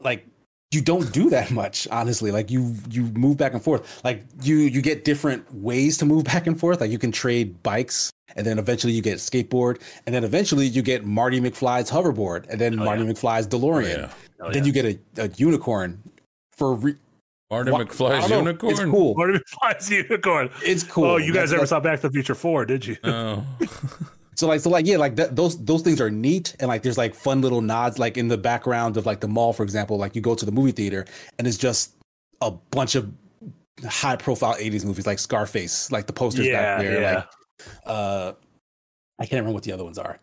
[0.00, 0.26] like
[0.72, 4.56] you don't do that much honestly like you you move back and forth like you
[4.56, 8.46] you get different ways to move back and forth like you can trade bikes and
[8.46, 12.80] then eventually you get skateboard and then eventually you get marty mcfly's hoverboard and then
[12.80, 13.10] Oh, marty yeah.
[13.12, 14.12] mcfly's delorean oh, yeah.
[14.40, 14.66] Oh, then yeah.
[14.66, 16.02] you get a, a unicorn
[16.56, 16.96] for re-
[17.52, 18.72] Marty Wha- I McFly's unicorn.
[18.72, 20.50] it's cool Marty McFly's unicorn.
[20.62, 22.64] it's cool Oh, you guys That's- ever that's- saw Back to the Future Four?
[22.64, 22.96] Did you?
[23.04, 23.44] Oh.
[24.34, 26.96] So like so like yeah like that, those those things are neat and like there's
[26.96, 30.16] like fun little nods like in the background of like the mall for example like
[30.16, 31.04] you go to the movie theater
[31.38, 31.92] and it's just
[32.40, 33.12] a bunch of
[33.86, 37.14] high profile 80s movies like Scarface like the posters yeah, back there yeah.
[37.14, 37.26] like
[37.84, 38.32] uh
[39.20, 40.18] I can't remember what the other ones are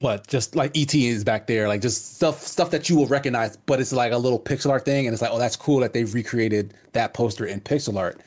[0.00, 3.56] but just like ET is back there like just stuff stuff that you will recognize
[3.66, 5.92] but it's like a little pixel art thing and it's like oh that's cool that
[5.92, 8.20] they've recreated that poster in pixel art.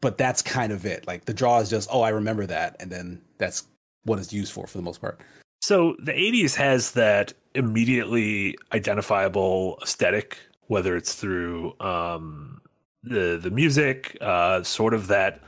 [0.00, 1.06] But that's kind of it.
[1.08, 3.64] Like the draw is just oh I remember that and then that's
[4.04, 5.20] what it's used for for the most part.
[5.60, 10.38] So the 80s has that immediately identifiable aesthetic,
[10.68, 12.60] whether it's through um,
[13.02, 15.40] the the music, uh, sort of that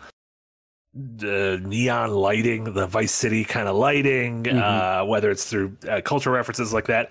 [0.95, 4.61] the neon lighting, the Vice City kind of lighting, Mhm.
[4.61, 7.11] uh, whether it's through uh, cultural references like that.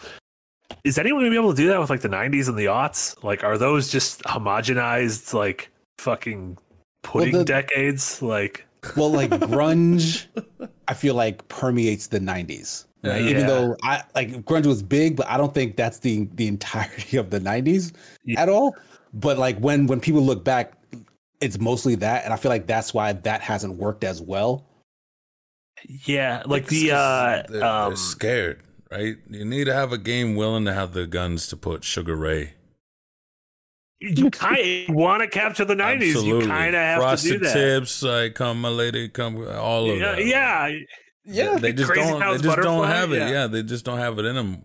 [0.84, 3.22] Is anyone gonna be able to do that with like the '90s and the aughts?
[3.24, 6.58] Like, are those just homogenized, like fucking
[7.04, 8.22] pudding the- decades?
[8.22, 8.66] Like,
[8.96, 10.28] Well, like grunge,
[10.88, 12.86] I feel like permeates the '90s.
[13.04, 13.22] Right?
[13.24, 13.30] Yeah.
[13.30, 17.18] Even though I like grunge was big, but I don't think that's the the entirety
[17.18, 17.94] of the '90s
[18.26, 18.42] Yeah.
[18.42, 18.76] at all.
[19.14, 20.74] But like when when people look back,
[21.42, 24.66] it's mostly that, and I feel like that's why that hasn't worked as well.
[26.06, 29.16] yeah, like It's the 'cause uh, they're, um, they're scared, right?
[29.30, 32.54] You need to have a game willing to have the guns to put Sugar Ray.
[34.02, 36.24] you kind want to capture the '90s.
[36.26, 37.54] You kind of have Frosted to do that.
[37.54, 40.26] tips, like come, my lady, come, all of Yeah, that.
[40.26, 40.70] yeah.
[41.26, 42.14] Yeah, they just don't.
[42.20, 43.18] They Town's just don't have it.
[43.18, 43.30] yeah.
[43.30, 43.48] Yeah.
[43.48, 44.64] they just don't have it in them.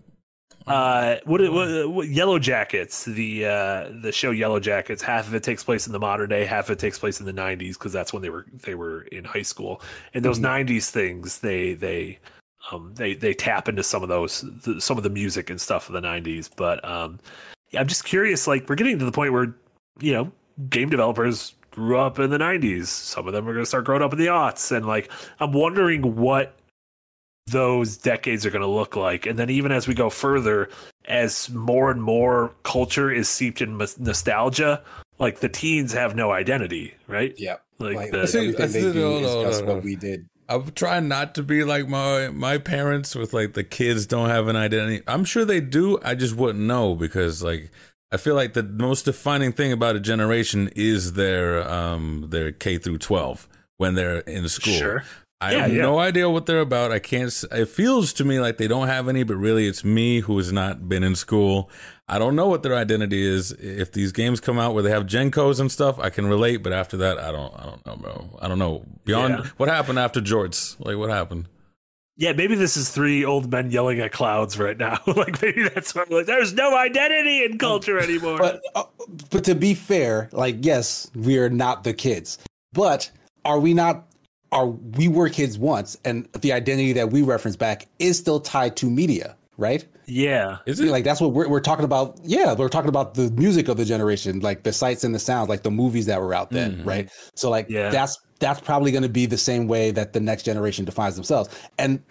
[0.66, 3.04] Uh, what, what, what Yellow Jackets?
[3.04, 5.02] The uh, the show Yellow Jackets.
[5.02, 6.44] Half of it takes place in the modern day.
[6.46, 9.02] Half of it takes place in the '90s because that's when they were they were
[9.02, 9.82] in high school.
[10.14, 12.18] And those '90s things, they they
[12.70, 15.88] um they they tap into some of those the, some of the music and stuff
[15.88, 16.48] of the '90s.
[16.54, 17.20] But um,
[17.70, 18.46] yeah, I'm just curious.
[18.46, 19.54] Like we're getting to the point where
[20.00, 20.32] you know
[20.70, 22.86] game developers grew up in the '90s.
[22.86, 25.10] Some of them are going to start growing up in the aughts, and like
[25.40, 26.56] I'm wondering what
[27.46, 29.26] those decades are going to look like.
[29.26, 30.68] And then even as we go further,
[31.06, 34.82] as more and more culture is seeped in mas- nostalgia,
[35.18, 37.34] like the teens have no identity, right?
[37.38, 37.56] yeah.
[37.78, 39.84] Like, Like, the, See, everything they I see- do hold is on, just hold what
[39.84, 40.26] we did.
[40.48, 44.46] I'm trying not to be like my my parents with like the kids don't have
[44.46, 45.02] an identity.
[45.06, 45.98] I'm sure they do.
[46.04, 47.70] I just wouldn't know because like
[48.12, 52.76] I feel like the most defining thing about a generation is their um their K
[52.76, 53.48] through 12
[53.78, 54.74] when they're in school.
[54.74, 55.04] Sure.
[55.40, 55.82] I Yeah, have yeah.
[55.82, 56.92] no idea what they're about.
[56.92, 57.32] I can't.
[57.52, 60.52] It feels to me like they don't have any, but really, it's me who has
[60.52, 61.70] not been in school.
[62.08, 63.52] I don't know what their identity is.
[63.52, 66.58] If these games come out where they have Genkos and stuff, I can relate.
[66.58, 67.52] But after that, I don't.
[67.58, 68.38] I don't know, bro.
[68.40, 68.84] I don't know.
[69.04, 69.50] Beyond Yeah.
[69.56, 71.48] what happened after Jorts, like what happened?
[72.16, 75.00] yeah, maybe this is three old men yelling at clouds right now.
[75.06, 78.38] like maybe that's what like there's no identity in culture anymore.
[78.38, 78.84] But uh,
[79.30, 82.38] but to be fair, like yes, we are not the kids,
[82.72, 83.10] but
[83.44, 84.06] are we not?
[84.54, 88.76] Are we were kids once, and the identity that we reference back is still tied
[88.76, 89.84] to media, right?
[90.06, 90.58] yeah.
[90.66, 92.18] Is it Like that's what we're, we're talking about.
[92.22, 95.48] Yeah, we're talking about the music of the generation, like the sights and the sounds,
[95.48, 96.86] like the movies that were out then, Mhm.
[96.86, 97.10] right?
[97.34, 97.90] So like Yeah.
[97.90, 101.48] that's that's probably going to be the same way that the next generation defines themselves,
[101.78, 102.02] and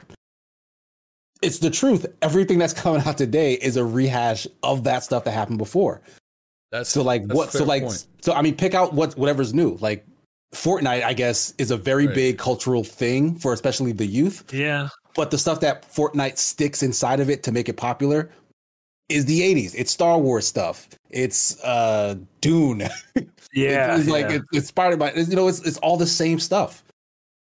[1.42, 2.06] it's the truth.
[2.22, 6.02] Everything that's coming out today is a rehash of that stuff that happened before.
[6.72, 7.52] that's So like that's what?
[7.52, 8.08] So like point.
[8.22, 9.78] so I mean, pick out what whatever's new.
[9.82, 10.06] Like
[10.54, 12.16] Fortnite, I guess, is a very Right.
[12.16, 14.44] big cultural thing for especially the youth.
[14.54, 14.90] Yeah.
[15.16, 18.30] But the stuff that Fortnite sticks inside of it to make it popular
[19.10, 19.74] is the '80s.
[19.78, 20.90] It's Star Wars stuff.
[21.10, 22.88] It's uh Dune.
[23.56, 23.96] Yeah.
[23.98, 24.38] it's like yeah.
[24.38, 26.84] it's inspired by you know it's it's all the same stuff.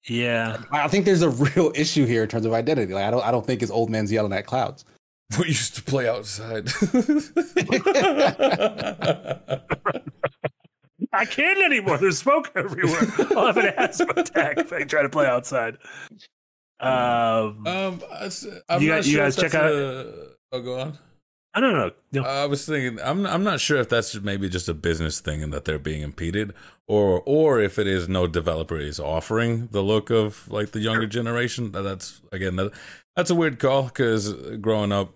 [0.07, 0.55] yeah.
[0.71, 2.93] I think there's a real issue here in terms of identity.
[2.93, 4.85] Like I don't I don't think it's old man's yelling at clouds.
[5.37, 6.69] we used to play outside.
[11.29, 11.97] I can't anymore.
[11.97, 13.01] There's smoke everywhere.
[13.37, 15.77] I'll have an asthma attack if I try to play outside.
[16.79, 18.01] Um, um,
[18.69, 20.97] I'm You not guys- you sure guys check out- a- oh, go on.
[21.53, 21.91] I don't know.
[22.11, 22.23] No.
[22.23, 25.51] I was thinking, I'm I'm not sure if that's maybe just a business thing and
[25.51, 26.53] that they're being impeded,
[26.87, 31.07] or or if it is no developer is offering the look of like the younger
[31.07, 31.71] generation.
[31.71, 32.71] That- That's again that,
[33.15, 34.31] that's a weird call because
[34.61, 35.15] growing up,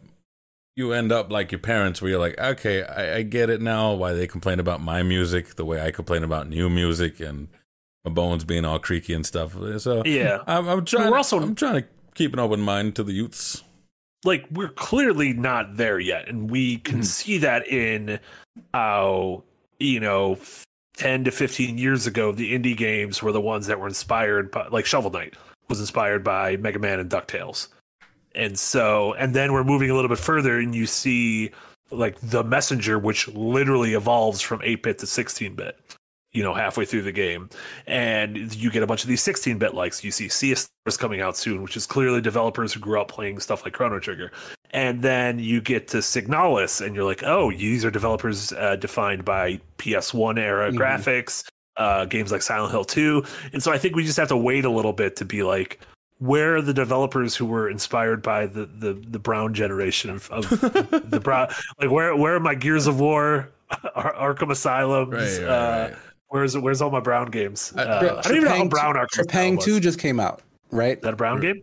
[0.75, 3.93] you end up like your parents, where you're like, okay, I, I get it now
[3.93, 7.47] why they complain about my music the way I complain about new music and
[8.05, 9.53] my bones being all creaky and stuff.
[9.77, 10.39] So yeah.
[10.47, 11.09] I'm, I'm trying.
[11.11, 13.63] We're also- I'm trying to keep an open mind to the youths.
[14.25, 17.05] like we're clearly not there yet and we can Mhm.
[17.05, 18.19] see that in
[18.73, 19.43] how
[19.79, 20.37] you know
[20.95, 24.67] 10 to 15 years ago the indie games were the ones that were inspired by
[24.67, 25.33] like shovel knight
[25.69, 27.67] was inspired by mega man and ducktales
[28.35, 31.51] and so and then we're moving a little bit further and you see
[31.91, 35.77] like the messenger which literally evolves from 8-bit to 16-bit
[36.31, 37.47] you know halfway through the game.
[37.85, 40.03] And you get a bunch of these 16-bit likes.
[40.03, 43.39] You see cs stars coming out soon which is clearly developers who grew up playing
[43.39, 44.31] stuff like chrono trigger.
[44.71, 49.23] And then you get to signalis and you're like oh these are developers uh, defined
[49.23, 50.77] by ps1 era Mhm.
[50.77, 51.47] graphics
[51.77, 53.23] uh, games like silent hill 2
[53.53, 55.79] and so i think we just have to wait a little bit to be like
[56.19, 60.49] where are the developers who were inspired by the the, the brown generation of, of
[61.09, 61.49] the brown
[61.81, 63.49] like where where are my gears of war
[63.95, 65.95] Ar- arkham asylum Right, right, uh, right.
[66.29, 67.73] Where's where's all my brown games?
[67.75, 69.63] I- Uh, I don't even know how brown Arkham Asylum Trepang.
[69.63, 70.41] Two just came out,
[70.71, 71.01] right?
[71.01, 71.61] that a brown game?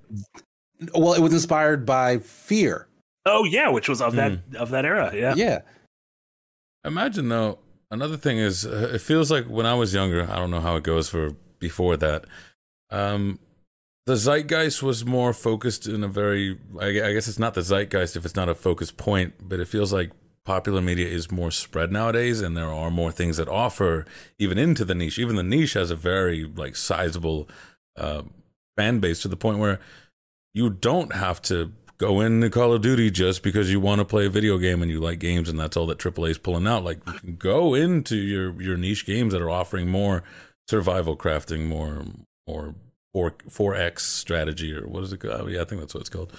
[0.95, 2.87] Well, it was inspired by Fear.
[3.27, 5.11] Oh yeah, which was of that of that era.
[5.15, 5.35] Yeah.
[5.37, 5.61] Yeah.
[6.85, 7.59] Imagine though,
[7.91, 10.77] another thing is, uh, it feels like when I was younger, I don't know how
[10.77, 12.25] it goes for before that,
[12.91, 13.39] Um,
[14.07, 16.59] the zeitgeist was more focused in a very.
[16.81, 19.93] I, guess it's not the zeitgeist if it's not a focus point, but it feels
[19.93, 20.11] like
[20.45, 24.07] popular media is more spread nowadays, and there are more things that offer
[24.39, 25.19] even into the niche.
[25.19, 27.49] Even the niche has a very like sizable
[27.97, 28.23] uh,
[28.77, 29.81] fan base to the point where
[30.55, 34.25] you don't have to go into Call of Duty just because you want to play
[34.25, 36.83] a video game and you like games and that's all that AAA is pulling out.
[36.83, 37.01] Like
[37.39, 40.23] go into your your niche games that are offering more
[40.69, 42.05] survival crafting, more
[42.49, 42.75] more
[43.13, 45.51] four four X strategy or what is it called?
[45.51, 46.33] Yeah, I think that's what it's called.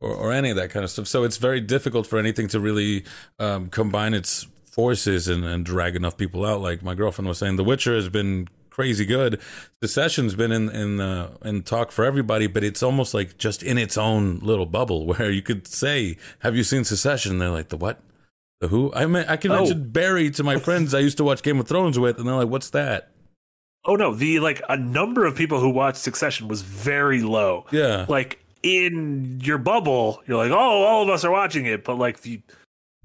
[0.00, 1.06] Or, or any of that kind of stuff.
[1.08, 3.04] So it's very difficult for anything to really
[3.40, 6.60] um, combine its forces and, and drag enough people out.
[6.60, 9.40] Like my girlfriend was saying, The Witcher has been crazy good.
[9.82, 13.76] Succession's been in in uh, in talk for everybody, but it's almost like just in
[13.76, 17.70] its own little bubble where you could say, "Have you seen Succession?" And they're like,
[17.70, 18.00] "The what?
[18.60, 19.56] The who?" I mean, I can Oh.
[19.56, 22.36] mention Barry to my friends I used to watch Game of Thrones with, and they're
[22.36, 23.10] like, "What's that?"
[23.88, 27.64] Oh no, the like a number of people who watched Succession was very low.
[27.72, 31.96] Yeah, Like in your bubble, you're like, oh, all of us are watching it, but
[31.96, 32.42] like the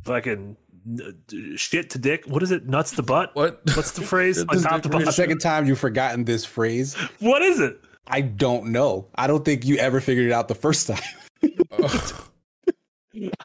[0.04, 0.58] fucking
[1.02, 1.12] uh,
[1.56, 2.26] shit to dick.
[2.28, 2.68] What is it?
[2.68, 3.34] Nuts to butt.
[3.34, 3.62] what?
[3.76, 4.44] What's the phrase?
[4.44, 4.82] Top.
[4.84, 7.80] The second time you've forgotten this phrase, What is it?
[8.08, 9.08] I don't know.
[9.16, 11.00] I don't think you ever figured it out the first time.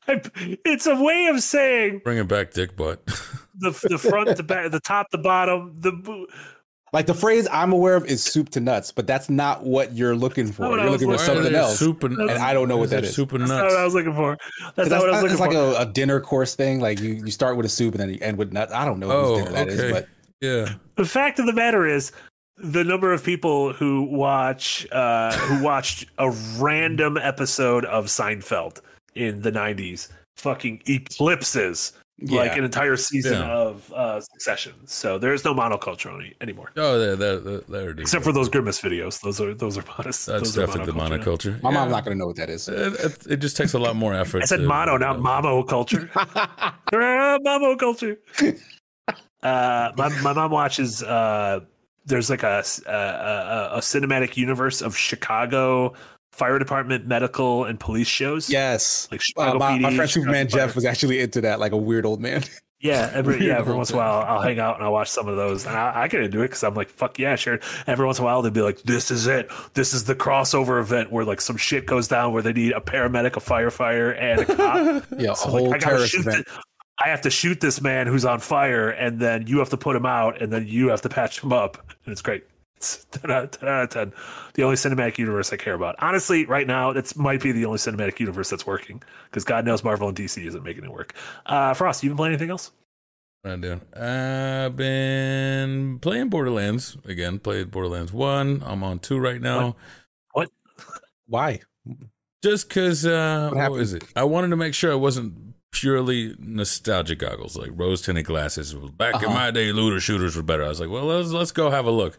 [0.08, 0.22] I,
[0.64, 3.04] it's a way of saying Bring it back, dick butt.
[3.54, 5.74] the the front the back, the top the bottom.
[5.78, 6.26] The
[6.92, 10.16] Like the phrase I'm aware of is soup to nuts, but that's not what you're
[10.16, 10.66] looking for.
[10.76, 11.78] you're looking for something Why are they else.
[11.78, 13.14] Soup and, And I don't know what that is.
[13.14, 13.50] Soup and nuts.
[13.50, 14.38] that's not what I was looking for.
[14.60, 15.80] That's, That's, not what I was it's looking like for.
[15.82, 16.80] a, a dinner course thing.
[16.80, 18.72] Like you, you start with a soup and then you end with nuts.
[18.72, 20.08] I don't know Oh, whose dinner that is, but
[20.40, 22.10] Yeah, the fact of the matter is
[22.56, 28.80] the number of people who watch uh who watched a random episode of Seinfeld
[29.14, 33.48] in the 90s fucking eclipses like an entire season Yeah.
[33.52, 34.74] of uh Succession.
[34.86, 36.72] So there's no monoculture any, anymore.
[36.76, 38.02] oh, there, there, there, there it is.
[38.02, 39.20] Except for those grimace videos.
[39.20, 40.26] Those are those are modest.
[40.26, 41.58] That's those are definitely the monoculture.
[41.58, 41.62] monoculture.
[41.62, 41.78] my Yeah.
[41.78, 42.68] mom's not going to know what that is.
[42.68, 44.42] It, it, it just takes a lot more effort.
[44.42, 46.10] I said to- mono, not mamo culture.
[47.00, 48.16] Ah, mamo culture.
[49.42, 51.02] Uh, my my mom watches.
[51.02, 51.60] Uh,
[52.06, 55.92] there's like a, a a a cinematic universe of Chicago
[56.38, 58.48] fire department, medical, and police shows.
[58.48, 59.08] Yes.
[59.10, 62.06] like Uh, my, PD, my friend Superman Jeff was actually into that, like a weird
[62.06, 62.42] old man.
[62.80, 65.26] Yeah, every yeah, every once in a while I'll hang out and I'll watch some
[65.26, 67.58] of those, and I, I get into it because I'm like, fuck yeah, sure.
[67.88, 70.80] Every once in a while they'd be like, this is it, this is the crossover
[70.80, 74.42] event where like some shit goes down where they need a paramedic, a firefighter, and
[74.42, 75.04] a cop.
[75.18, 76.46] yeah, a whole like, I terrorist event.
[77.04, 79.96] I have to shoot this man who's on fire, and then you have to put
[79.96, 82.44] him out, and then you have to patch him up, and it's great.
[82.78, 84.12] It's 10 out, 10 out of 10.
[84.54, 85.96] The only cinematic universe I care about.
[85.98, 89.82] Honestly, right now, that's might be the only cinematic universe that's working because God knows
[89.82, 91.12] Marvel and DC isn't making it work.
[91.46, 92.70] Uh, Frost, you been playing anything else?
[93.42, 93.80] What I'm doing?
[93.94, 97.38] I've been playing Borderlands again.
[97.40, 98.62] Played Borderlands one.
[98.64, 99.74] I'm on two right now.
[100.32, 100.50] What?
[101.26, 101.60] Why?
[102.42, 104.02] Just because uh, What what, happened?
[104.02, 104.08] it?
[104.14, 105.34] I wanted to make sure it wasn't
[105.72, 108.72] purely nostalgia goggles, like rose tinted glasses.
[108.74, 109.34] Back in Uh-huh.
[109.34, 110.64] my day, looter shooters were better.
[110.64, 112.18] I was like, well, let's let's go have a look.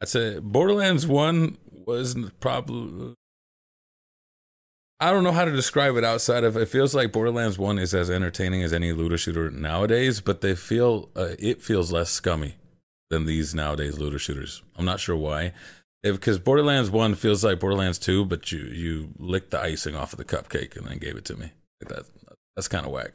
[0.00, 3.14] I'd say Borderlands one was probably.
[5.02, 7.94] I don't know how to describe it outside of it feels like Borderlands 1 is
[7.94, 12.56] as entertaining as any looter shooter nowadays, but they feel uh, it feels less scummy
[13.08, 14.62] than these nowadays looter shooters.
[14.76, 15.52] I'm not sure why.
[16.02, 20.18] Because Borderlands 1 feels like Borderlands 2, but you you licked the icing off of
[20.18, 21.52] the cupcake and then gave it to me.
[21.80, 22.04] That
[22.54, 23.12] that's kind of whack.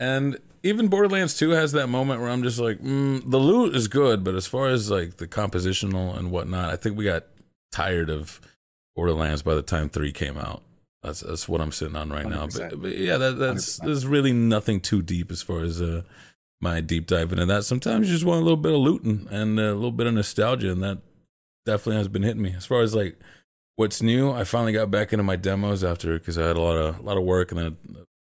[0.00, 3.88] And even Borderlands 2 has that moment where I'm just like, mm, the loot is
[3.88, 7.24] good, but as far as like the compositional and whatnot, I think we got
[7.72, 8.40] tired of
[8.94, 10.62] Borderlands by the time 3 came out.
[11.02, 12.46] That's that's what I'm sitting on right now.
[12.46, 12.70] 100%.
[12.70, 13.84] But, but yeah, that, that's 100%.
[13.84, 16.02] there's really nothing too deep as far as uh,
[16.60, 17.64] my deep dive into that.
[17.64, 20.72] Sometimes you just want a little bit of looting and a little bit of nostalgia,
[20.72, 20.98] and that
[21.66, 22.52] definitely has been hitting me.
[22.56, 23.16] As far as like
[23.76, 26.76] what's new, I finally got back into my demos after because I had a lot
[26.76, 27.76] of a lot of work, and then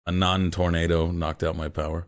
[0.07, 2.07] a non-tornado knocked out my power.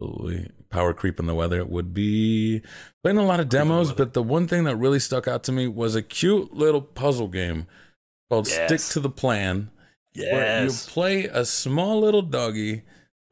[0.00, 0.50] Absolutely.
[0.68, 2.60] Power creep in the weather It would be
[3.02, 5.66] playing a lot of demos, but the one thing that really stuck out to me
[5.66, 7.66] was a cute little puzzle game
[8.28, 9.70] called Stick to the Plan
[10.14, 12.82] where you play a small little doggy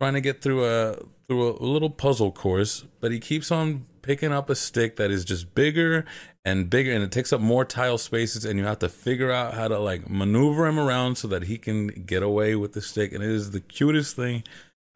[0.00, 0.96] trying to get through a
[1.28, 5.24] through a little puzzle course, but he keeps on picking up a stick that is
[5.24, 6.04] just bigger
[6.44, 9.54] and bigger and it takes up more tile spaces and you have to figure out
[9.54, 13.12] how to like maneuver him around so that he can get away with the stick
[13.12, 14.44] and it is the cutest thing.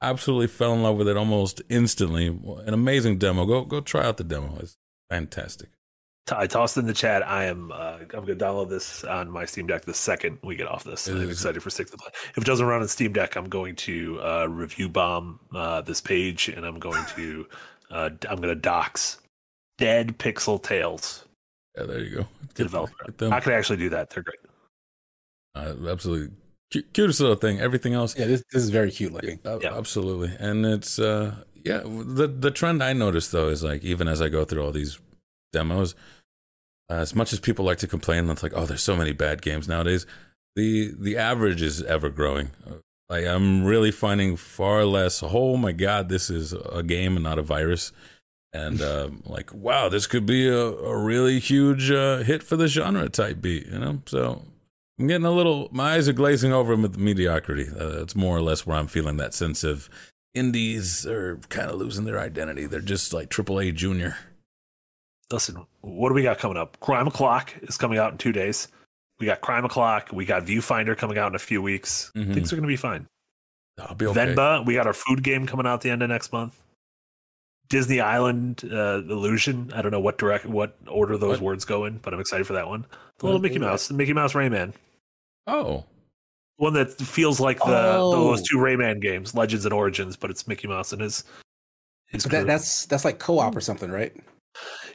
[0.02, 2.26] Absolutely fell in love with it almost instantly.
[2.26, 3.46] An amazing demo.
[3.46, 4.58] Go go try out the demo.
[4.60, 4.76] It's
[5.10, 5.70] fantastic.
[6.32, 7.26] I tossed in the chat.
[7.26, 7.72] I am.
[7.72, 10.84] Uh, I'm going to download this on my Steam Deck the second we get off
[10.84, 11.08] this.
[11.08, 12.12] I'm excited for Stick to Plan.
[12.30, 16.00] If it doesn't run on Steam Deck, I'm going to uh, review bomb uh, this
[16.00, 17.46] page, and I'm going to.
[17.90, 19.18] Uh, I'm going to dox
[19.78, 21.24] dead pixel tales.
[21.76, 22.28] Yeah, there you go.
[22.54, 22.92] the developer.
[23.06, 23.32] get them.
[23.32, 24.10] I could actually do that.
[24.10, 24.38] They're great.
[25.54, 26.34] Uh, absolutely.
[26.72, 27.60] Cu- cutest little thing.
[27.60, 28.16] Everything else.
[28.18, 29.38] Yeah, this this is very cute looking.
[29.44, 29.76] Uh, Yeah.
[29.76, 30.34] Absolutely.
[30.38, 31.34] And it's uh
[31.64, 34.72] yeah, the the trend I noticed though is like even as I go through all
[34.72, 34.98] these
[35.52, 35.94] demos,
[36.90, 39.40] uh, as much as people like to complain, it's like, oh, there's so many bad
[39.42, 40.06] games nowadays.
[40.56, 42.50] The the average is ever growing.
[43.08, 45.22] Like I'm really finding far less.
[45.22, 47.92] Oh my god, this is a game and not a virus.
[48.52, 52.68] And uh, like, wow, this could be a, a really huge uh, hit for the
[52.68, 54.02] genre type beat, you know.
[54.06, 54.42] So
[54.98, 55.68] I'm getting a little.
[55.72, 57.68] My eyes are glazing over with mediocrity.
[57.68, 59.88] Uh, it's more or less where I'm feeling that sense of
[60.34, 62.66] indies are kind of losing their identity.
[62.66, 64.16] They're just like AAA junior.
[65.30, 66.80] Listen, what do we got coming up?
[66.80, 68.68] Crime O'Clock is coming out in two days.
[69.20, 70.10] We got Crime O'Clock.
[70.12, 72.12] We got Viewfinder coming out in a few weeks.
[72.14, 72.34] Mhm.
[72.34, 73.06] Things are going to be fine.
[73.80, 74.34] I'll be okay.
[74.34, 76.54] Venba, we got our food game coming out the end of next month.
[77.68, 79.72] Disney Island uh, Illusion.
[79.74, 81.40] I don't know what direct what order those What?
[81.46, 82.86] words go in, but I'm excited for that one.
[83.18, 83.58] The little Mickey?
[83.58, 84.72] Mouse, the Mickey Mouse Rayman.
[85.46, 85.84] Oh,
[86.56, 88.10] One that feels like the Oh.
[88.10, 91.24] those two Rayman games, Legends and Origins, but it's Mickey Mouse and his
[92.06, 94.16] his that, that's that's like co-op or something, right?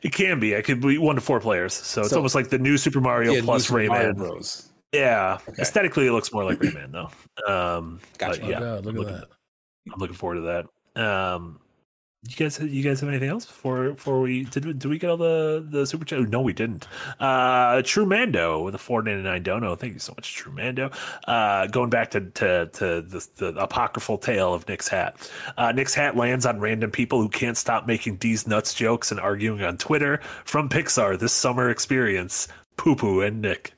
[0.03, 0.53] It can be.
[0.53, 1.73] It could be one to four players.
[1.73, 4.17] So it's So- almost like the new Super Mario Yeah, plus Super Mario Rayman.
[4.17, 4.69] Bros.
[4.91, 5.39] Yeah.
[5.47, 5.61] Okay.
[5.61, 7.09] Aesthetically, it looks more like Rayman though.
[7.51, 8.41] Um, Gotcha.
[8.41, 9.27] but oh yeah, God, look I'm at looking, that.
[9.93, 10.65] I'm looking forward to
[10.95, 11.01] that.
[11.01, 11.59] Um,
[12.27, 14.65] you guys, you guys have anything else before before we did?
[14.65, 16.21] we- we get all the the super chat?
[16.29, 16.87] No, we didn't.
[17.19, 19.75] Uh, True Mando with a four ninety nine dono.
[19.75, 20.91] Thank you so much, True Mando.
[21.27, 25.29] Uh, going back to to to the, the apocryphal tale of Nick's hat.
[25.57, 29.19] Uh, Nick's hat lands on random people who can't stop making D's nuts jokes and
[29.19, 30.19] arguing on Twitter.
[30.45, 32.47] From Pixar, this summer experience,
[32.77, 33.73] Poo Poo and Nick.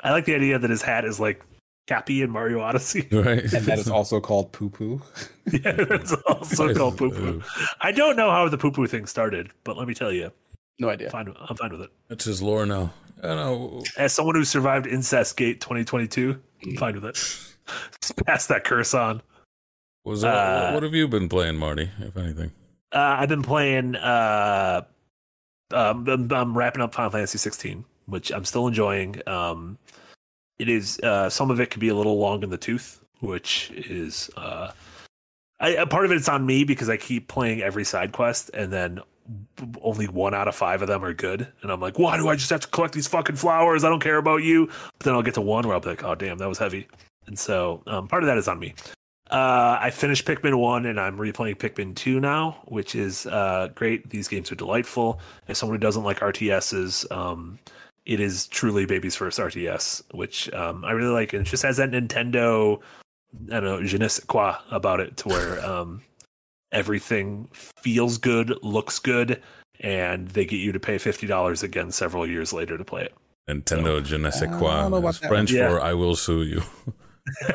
[0.00, 1.42] I like the idea that his hat is like
[1.86, 3.08] Cappy and Mario Odyssey.
[3.12, 5.02] Right, And that is also called poo poo.
[5.52, 7.42] yeah, it's also called Poo Poo.
[7.80, 10.30] I don't know how the Poo Poo thing started, but let me tell you,
[10.78, 11.10] No idea.
[11.10, 11.90] fine, I'm fine with it.
[12.08, 12.92] That's his lore now.
[13.22, 13.82] I don't know.
[13.98, 17.14] As someone who survived Incest Gate 2022, I'm fine with it.
[17.14, 19.20] Just pass that curse on.
[20.04, 21.90] Was that, Uh, what have you been playing, Marty?
[22.00, 22.52] If anything,
[22.92, 23.96] Uh, I've been playing.
[23.96, 24.82] Uh,
[25.72, 29.20] um, I'm, I'm wrapping up Final Fantasy 16, which I'm still enjoying.
[29.28, 29.78] Um,
[30.58, 33.70] it is uh, some of it could be a little long in the tooth, which
[33.72, 34.72] is uh,
[35.60, 38.72] I, a part of it's on me because I keep playing every side quest, and
[38.72, 39.00] then
[39.80, 42.36] only one out of five of them are good, and I'm like, why do I
[42.36, 43.84] just have to collect these fucking flowers?
[43.84, 44.66] I don't care about you.
[44.66, 46.88] But then I'll get to one where I'll be like, oh damn, that was heavy,
[47.26, 48.74] and so um, part of that is on me.
[49.32, 54.10] Uh, I finished Pikmin 1 and I'm replaying Pikmin 2 now, which is uh, great.
[54.10, 55.20] These games are delightful.
[55.48, 57.58] As someone who doesn't like RTSs, um,
[58.06, 61.32] it is truly baby's first RTS, which um, I really like.
[61.32, 62.80] And it just has that Nintendo,
[63.50, 66.02] I don't know, je ne sais quoi about it to where um,
[66.72, 69.40] everything feels good, looks good,
[69.80, 73.14] and they get you to pay $50 again several years later to play it.
[73.48, 74.82] Nintendo je ne sais I quoi.
[74.82, 75.50] don't know about is French.
[75.50, 75.68] Yeah.
[75.68, 76.62] for "I will sue you."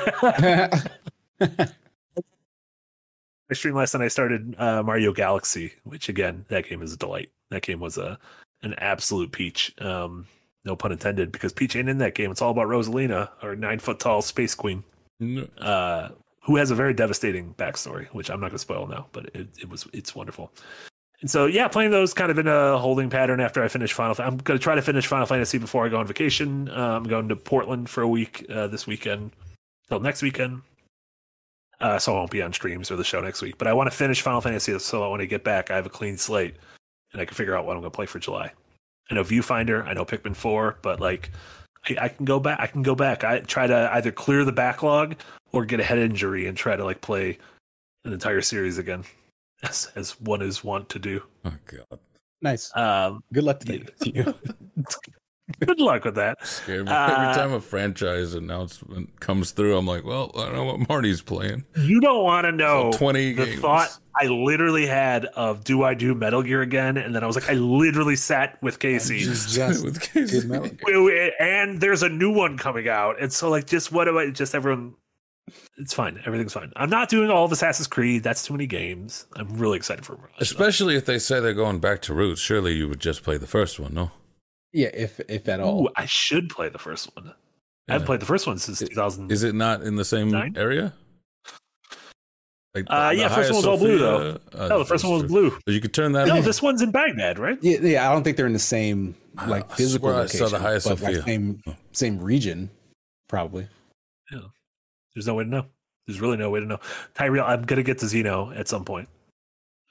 [3.50, 4.04] I streamed last night.
[4.04, 7.30] I started uh, Mario Galaxy, which again, that game is a delight.
[7.52, 8.20] That game was a
[8.64, 9.74] an absolute peach.
[9.80, 10.26] Um,
[10.68, 12.30] no pun intended, because Peach ain't in that game.
[12.30, 14.84] It's all about Rosalina, our nine foot tall space queen,
[15.20, 15.44] No.
[15.58, 16.10] uh,
[16.42, 19.48] who has a very devastating backstory, which I'm not going to spoil now, but it,
[19.60, 20.52] it was it's wonderful.
[21.22, 24.16] And so, yeah, playing those kind of in a holding pattern after I finish Final.
[24.20, 26.70] I'm going to try to finish Final Fantasy before I go on vacation.
[26.70, 29.32] Uh, I'm going to Portland for a week uh, this weekend
[29.90, 30.62] till next weekend.
[31.80, 33.58] Uh, so I won't be on streams or the show next week.
[33.58, 35.90] But I want to finish Final Fantasy so when I get back, I have a
[35.90, 36.56] clean slate
[37.14, 38.52] and I can figure out what I'm going to play for July.
[39.10, 41.32] I know Viewfinder, I know Pikmin Four, but like
[41.90, 42.60] I, I can go back.
[42.60, 43.24] I can go back.
[43.24, 45.16] I try to either clear the backlog
[45.54, 47.38] or get a head injury and try to like play
[48.06, 49.04] an entire series again,
[49.64, 51.24] as as one is wont to do.
[51.46, 52.00] Oh God,
[52.42, 52.72] nice.
[52.76, 53.74] Um, Good luck to
[54.06, 54.34] you.
[55.62, 56.46] good luck with that.
[56.46, 56.92] scared me.
[56.92, 60.90] Uh, Every time a franchise announcement comes through, I'm like, well, I don't know what
[60.90, 61.64] Marty's playing.
[61.78, 63.62] You don't want to know So 20 the games.
[63.62, 66.98] thought I literally had of do I do Metal Gear again?
[66.98, 69.20] And then I was like, I literally sat with Casey.
[69.20, 70.48] Just- just with Casey.
[70.48, 70.78] Metal Gear.
[70.84, 73.22] Wait, wait, and there's a new one coming out.
[73.22, 74.96] And so like just what about just everyone
[75.78, 76.22] it's fine.
[76.26, 76.74] Everything's fine.
[76.76, 78.22] I'm not doing all of Assassin's Creed.
[78.24, 79.28] That's too many games.
[79.36, 82.42] I'm really excited for Especially if they say they're going back to roots.
[82.42, 84.12] Surely you would just play the first one, no?
[84.74, 85.86] Yeah, if if at all.
[85.86, 87.34] Ooh, I should play the first one.
[87.88, 89.32] I haven't played the first one since Is- 2000.
[89.32, 90.56] Is it not in the same Nine?
[90.58, 90.94] area?
[92.78, 94.40] Like Uh, yeah, first one was all blue, though.
[94.54, 95.58] Uh, no, the first one was blue.
[95.66, 96.42] But you could turn that No, on.
[96.44, 97.58] this one's in Baghdad, right?
[97.62, 100.48] Yeah, yeah, I don't think they're in the same I- like I physical I saw
[100.48, 102.70] the Hagia but like same same region,
[103.28, 103.68] probably.
[104.32, 104.40] Yeah,
[105.16, 105.66] there's no way to know.
[106.06, 106.80] There's really no way to know.
[107.16, 109.10] Tyrell, I'm gonna get to Xeno at some point.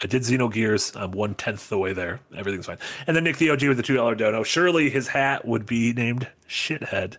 [0.02, 0.94] I did Xenogears.
[1.00, 2.20] I'm one tenth the way there.
[2.36, 2.78] Everything's fine.
[3.06, 4.42] And then Nick the OG with the two dollar dono.
[4.42, 7.12] Surely his hat would be named Shithead.
[7.12, 7.18] That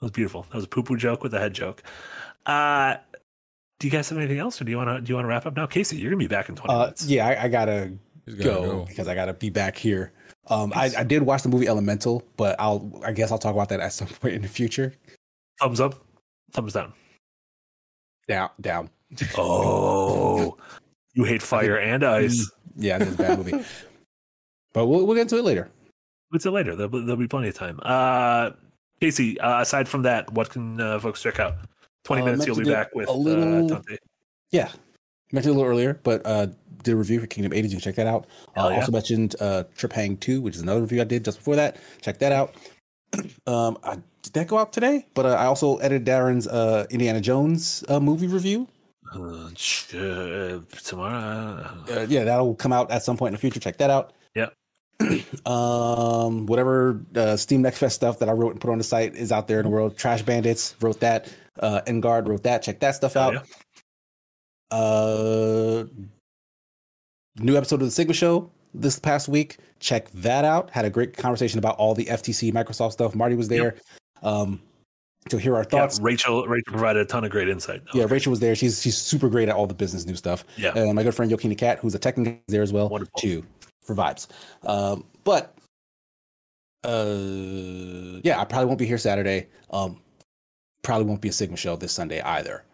[0.00, 0.42] was beautiful.
[0.50, 1.82] That was a poo poo joke with a head joke.
[2.46, 2.96] Uh,
[3.78, 5.28] do you guys have anything else, or do you want to do you want to
[5.28, 5.96] wrap up now, Casey?
[5.96, 7.06] You're gonna be back in twenty Uh, minutes.
[7.06, 7.92] yeah, I, I gotta
[8.26, 8.84] gotta go, go.
[8.86, 10.12] because I gotta be back here.
[10.48, 13.68] Um, I, I did watch the movie Elemental, but I'll I guess I'll talk about
[13.68, 14.94] that at some point in the future.
[15.60, 15.94] Thumbs up,
[16.52, 16.92] thumbs down.
[18.28, 18.90] Down, down.
[19.36, 20.56] Oh,
[21.14, 22.50] you hate fire and ice.
[22.80, 23.64] Yeah, it's a bad movie.
[24.72, 25.68] But we'll we'll get into it later.
[26.28, 26.76] What's it later?
[26.76, 27.80] There'll, be- there'll be plenty of time.
[27.82, 28.50] Uh,
[29.00, 31.54] Casey, uh, aside from that, what can uh, folks check out?
[32.08, 33.82] Twenty Uh, minutes, you'll be back with a little- uh.
[34.50, 34.70] Yeah,
[35.30, 36.46] mentioned a little earlier, but uh,
[36.82, 37.68] did a review for Kingdom 80.
[37.68, 38.26] You can check that out.
[38.56, 38.76] Uh, yeah.
[38.76, 41.76] Also mentioned uh, Trepang2, which is another review I did just before that.
[42.00, 42.54] Check that out.
[43.46, 45.06] Um, I, did that go out today?
[45.14, 48.68] But uh, I also edited Darren's uh, Indiana Jones uh, movie review.
[49.14, 49.48] Uh,
[49.96, 51.84] uh, tomorrow.
[51.90, 53.60] Uh, yeah, that'll come out at some point in the future.
[53.60, 54.12] Check that out.
[54.34, 54.48] Yeah.
[55.46, 59.14] um, whatever uh, Steam Next Fest stuff that I wrote and put on the site
[59.14, 59.96] is out there in the world.
[59.96, 61.32] Trash Bandits wrote that.
[61.60, 62.62] Uh, En Garde wrote that.
[62.62, 63.34] Check that stuff Hell out.
[63.34, 63.42] yeah.
[64.70, 65.84] Uh,
[67.38, 69.58] new episode of the Sigma Show this past week.
[69.80, 70.70] Check that out.
[70.70, 73.14] Had a great conversation about all the FTC Microsoft stuff.
[73.14, 73.76] Marty was there.
[74.22, 74.60] Um,
[75.30, 76.00] to hear our Yeah, thoughts.
[76.00, 76.46] Rachel.
[76.46, 77.82] Rachel provided a ton of great insight.
[77.92, 78.54] Yeah, Rachel was there.
[78.54, 80.44] She's she's super great at all the business new stuff.
[80.56, 80.72] Yeah.
[80.74, 83.20] And my good friend Yokina Cat, who's a tech guy, is there as well Wonderful.
[83.20, 83.44] too
[83.82, 84.26] for vibes.
[84.66, 85.54] Um, but
[86.84, 89.48] uh, yeah, I probably won't be here Saturday.
[89.70, 90.00] Um,
[90.82, 92.64] probably won't be a Sigma show this Sunday either.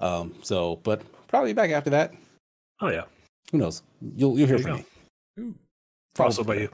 [0.00, 2.12] Um, so but probably back after that.
[2.80, 3.04] Oh yeah.
[3.52, 3.82] Who knows?
[4.00, 4.84] You'll you'll hear There from
[5.36, 5.50] you me.
[5.50, 5.54] Ooh.
[6.18, 6.70] Also by you.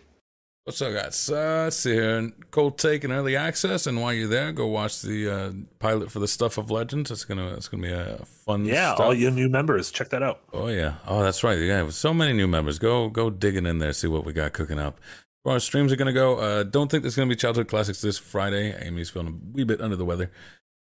[0.67, 1.31] What's up, guys?
[1.31, 2.33] Uh, let's see here.
[2.51, 6.19] Cold take and early access, and while you're there, go watch the uh, pilot for
[6.19, 7.09] the Stuff of Legends.
[7.13, 8.65] It's gonna it's gonna be a fun.
[8.65, 9.07] Yeah, stuff.
[9.07, 10.41] all you new members, check that out.
[10.53, 10.95] Oh yeah.
[11.07, 11.57] Oh, that's right.
[11.57, 12.81] Yeah, with so many new members.
[12.81, 14.99] Go go digging in there, see what we got cooking up.
[15.47, 16.39] Where our streams are gonna go.
[16.39, 18.75] Uh, don't think there's gonna be childhood classics this Friday.
[18.85, 20.29] Amy's feeling a wee bit under the weather.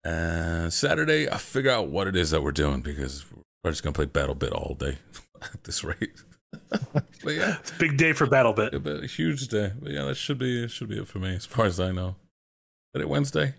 [0.07, 3.27] Uh, Saturday, I'll figure out what it is that we're doing because
[3.63, 4.97] we're just gonna play BattleBit all day
[5.43, 6.15] at this rate.
[6.83, 8.73] but yeah, It's a big day for BattleBit.
[8.73, 9.71] a, bit, a huge day.
[9.79, 12.17] But yeah, that should be should be it for me as far as I know.
[12.95, 13.53] Is it Wednesday?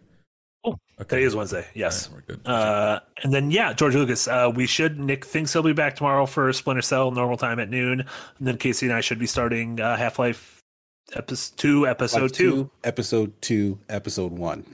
[0.64, 1.68] Oh, Today is Wednesday.
[1.76, 2.10] Yes.
[2.10, 2.48] Right, we're good.
[2.48, 4.28] Uh, and then yeah, George Lucas.
[4.28, 5.00] Uh, we should.
[5.00, 8.00] Nick thinks he'll be back tomorrow for Splinter Cell normal time at noon.
[8.00, 10.55] And then Casey and I should be starting uh, Half Life
[11.14, 12.70] episode two, episode Like two.
[12.84, 14.66] episode two, episode one.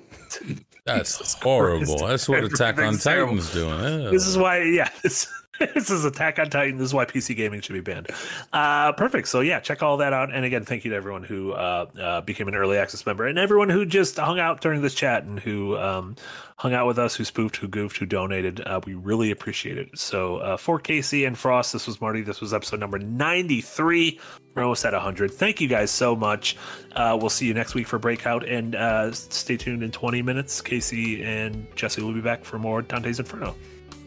[0.85, 1.97] That's horrible.
[2.07, 3.33] That's what Attack on Everything's terrible.
[3.37, 4.01] Titan's doing.
[4.03, 4.11] Ew.
[4.11, 5.27] This is why, yeah, this,
[5.73, 6.77] this is Attack on Titan.
[6.77, 8.07] This is why PC gaming should be banned.
[8.51, 9.27] Uh, perfect.
[9.27, 10.33] So yeah, check all that out.
[10.33, 13.37] And again, thank you to everyone who uh, uh, became an early access member and
[13.37, 16.15] everyone who just hung out during this chat and who um,
[16.57, 18.61] hung out with us, who spoofed, who goofed, who donated.
[18.61, 19.99] Uh, we really appreciate it.
[19.99, 22.21] So uh, for Casey and Frost, this was Marty.
[22.21, 24.19] This was episode number ninety three.
[24.55, 25.31] We're almost at 100.
[25.31, 26.57] Thank you guys so much.
[26.93, 28.45] Uh, we'll see you next week for Breakout.
[28.45, 30.59] And stay tuned in 20 minutes.
[30.59, 33.55] Casey and Jesse will be back for more Dante's Inferno.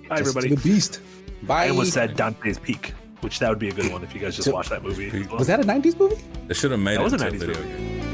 [0.08, 0.54] Bye, Just everybody.
[0.54, 1.00] the beast.
[1.42, 1.64] Bye.
[1.66, 4.36] I almost said Dante's Peak, which that would be a good one if you guys
[4.36, 5.10] just So- watch that movie.
[5.28, 6.16] Was that a '90s movie?
[6.46, 7.68] They should have made That it was a a 90s video movie.
[7.68, 8.13] game.